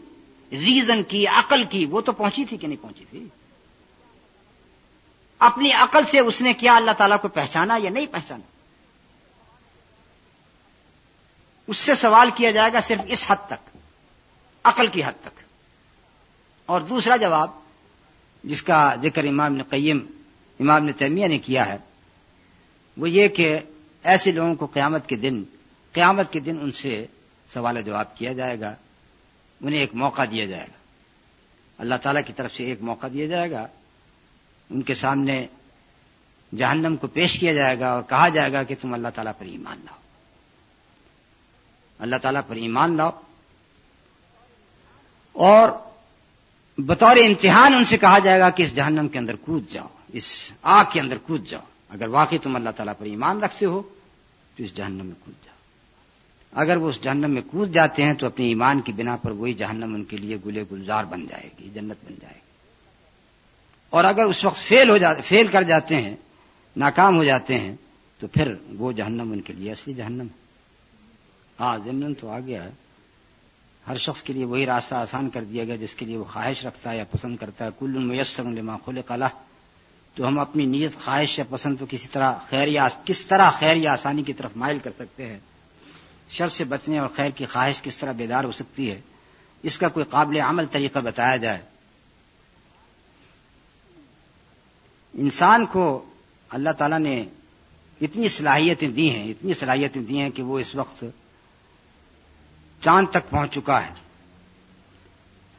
[0.51, 3.25] ریزن کی، عقل کی، وہ تو پہنچی تھی کہ نہیں پہنچی تھی؟
[5.43, 8.43] اپنی عقل سے اس نے کیا اللہ تعالیٰ کو پہچانا یا نہیں پہچانا؟
[11.67, 13.77] اس سے سوال کیا جائے گا صرف اس حد تک،
[14.63, 15.39] عقل کی حد تک۔
[16.65, 17.51] اور دوسرا جواب،
[18.43, 19.99] جس کا ذکر امام نے قیم،
[20.59, 21.77] امام نے تیمیہ نے کیا ہے،
[22.97, 23.59] وہ یہ کہ
[24.03, 25.43] ایسے لوگوں کو قیامت کے دن،
[25.91, 27.05] قیامت کے دن ان سے
[27.53, 28.75] سوال جواب کیا جائے گا،
[29.61, 30.77] انہیں ایک موقع دیا جائے گا۔
[31.77, 33.67] اللہ تعالی کی طرف سے ایک موقع دیا جائے گا۔
[34.73, 35.47] ان کے سامنے
[36.57, 39.45] جہنم کو پیش کیا جائے گا اور کہا جائے گا کہ تم اللہ تعالیٰ پر
[39.45, 39.97] ایمان لاؤ۔
[41.99, 43.11] اللہ تعالیٰ پر ایمان لاؤ۔
[45.31, 45.69] اور
[46.77, 50.51] بطور امتحان ان سے کہا جائے گا کہ اس جہنم کے اندر کود جاؤ، اس
[50.61, 53.81] آگ کے اندر کود جاؤ۔ اگر واقعی تم اللہ تعالیٰ پر ایمان رکھتے ہو
[54.55, 55.53] تو اس جہنم میں کود جاؤ۔
[56.51, 59.53] اگر وہ اس جہنم میں کود جاتے ہیں تو اپنی ایمان کی بنا پر وہی
[59.53, 62.42] جہنم ان کے لیے گلے گلزار بن جائے گی، جنت بن جائے گی۔
[63.93, 66.15] اور اگر اس وقت فیل ہو جاتے فیل کر جاتے ہیں،
[66.77, 67.75] ناکام ہو جاتے ہیں،
[68.19, 70.27] تو پھر وہ جہنم ان کے لیے اصلی جہنم
[71.59, 72.69] ہاں ضمن تو آ گیا ہے۔
[73.87, 76.65] ہر شخص کے لیے وہی راستہ آسان کر دیا گیا جس کے لیے وہ خواہش
[76.65, 79.27] رکھتا ہے یا پسند کرتا ہے۔ کل میسر لما خل کلا
[80.15, 83.75] تو ہم اپنی نیت، خواہش یا پسند تو کسی طرح خیر یا کس طرح خیر
[83.75, 85.39] یا آسانی کی طرف مائل کر سکتے ہیں۔
[86.29, 89.01] شر سے بچنے اور خیر کی خواہش کس طرح بیدار ہو سکتی ہے،
[89.63, 91.61] اس کا کوئی قابل عمل طریقہ بتایا جائے۔
[95.13, 96.09] انسان کو
[96.49, 97.25] اللہ تعالیٰ نے
[98.01, 101.03] اتنی صلاحیتیں دی ہیں، اتنی صلاحیتیں دی ہیں کہ وہ اس وقت
[102.83, 103.93] چاند تک پہنچ چکا ہے۔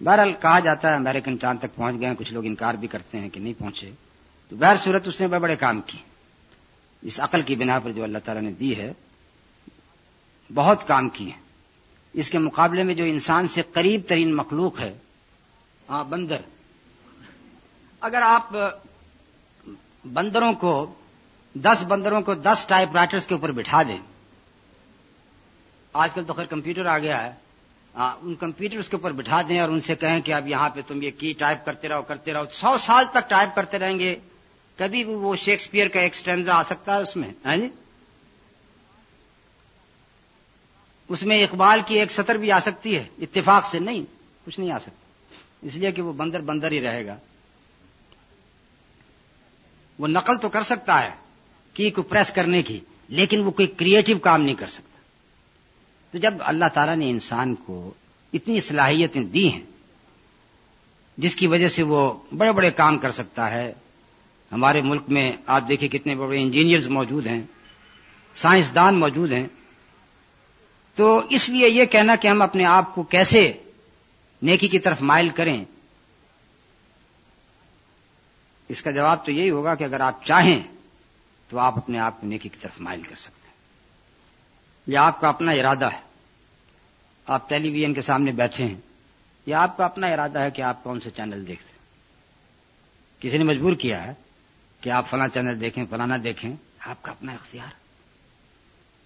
[0.04, 3.28] بہرحال کہا جاتا ہے امریکن چاند تک پہنچ گئے کچھ لوگ انکار بھی کرتے ہیں
[3.28, 3.90] کہ نہیں پہنچے۔
[4.48, 6.02] تو بہر صورت اس نے بڑے بڑے کام کیے۔
[7.02, 8.92] اس عقل کی بنا پر جو اللہ تعالیٰ نے دی ہے،
[10.54, 11.32] بہت کام کیے
[12.12, 14.94] اس کے مقابلے میں جو انسان سے قریب ترین مخلوق ہے
[15.88, 16.36] ہاں بندر،
[18.00, 18.56] اگر آپ
[20.12, 20.94] بندروں کو،
[21.54, 23.98] دس بندروں کو دس ٹائپ رائٹرز کے اوپر بٹھا دیں۔
[25.92, 27.32] آج کل تو خیر کمپیوٹر آ گیا ہے۔
[27.94, 30.80] ہاں، ان کمپیوٹر کے اوپر بٹھا دیں اور ان سے کہیں کہ اب یہاں پہ
[30.86, 34.16] تم یہ کی ٹائپ کرتے رہو کرتے رہو۔ سو سال تک ٹائپ کرتے رہیں گے۔
[34.76, 37.68] کبھی بھی وہ شیکسپیئر کا ایکسٹینزا آ سکتا ہے اس میں ہاں جی؟
[41.08, 44.02] اس میں اقبال کی ایک سطر بھی آ سکتی ہے، اتفاق سے نہیں،
[44.44, 47.16] کچھ نہیں آ سکتا۔ اس لیے کہ وہ بندر بندر ہی رہے گا۔
[49.98, 51.10] وہ نقل تو کر سکتا ہے
[51.74, 55.00] کی کو پریس کرنے کی، لیکن وہ کوئی کریٹو کام نہیں کر سکتا۔
[56.12, 57.94] تو جب اللہ تعالیٰ نے انسان کو
[58.32, 59.62] اتنی صلاحیتیں دی ہیں،
[61.18, 63.72] جس کی وجہ سے وہ بڑے بڑے کام کر سکتا ہے،
[64.52, 67.40] ہمارے ملک میں آپ دیکھیں کتنے بڑے انجینئرز موجود ہیں
[68.34, 69.46] سائنسدان موجود ہیں۔
[70.94, 73.52] تو اس لیے یہ کہنا کہ ہم اپنے آپ کو کیسے
[74.42, 75.64] نیکی کی طرف مائل کریں
[78.68, 80.62] اس کا جواب تو یہی ہوگا کہ اگر آپ چاہیں
[81.48, 83.44] تو آپ اپنے آپ کو نیکی کی طرف مائل کر سکتے
[84.92, 86.00] یہ آپ کا اپنا ارادہ ہے،
[87.26, 88.74] آپ ٹیلی ویژن کے سامنے بیٹھے ہیں
[89.46, 91.74] یہ آپ کا اپنا ارادہ ہے کہ آپ کون سے چینل دیکھتے ہیں۔
[93.22, 94.12] کسی نے مجبور کیا ہے
[94.80, 97.72] کہ آپ فلاں چینل دیکھیں، فلانا دیکھیں، آپ کا اپنا اختیار۔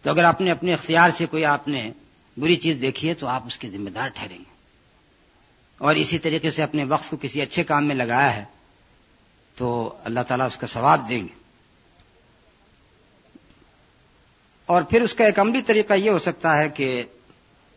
[0.03, 1.93] تو اگر آپ نے اپنے اختیار سے کوئی آپ نے
[2.37, 4.53] بری چیز دیکھی ہے تو آپ اس کے ذمہ دار ٹھہریں گے۔
[5.79, 8.45] اور اسی طریقے سے اپنے وقت کو کسی اچھے کام میں لگایا ہے
[9.59, 11.39] تو اللہ تعالیٰ اس کا ثواب دیں گے۔
[14.67, 17.03] اور پھر اس کا ایک عملی طریقہ یہ ہو سکتا ہے کہ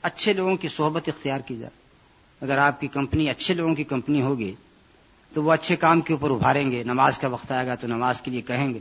[0.01, 1.81] اچھے لوگوں کی صحبت اختیار کی جائے۔
[2.41, 4.55] اگر آپ کی کمپنی اچھے لوگوں کی کمپنی ہوگی
[5.33, 8.21] تو وہ اچھے کام کے اوپر ابھاریں گے، نماز کا وقت آئے گا تو نماز
[8.21, 8.79] کے لیے کہیں گے۔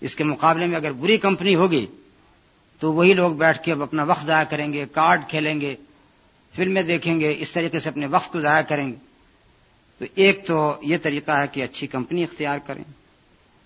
[0.00, 1.86] اس کے مقابلے میں اگر بری کمپنی ہوگی
[2.78, 5.76] تو وہی لوگ بیٹھ کے اب اپنا وقت ضائع کریں گے، کارڈ کھیلیں گے،
[6.56, 9.07] فلمیں دیکھیں گے، اس طریقے سے اپنے وقت کو ضائع کریں گے۔
[9.98, 12.84] تو ایک تو یہ طریقہ ہے کہ اچھی کمپنی اختیار کریں۔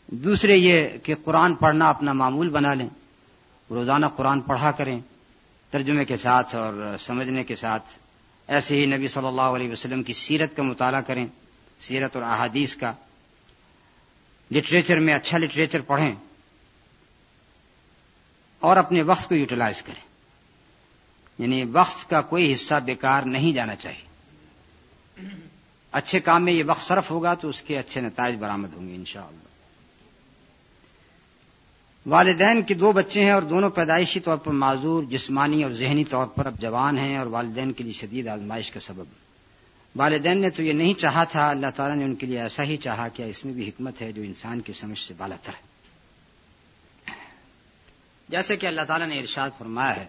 [0.06, 2.88] دوسرے یہ کہ قرآن پڑھنا اپنا معمول بنا لیں۔
[3.70, 5.00] روزانہ قرآن پڑھا کریں۔
[5.70, 7.98] ترجمے کے ساتھ اور سمجھنے کے ساتھ
[8.48, 11.26] ایسے ہی نبی صلی اللہ علیہ وسلم کی سیرت کا مطالعہ کریں۔
[11.80, 12.92] سیرت اور احادیث کا۔
[14.50, 16.14] لٹریچر میں اچھا لٹریچر پڑھیں۔
[18.60, 20.08] اور اپنے وقت کو یوٹیلائز کریں۔
[21.38, 24.12] یعنی وقت کا کوئی حصہ بیکار نہیں جانا چاہیے۔
[25.92, 28.94] اچھے کام میں یہ وقت صرف ہوگا تو اس کے اچھے نتائج برآمد ہوں گے
[28.94, 29.52] انشاءاللہ۔
[32.06, 36.26] والدین کے دو بچے ہیں اور دونوں پیدائشی طور پر معذور، جسمانی اور ذہنی طور
[36.26, 39.04] پر اب جوان ہیں اور والدین کے لیے شدید آزمائش کا سبب۔
[39.96, 42.76] والدین نے تو یہ نہیں چاہا تھا، اللہ تعالیٰ نے ان کے لیے ایسا ہی
[42.76, 45.72] چاہا کہ اس میں بھی حکمت ہے جو انسان کی سمجھ سے بالا تر ہے۔
[48.28, 50.06] جیسے کہ اللہ تعالیٰ نے ارشاد فرمایا ہے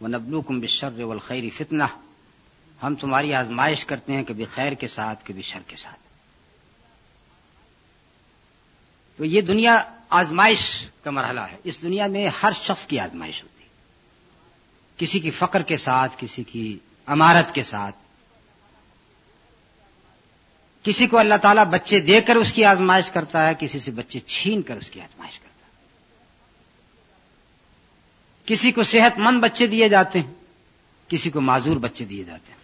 [0.00, 1.84] وہ نبلو کم بشر والخیر فتنہ
[2.82, 5.98] ہم تمہاری آزمائش کرتے ہیں کبھی خیر کے ساتھ، کبھی شر کے ساتھ۔
[9.16, 13.64] تو یہ دنیا آزمائش کا مرحلہ ہے۔ اس دنیا میں ہر شخص کی آزمائش ہوتی
[13.64, 13.68] ہے۔
[14.96, 17.96] کسی کی فقر کے ساتھ، کسی کی امارت کے ساتھ۔
[20.82, 24.20] کسی کو اللہ تعالیٰ بچے دے کر اس کی آزمائش کرتا ہے، کسی سے بچے
[24.20, 25.72] چھین کر اس کی آزمائش کرتا ہے۔
[28.46, 30.34] کسی کو صحت مند بچے دیے جاتے ہیں،
[31.08, 32.63] کسی کو معذور بچے دیے جاتے ہیں۔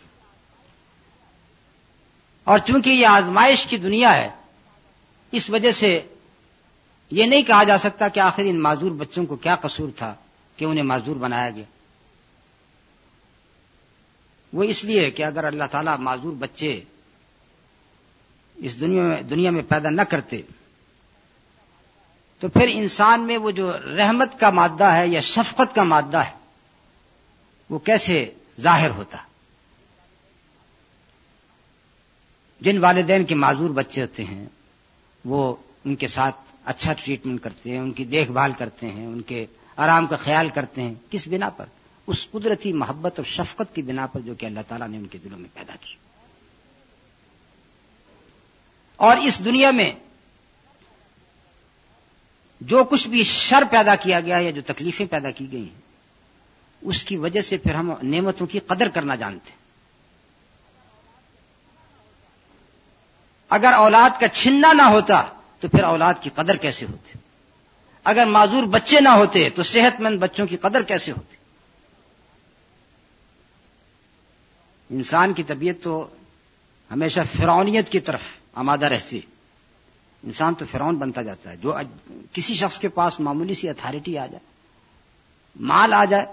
[2.51, 4.31] اور چونکہ یہ آزمائش کی دنیا ہے،
[5.33, 6.01] اس وجہ سے
[7.11, 10.15] یہ نہیں کہا جا سکتا کہ آخر ان معذور بچوں کو کیا قصور تھا
[10.57, 11.65] کہ انہیں معذور بنایا گیا۔
[14.53, 16.81] وہ اس لیے کہ اگر اللہ تعالیٰ معذور بچے
[18.57, 20.43] اس دنیا میں دنیا میں پیدا نہ کرتے،
[22.39, 26.33] تو پھر انسان میں وہ جو رحمت کا مادہ ہے یا شفقت کا مادہ ہے،
[27.71, 29.30] وہ کیسے ظاہر ہوتا؟ ہے
[32.61, 34.47] جن والدین کے معذور بچے ہوتے ہیں،
[35.25, 39.21] وہ ان کے ساتھ اچھا ٹریٹمنٹ کرتے ہیں، ان کی دیکھ بھال کرتے ہیں، ان
[39.21, 39.47] کے
[39.77, 41.65] آرام کا خیال کرتے ہیں، کس بنا پر؟
[42.07, 45.19] اس قدرتی محبت اور شفقت کی بنا پر جو کہ اللہ تعالیٰ نے ان کے
[45.19, 45.95] دلوں میں پیدا کی۔
[48.97, 49.93] اور اس دنیا میں
[52.61, 55.81] جو کچھ بھی شر پیدا کیا گیا یا جو تکلیفیں پیدا کی گئی ہیں،
[56.83, 59.60] اس کی وجہ سے پھر ہم نعمتوں کی قدر کرنا جانتے ہیں۔
[63.51, 65.25] اگر اولاد کا چھننا نہ ہوتا
[65.61, 67.19] تو پھر اولاد کی قدر کیسے ہوتی؟
[68.05, 71.37] اگر معذور بچے نہ ہوتے تو صحت مند بچوں کی قدر کیسے ہوتی؟
[74.97, 76.09] انسان کی طبیعت تو
[76.91, 78.21] ہمیشہ فرونیت کی طرف
[78.55, 79.21] آمادہ رہتی
[80.23, 81.77] انسان تو فرعون بنتا جاتا ہے۔ جو
[82.33, 84.41] کسی شخص کے پاس معمولی سی اتھارٹی آ جائے،
[85.61, 86.27] مال آ جائے،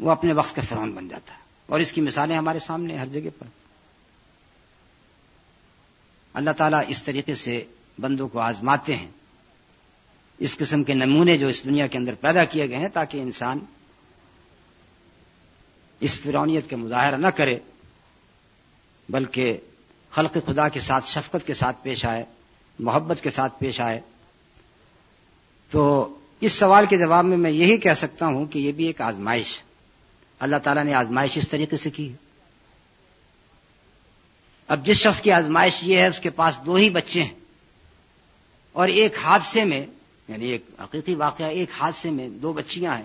[0.00, 3.06] وہ اپنے وقت کا فرعون بن جاتا ہے۔ اور اس کی مثالیں ہمارے سامنے ہر
[3.06, 3.63] جگہ پر۔
[6.34, 7.64] اللہ تعالیٰ اس طریقے سے
[8.00, 9.08] بندوں کو آزماتے ہیں۔
[10.38, 13.58] اس قسم کے نمونے جو اس دنیا کے اندر پیدا کیے گئے ہیں تاکہ انسان
[16.00, 17.58] اس فرونیت کا مظاہرہ نہ کرے،
[19.08, 19.56] بلکہ
[20.10, 22.24] خلق خدا کے ساتھ، شفقت کے ساتھ پیش آئے،
[22.78, 24.00] محبت کے ساتھ پیش آئے۔
[25.70, 29.00] تو اس سوال کے جواب میں میں یہی کہہ سکتا ہوں کہ یہ بھی ایک
[29.00, 29.58] آزمائش۔
[30.38, 32.23] اللہ تعالیٰ نے آزمائش اس طریقے سے کی۔ ہے
[34.68, 37.34] اب جس شخص کی آزمائش یہ ہے، اس کے پاس دو ہی بچے ہیں۔
[38.72, 39.86] اور ایک حادثے میں
[40.28, 43.04] یعنی ایک حقیقی واقعہ، ایک حادثے میں دو بچیاں ہیں۔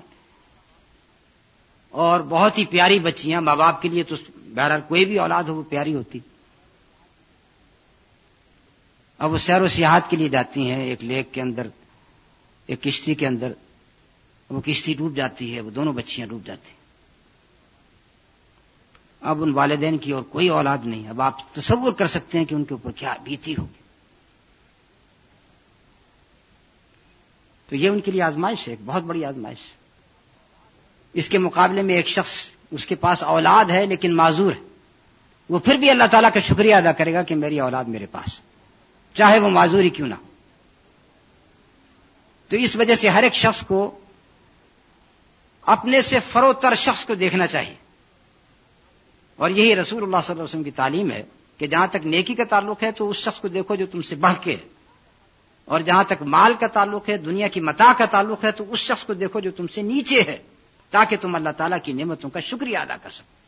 [1.89, 4.15] اور بہت ہی پیاری بچیاں، ماں باپ کے لیے تو
[4.55, 6.19] بہرحال کوئی بھی اولاد ہو، وہ پیاری ہوتی۔
[9.17, 11.67] اب وہ سیر و سیاحت کے لیے جاتی ہیں، ایک لیک کے اندر،
[12.65, 13.51] ایک کشتی کے اندر۔
[14.49, 16.78] وہ کشتی ڈوب جاتی ہے، وہ دونوں بچیاں ڈوب جاتی ہیں۔
[19.21, 22.55] اب ان والدین کی اور کوئی اولاد نہیں۔ اب آپ تصور کر سکتے ہیں کہ
[22.55, 23.79] ان کے اوپر کیا بیتی ہوگی۔
[27.69, 29.57] تو یہ ان کے لیے آزمائش ہے، ایک بہت بڑی آزمائش۔
[31.13, 34.61] اس کے مقابلے میں ایک شخص، اس کے پاس اولاد ہے لیکن معذور ہے۔
[35.49, 38.39] وہ پھر بھی اللہ تعالیٰ کا شکریہ ادا کرے گا کہ میری اولاد میرے پاس
[39.13, 40.13] چاہے وہ معذور ہی کیوں نہ
[42.49, 43.99] تو اس وجہ سے ہر ایک شخص کو
[45.61, 47.88] اپنے سے فروتر شخص کو دیکھنا چاہیے۔
[49.39, 51.23] اور یہی رسول اللہ صلی اللہ علیہ وسلم کی تعلیم ہے
[51.57, 54.15] کہ جہاں تک نیکی کا تعلق ہے تو اس شخص کو دیکھو جو تم سے
[54.15, 54.55] بڑھ کے
[55.65, 58.79] اور جہاں تک مال کا تعلق ہے، دنیا کی متا کا تعلق ہے، تو اس
[58.79, 60.37] شخص کو دیکھو جو تم سے نیچے ہے،
[60.89, 63.39] تاکہ تم اللہ تعالیٰ کی نعمتوں کا شکریہ ادا کر سکو۔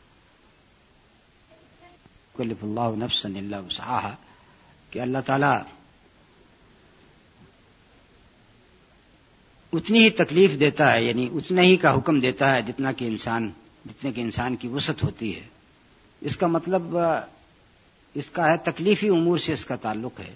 [2.62, 4.16] اللہ نفس اللہ
[4.92, 5.62] کہ اللہ تعالیٰ
[9.74, 13.50] اتنی ہی تکلیف دیتا ہے یعنی اتنا ہی کا حکم دیتا ہے جتنا کہ انسان،
[13.86, 15.51] جتنے کہ انسان کی وسعت ہوتی ہے۔
[16.22, 16.98] اس کا مطلب
[18.14, 20.34] اس کا ہے تکلیفی امور سے اس کا تعلق ہے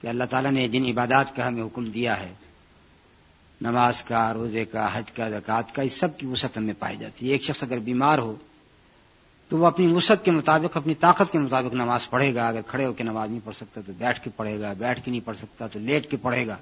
[0.00, 2.32] کہ اللہ تعالیٰ نے جن عبادات کا ہمیں حکم دیا ہے،
[3.60, 7.26] نماز کا، روزے کا، حج کا، زکوٰۃ کا، اس سب کی وسعت ہمیں پائی جاتی
[7.26, 8.34] ہے۔ ایک شخص اگر بیمار ہو
[9.48, 12.84] تو وہ اپنی وسعت کے مطابق، اپنی طاقت کے مطابق نماز پڑھے گا۔ اگر کھڑے
[12.86, 15.36] ہو کے نماز نہیں پڑھ سکتا تو بیٹھ کے پڑھے گا، بیٹھ کے نہیں پڑھ
[15.36, 16.56] سکتا تو لیٹ کے پڑھے گا۔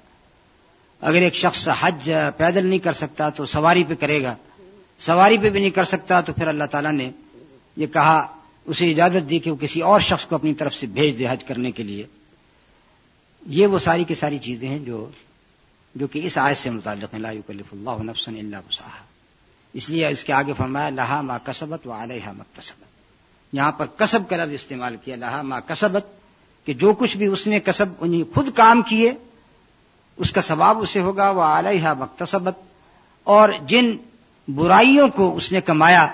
[1.01, 4.35] اگر ایک شخص حج پیدل نہیں کر سکتا تو سواری پہ کرے گا۔
[4.99, 7.11] سواری پہ بھی نہیں کر سکتا تو پھر اللہ تعالیٰ نے
[7.77, 8.38] یہ کہا
[8.69, 11.43] اسے اجازت دی کہ وہ کسی اور شخص کو اپنی طرف سے بھیج دے حج
[11.43, 12.05] کرنے کے لیے۔
[13.45, 15.09] یہ وہ ساری کی ساری چیزیں ہیں جو
[15.95, 19.05] جو کہ اس آیت سے متعلق لا یکلف اللہ نفسا الا وسعها
[19.73, 24.29] اس لیے اس کے آگے فرمایا، لہا ما کسبت و علیہ مکتسبت یہاں پر کسب
[24.29, 26.05] کا لفظ استعمال کیا، لہا ما کسبت،
[26.65, 29.13] کہ جو کچھ بھی اس نے کسب انہیں خود کام کیے،
[30.17, 32.57] اس کا ثواب اسے ہوگا۔ وہ علیہ مکتسبت
[33.23, 33.91] اور جن
[34.47, 36.07] برائیوں کو اس نے کمایا،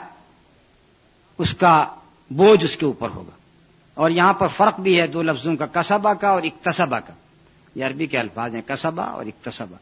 [1.38, 1.96] اس کا
[2.30, 3.36] بوجھ اس کے اوپر ہوگا۔
[3.94, 7.14] اور یہاں پر فرق بھی ہے دو لفظوں کا، کسبہ کا اور اقتصبہ کا۔
[7.76, 9.76] یہ عربی کے الفاظ ہیں، کسبہ اور اقتصبہ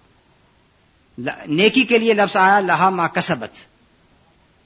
[1.47, 3.49] نیکی کے لیے لفظ آیا، لہا ما کسبت۔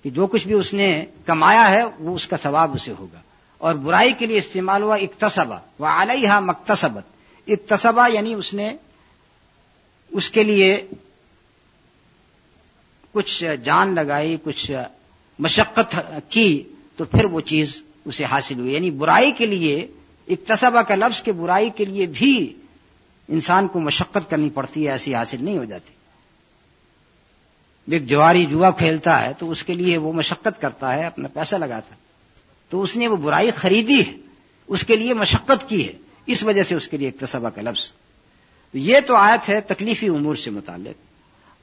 [0.03, 3.21] کہ جو کچھ بھی اس نے کمایا ہے، وہ اس کا ثواب اسے ہوگا۔
[3.57, 7.03] اور برائی کے لیے استعمال ہوا اقتصبہ وہ علیہ مکتسبت
[7.47, 8.75] اقتصبہ یعنی اس نے
[10.11, 10.87] اس کے لیے
[13.11, 14.71] کچھ جان لگائی، کچھ
[15.39, 15.99] مشقت
[16.29, 16.63] کی
[16.97, 19.87] تو پھر وہ چیز اسے حاصل ہوئی۔ یعنی برائی کے لیے
[20.27, 22.53] اقتصبہ کا لفظ کے برائی کے لیے بھی
[23.27, 25.93] انسان کو مشقت کرنی پڑتی ہے، ایسی حاصل نہیں ہو جاتی۔
[27.91, 31.55] ایک جواری جوا کھیلتا ہے تو اس کے لیے وہ مشقت کرتا ہے، اپنا پیسہ
[31.55, 31.99] لگاتا ہے۔
[32.69, 34.17] تو اس نے وہ برائی خریدی ہے،
[34.67, 35.93] اس کے لیے مشقت کی ہے۔
[36.25, 37.91] اس وجہ سے اس کے لیے اقتصبہ کا لفظ۔
[38.73, 41.01] یہ تو آیت ہے تکلیفی امور سے متعلق۔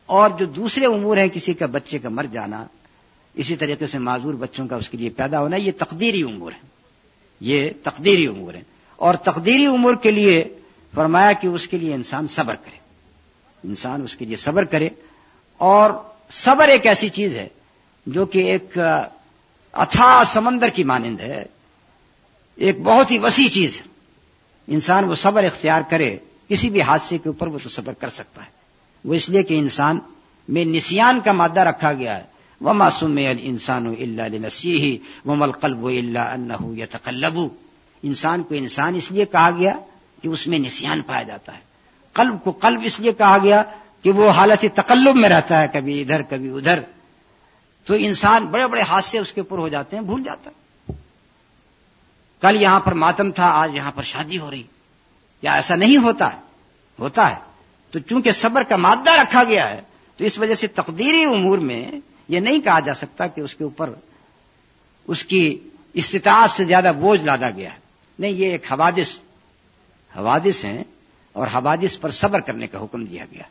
[0.07, 2.67] اور جو دوسرے امور ہیں، کسی کا بچے کا مر جانا
[3.35, 6.67] اسی طریقے سے معذور بچوں کا اس کے لیے پیدا ہونا یہ تقدیری امور ہے
[7.41, 8.63] یہ تقدیری امور ہے
[8.97, 10.55] اور تقدیری امور کے لیے
[10.95, 12.77] فرمایا کہ اس کے لیے انسان صبر کرے۔
[13.69, 14.89] انسان اس کے لیے صبر کرے۔
[15.57, 15.91] اور
[16.31, 17.49] صبر ایک ایسی چیز ہے
[18.07, 18.79] جو کہ ایک
[19.73, 21.45] اتھا سمندر کی مانند ہے۔
[22.55, 23.87] ایک بہت ہی وسیع چیز ہے۔
[24.67, 26.17] انسان وہ صبر اختیار کرے،
[26.49, 28.51] کسی بھی حادثے کے اوپر وہ تو صبر کر سکتا ہے۔
[29.05, 29.99] وہ اس لیے کہ انسان
[30.49, 32.34] میں نسیان کا مادہ رکھا گیا ہے۔
[32.65, 36.87] وہ معصوم انسان اللہ نسی ہی وہ مل قلب اللہ اللہ یا
[38.03, 39.79] انسان کو انسان اس لیے کہا گیا
[40.23, 41.61] کہ اس میں نسیان پایا جاتا ہے۔
[42.13, 43.63] قلب کو قلب اس لیے کہا گیا
[44.03, 46.81] کہ وہ حالت تقلب میں رہتا ہے، کبھی ادھر کبھی ادھر۔
[47.85, 50.93] تو انسان بڑے بڑے حادثے اس کے اوپر ہو جاتے ہیں، بھول جاتا ہے۔
[52.41, 54.63] کل یہاں پر ماتم تھا، آج یہاں پر شادی ہو رہی۔
[55.43, 56.39] یا ایسا نہیں ہوتا ہے؟
[56.99, 57.37] ہوتا ہے۔
[57.91, 59.81] تو چونکہ صبر کا مادہ رکھا گیا ہے،
[60.17, 63.65] تو اس وجہ سے تقدیری امور میں یہ نہیں کہا جا سکتا کہ اس کے
[63.65, 63.91] اوپر
[65.07, 65.59] اس کی
[65.93, 67.79] استطاعت سے زیادہ بوجھ لادا گیا ہے۔
[68.19, 69.19] نہیں، یہ ایک حوادث
[70.17, 70.85] حوادث ہیں
[71.33, 73.43] اور حوادث پر صبر کرنے کا حکم دیا گیا۔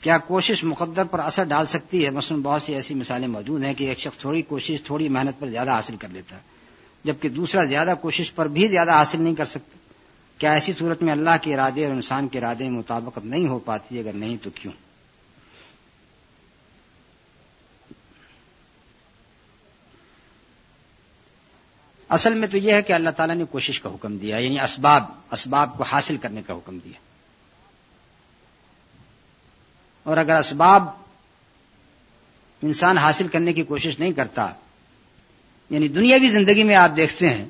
[0.00, 3.74] کیا کوشش مقدر پر اثر ڈال سکتی ہے؟ مثلاً بہت سی ایسی مثالیں موجود ہیں
[3.74, 6.40] کہ ایک شخص تھوڑی کوشش، تھوڑی محنت پر زیادہ حاصل کر لیتا ہے،
[7.04, 9.78] جبکہ دوسرا زیادہ کوشش پر بھی زیادہ حاصل نہیں کر سکتا۔
[10.38, 13.58] کیا ایسی صورت میں اللہ کے ارادے اور انسان کے ارادے میں مطابقت نہیں ہو
[13.58, 14.83] پاتی؟ اگر نہیں تو کیوں؟
[22.14, 25.04] اصل میں تو یہ ہے کہ اللہ تعالیٰ نے کوشش کا حکم دیا یعنی اسباب
[25.30, 26.98] اسباب کو حاصل کرنے کا حکم دیا
[30.02, 30.88] اور اگر اسباب
[32.62, 34.52] انسان حاصل کرنے کی کوشش نہیں کرتا
[35.70, 37.44] یعنی دنیاوی زندگی میں آپ دیکھتے ہیں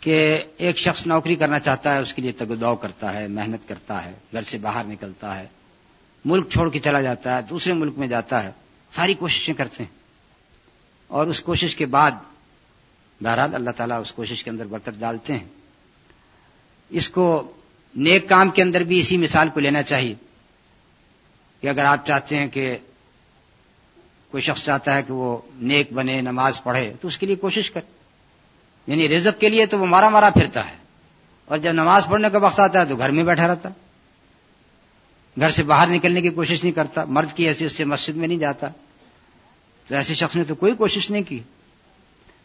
[0.00, 4.04] کہ ایک شخص نوکری کرنا چاہتا ہے، اس کے لیے تگداؤ کرتا ہے، محنت کرتا
[4.04, 5.46] ہے، گھر سے باہر نکلتا ہے،
[6.24, 8.50] ملک چھوڑ کے چلا جاتا ہے، دوسرے ملک میں جاتا ہے،
[8.96, 9.90] ساری کوششیں کرتے ہیں۔
[11.06, 12.10] اور اس کوشش کے بعد
[13.22, 15.44] بہرحال اللہ تعالیٰ اس کوشش کے اندر برکت ڈالتے ہیں۔
[16.90, 17.52] اس کو
[17.96, 20.14] نیک کام کے اندر بھی اسی مثال کو لینا چاہیے
[21.60, 22.78] کہ اگر آپ چاہتے ہیں کہ
[24.30, 27.70] کوئی شخص چاہتا ہے کہ وہ نیک بنے، نماز پڑھے، تو اس کے لیے کوشش
[27.70, 27.98] کرے
[28.86, 30.76] یعنی رزق کے لیے تو وہ مارا مارا پھرتا ہے۔
[31.44, 33.68] اور جب نماز پڑھنے کا وقت آتا ہے تو گھر میں بیٹھا رہتا۔
[35.40, 38.38] گھر سے باہر نکلنے کی کوشش نہیں کرتا۔ مرد کی حیثیت سے مسجد میں نہیں
[38.38, 38.68] جاتا۔
[39.88, 41.40] تو ایسے شخص نے تو کوئی کوشش نہیں کی۔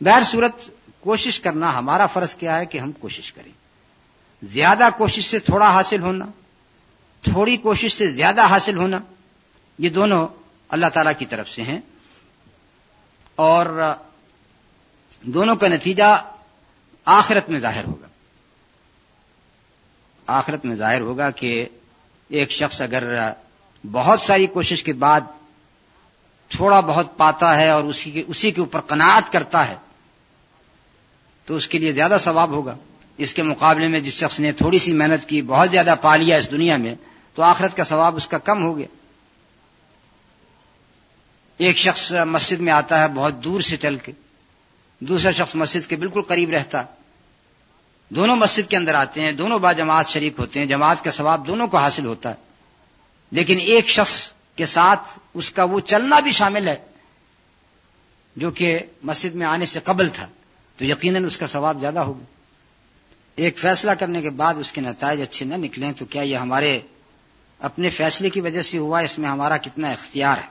[0.05, 0.69] غیر صورت
[0.99, 3.51] کوشش کرنا ہمارا فرض کیا ہے کہ ہم کوشش کریں۔
[4.45, 6.25] زیادہ کوشش سے تھوڑا حاصل ہونا،
[7.21, 8.99] تھوڑی کوشش سے زیادہ حاصل ہونا،
[9.79, 10.27] یہ دونوں
[10.69, 11.79] اللہ تعالی کی طرف سے ہیں۔
[13.35, 13.93] اور
[15.21, 16.25] دونوں کا نتیجہ
[17.05, 18.07] آخرت میں ظاہر ہوگا۔
[20.27, 21.65] آخرت میں ظاہر ہوگا کہ
[22.29, 23.31] ایک شخص اگر
[23.91, 25.21] بہت ساری کوشش کے بعد
[26.49, 29.75] تھوڑا بہت پاتا ہے اور اسی کے اسی کے اوپر قناعت کرتا ہے
[31.45, 32.77] تو اس کے لیے زیادہ ثواب ہوگا۔
[33.17, 36.37] اس کے مقابلے میں جس شخص نے تھوڑی سی محنت کی، بہت زیادہ پا لیا
[36.37, 36.95] اس دنیا میں،
[37.35, 38.87] تو آخرت کا ثواب اس کا کم ہو گیا۔
[41.57, 44.11] ایک شخص مسجد میں آتا ہے بہت دور سے چل کے،
[44.99, 46.85] دوسرا شخص مسجد کے بالکل قریب رہتا۔ ہے
[48.09, 51.47] دونوں مسجد کے اندر آتے ہیں، دونوں با جماعت شریک ہوتے ہیں، جماعت کا ثواب
[51.47, 52.35] دونوں کو حاصل ہوتا ہے۔
[53.31, 56.75] لیکن ایک شخص کے ساتھ اس کا وہ چلنا بھی شامل ہے،
[58.35, 60.27] جو کہ مسجد میں آنے سے قبل تھا۔
[60.77, 62.23] تو یقیناً اس کا ثواب زیادہ ہوگا۔
[63.35, 66.79] ایک فیصلہ کرنے کے بعد اس کے نتائج اچھے نہ نکلیں تو کیا یہ ہمارے
[67.59, 70.47] اپنے فیصلے کی وجہ سے ہوا اس میں ہمارا کتنا اختیار ہے؟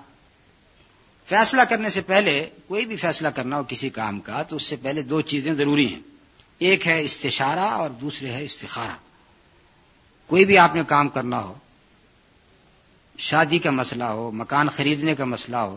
[1.26, 4.76] فیصلہ کرنے سے پہلے کوئی بھی فیصلہ کرنا ہو کسی کام کا تو اس سے
[4.76, 6.00] پہلے دو چیزیں ضروری ہیں۔
[6.58, 8.96] ایک ہے استشارہ اور دوسرے ہے استخارہ۔
[10.26, 11.54] کوئی بھی آپ نے کام کرنا ہو،
[13.18, 15.76] شادی کا مسئلہ ہو، مکان خریدنے کا مسئلہ ہو،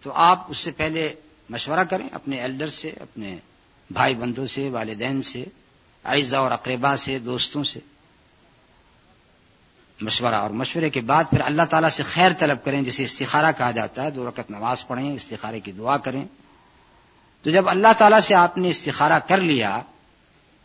[0.00, 1.14] تو آپ اس سے پہلے
[1.50, 3.36] مشورہ کریں اپنے ایلڈر سے، اپنے
[3.90, 5.44] بھائی بندوں سے، والدین سے
[6.04, 7.80] عائزہ اور اقربا سے، دوستوں سے۔
[10.00, 13.70] مشورہ اور مشورے کے بعد پھر اللہ تعالیٰ سے خیر طلب کریں، جسے استخارہ کہا
[13.70, 16.24] جاتا ہے۔ دو رکعت نماز پڑھیں، استخارے کی دعا کریں۔
[17.42, 19.80] تو جب اللہ تعالیٰ سے آپ نے استخارہ کر لیا،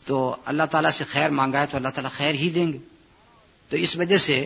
[0.05, 2.77] تو اللہ تعالیٰ سے خیر مانگا ہے تو اللہ تعالیٰ خیر ہی دیں گے۔
[3.69, 4.45] تو اس وجہ سے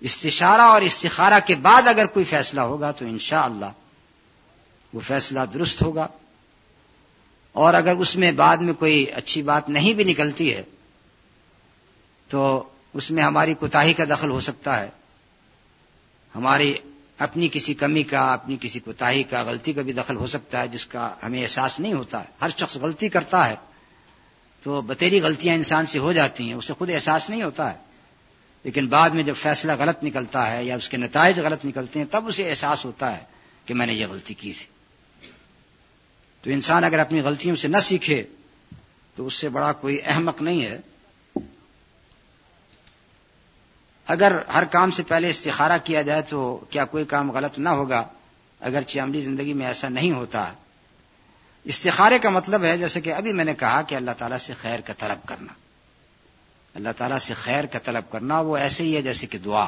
[0.00, 3.85] استشارہ اور استخارہ کے بعد اگر کوئی فیصلہ ہوگا تو انشاءاللہ اللہ
[4.96, 6.06] وہ فیصلہ درست ہوگا۔
[7.52, 10.62] اور اگر اس میں بعد میں کوئی اچھی بات نہیں بھی نکلتی ہے،
[12.28, 14.88] تو اس میں ہماری کوتاہی کا دخل ہو سکتا ہے۔
[16.34, 16.74] ہماری
[17.18, 20.68] اپنی کسی کمی کا، اپنی کسی کوتاہی کا، غلطی کا بھی دخل ہو سکتا ہے،
[20.68, 23.54] جس کا ہمیں احساس نہیں ہوتا۔ ہے ہر شخص غلطی کرتا ہے،
[24.62, 27.78] تو بتیری غلطیاں انسان سے ہو جاتی ہیں، اسے خود احساس نہیں ہوتا ہے۔
[28.64, 32.06] لیکن بعد میں جب فیصلہ غلط نکلتا ہے یا اس کے نتائج غلط نکلتے ہیں،
[32.10, 33.24] تب اسے احساس ہوتا ہے
[33.66, 34.75] کہ میں نے یہ غلطی کی تھی۔
[36.46, 38.24] تو انسان اگر اپنی غلطیوں سے نہ سیکھے،
[39.14, 40.78] تو اس سے بڑا کوئی احمق نہیں ہے۔
[44.06, 48.04] اگر ہر کام سے پہلے استخارہ کیا جائے تو کیا کوئی کام غلط نہ ہوگا؟
[48.60, 50.52] اگر عملی زندگی میں ایسا نہیں ہوتا۔
[51.64, 54.80] استخارے کا مطلب ہے جیسے کہ ابھی میں نے کہا کہ اللہ تعالیٰ سے خیر
[54.80, 55.52] کا طلب کرنا۔
[56.74, 59.66] اللہ تعالیٰ سے خیر کا طلب کرنا وہ ایسے ہی ہے جیسے کہ دعا۔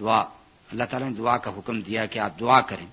[0.00, 0.20] دعا۔
[0.72, 2.86] اللہ تعالیٰ نے دعا کا حکم دیا کہ آپ دعا کریں۔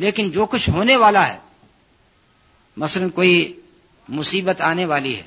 [0.00, 1.38] لیکن جو کچھ ہونے والا ہے،
[2.76, 3.60] مثلا کوئی
[4.08, 5.22] مصیبت آنے والی ہے،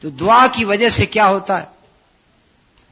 [0.00, 1.66] تو دعا کی وجہ سے کیا ہوتا ہے؟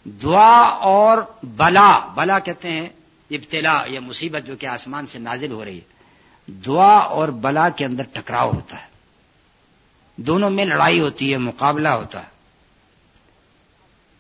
[0.05, 2.89] دعا اور بلا بلا کہتے ہیں،
[3.31, 7.85] ابتلا یا مصیبت جو کہ آسمان سے نازل ہو رہی ہے، دعا اور بلا کے
[7.85, 8.87] اندر ٹکراؤ ہوتا ہے۔
[10.17, 12.29] دونوں میں لڑائی ہوتی ہے، مقابلہ ہوتا ہے۔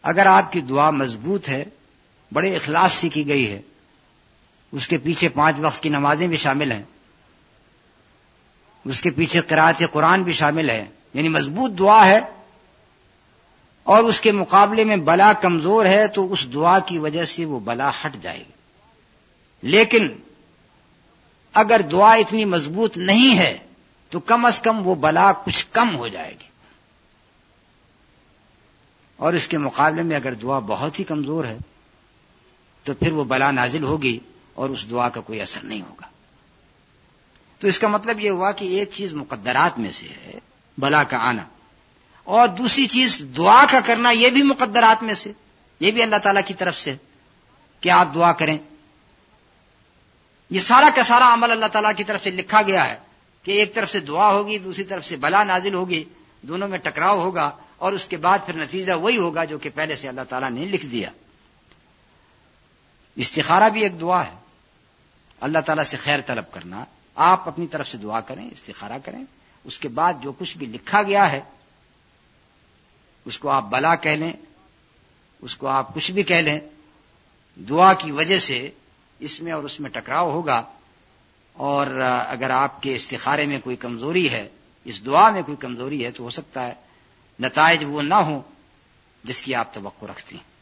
[0.02, 1.64] اگر آپ کی دعا مضبوط ہے،
[2.32, 3.62] بڑے اخلاص سے کی گئی ہے
[4.72, 6.82] اس کے پیچھے پانچ وقت کی نمازیں بھی شامل ہیں۔
[8.84, 10.84] اس کے پیچھے قرآت قرآن بھی شامل ہے
[11.14, 12.20] یعنی مضبوط دعا ہے۔
[13.82, 17.60] اور اس کے مقابلے میں بلا کمزور ہے تو اس دعا کی وجہ سے وہ
[17.60, 18.52] بلا ہٹ جائے گی۔
[19.62, 20.08] لیکن
[21.52, 23.58] اگر دعا اتنی مضبوط نہیں ہے
[24.10, 26.48] تو کم از کم وہ بلا کچھ کم ہو جائے گی۔
[29.16, 31.58] اور اس کے مقابلے میں اگر دعا بہت ہی کمزور ہے
[32.84, 34.18] تو پھر وہ بلا نازل ہوگی۔
[34.58, 36.06] اور اس دعا کا کوئی اثر نہیں ہوگا۔
[37.58, 40.38] تو اس کا مطلب یہ ہوا کہ ایک چیز مقدرات میں سے ہے،
[40.78, 41.42] بلا کا آنا۔
[42.24, 45.32] اور دوسری چیز دعا کا کرنا یہ بھی مقدرات میں سے،
[45.80, 46.94] یہ بھی اللہ تعالی کی طرف سے
[47.80, 48.58] کہ آپ دعا کریں۔
[50.50, 52.98] یہ سارا کا سارا عمل اللہ تعالیٰ کی طرف سے لکھا گیا ہے
[53.42, 56.04] کہ ایک طرف سے دعا ہوگی، دوسری طرف سے بلا نازل ہوگی،
[56.42, 59.96] دونوں میں ٹکراؤ ہوگا اور اس کے بعد پھر نتیجہ وہی ہوگا جو کہ پہلے
[59.96, 61.10] سے اللہ تعالیٰ نے لکھ دیا۔
[63.16, 64.47] استخارہ بھی ایک دعا ہے۔
[65.40, 66.84] اللہ تعالیٰ سے خیر طلب کرنا،
[67.14, 69.24] آپ اپنی طرف سے دعا کریں، استخارہ کریں،
[69.64, 71.40] اس کے بعد جو کچھ بھی لکھا گیا ہے،
[73.24, 74.32] اس کو آپ بلا کہہ لیں،
[75.40, 76.60] اس کو آپ کچھ بھی کہہ لیں،
[77.68, 78.70] دعا کی وجہ سے
[79.18, 80.62] اس میں اور اس میں ٹکراؤ ہوگا۔
[81.52, 81.86] اور
[82.28, 84.48] اگر آپ کے استخارے میں کوئی کمزوری ہے،
[84.84, 86.74] اس دعا میں کوئی کمزوری ہے، تو ہو سکتا ہے
[87.40, 88.40] نتائج وہ نہ ہوں
[89.24, 90.57] جس کی آپ توقع رکھتی ہیں۔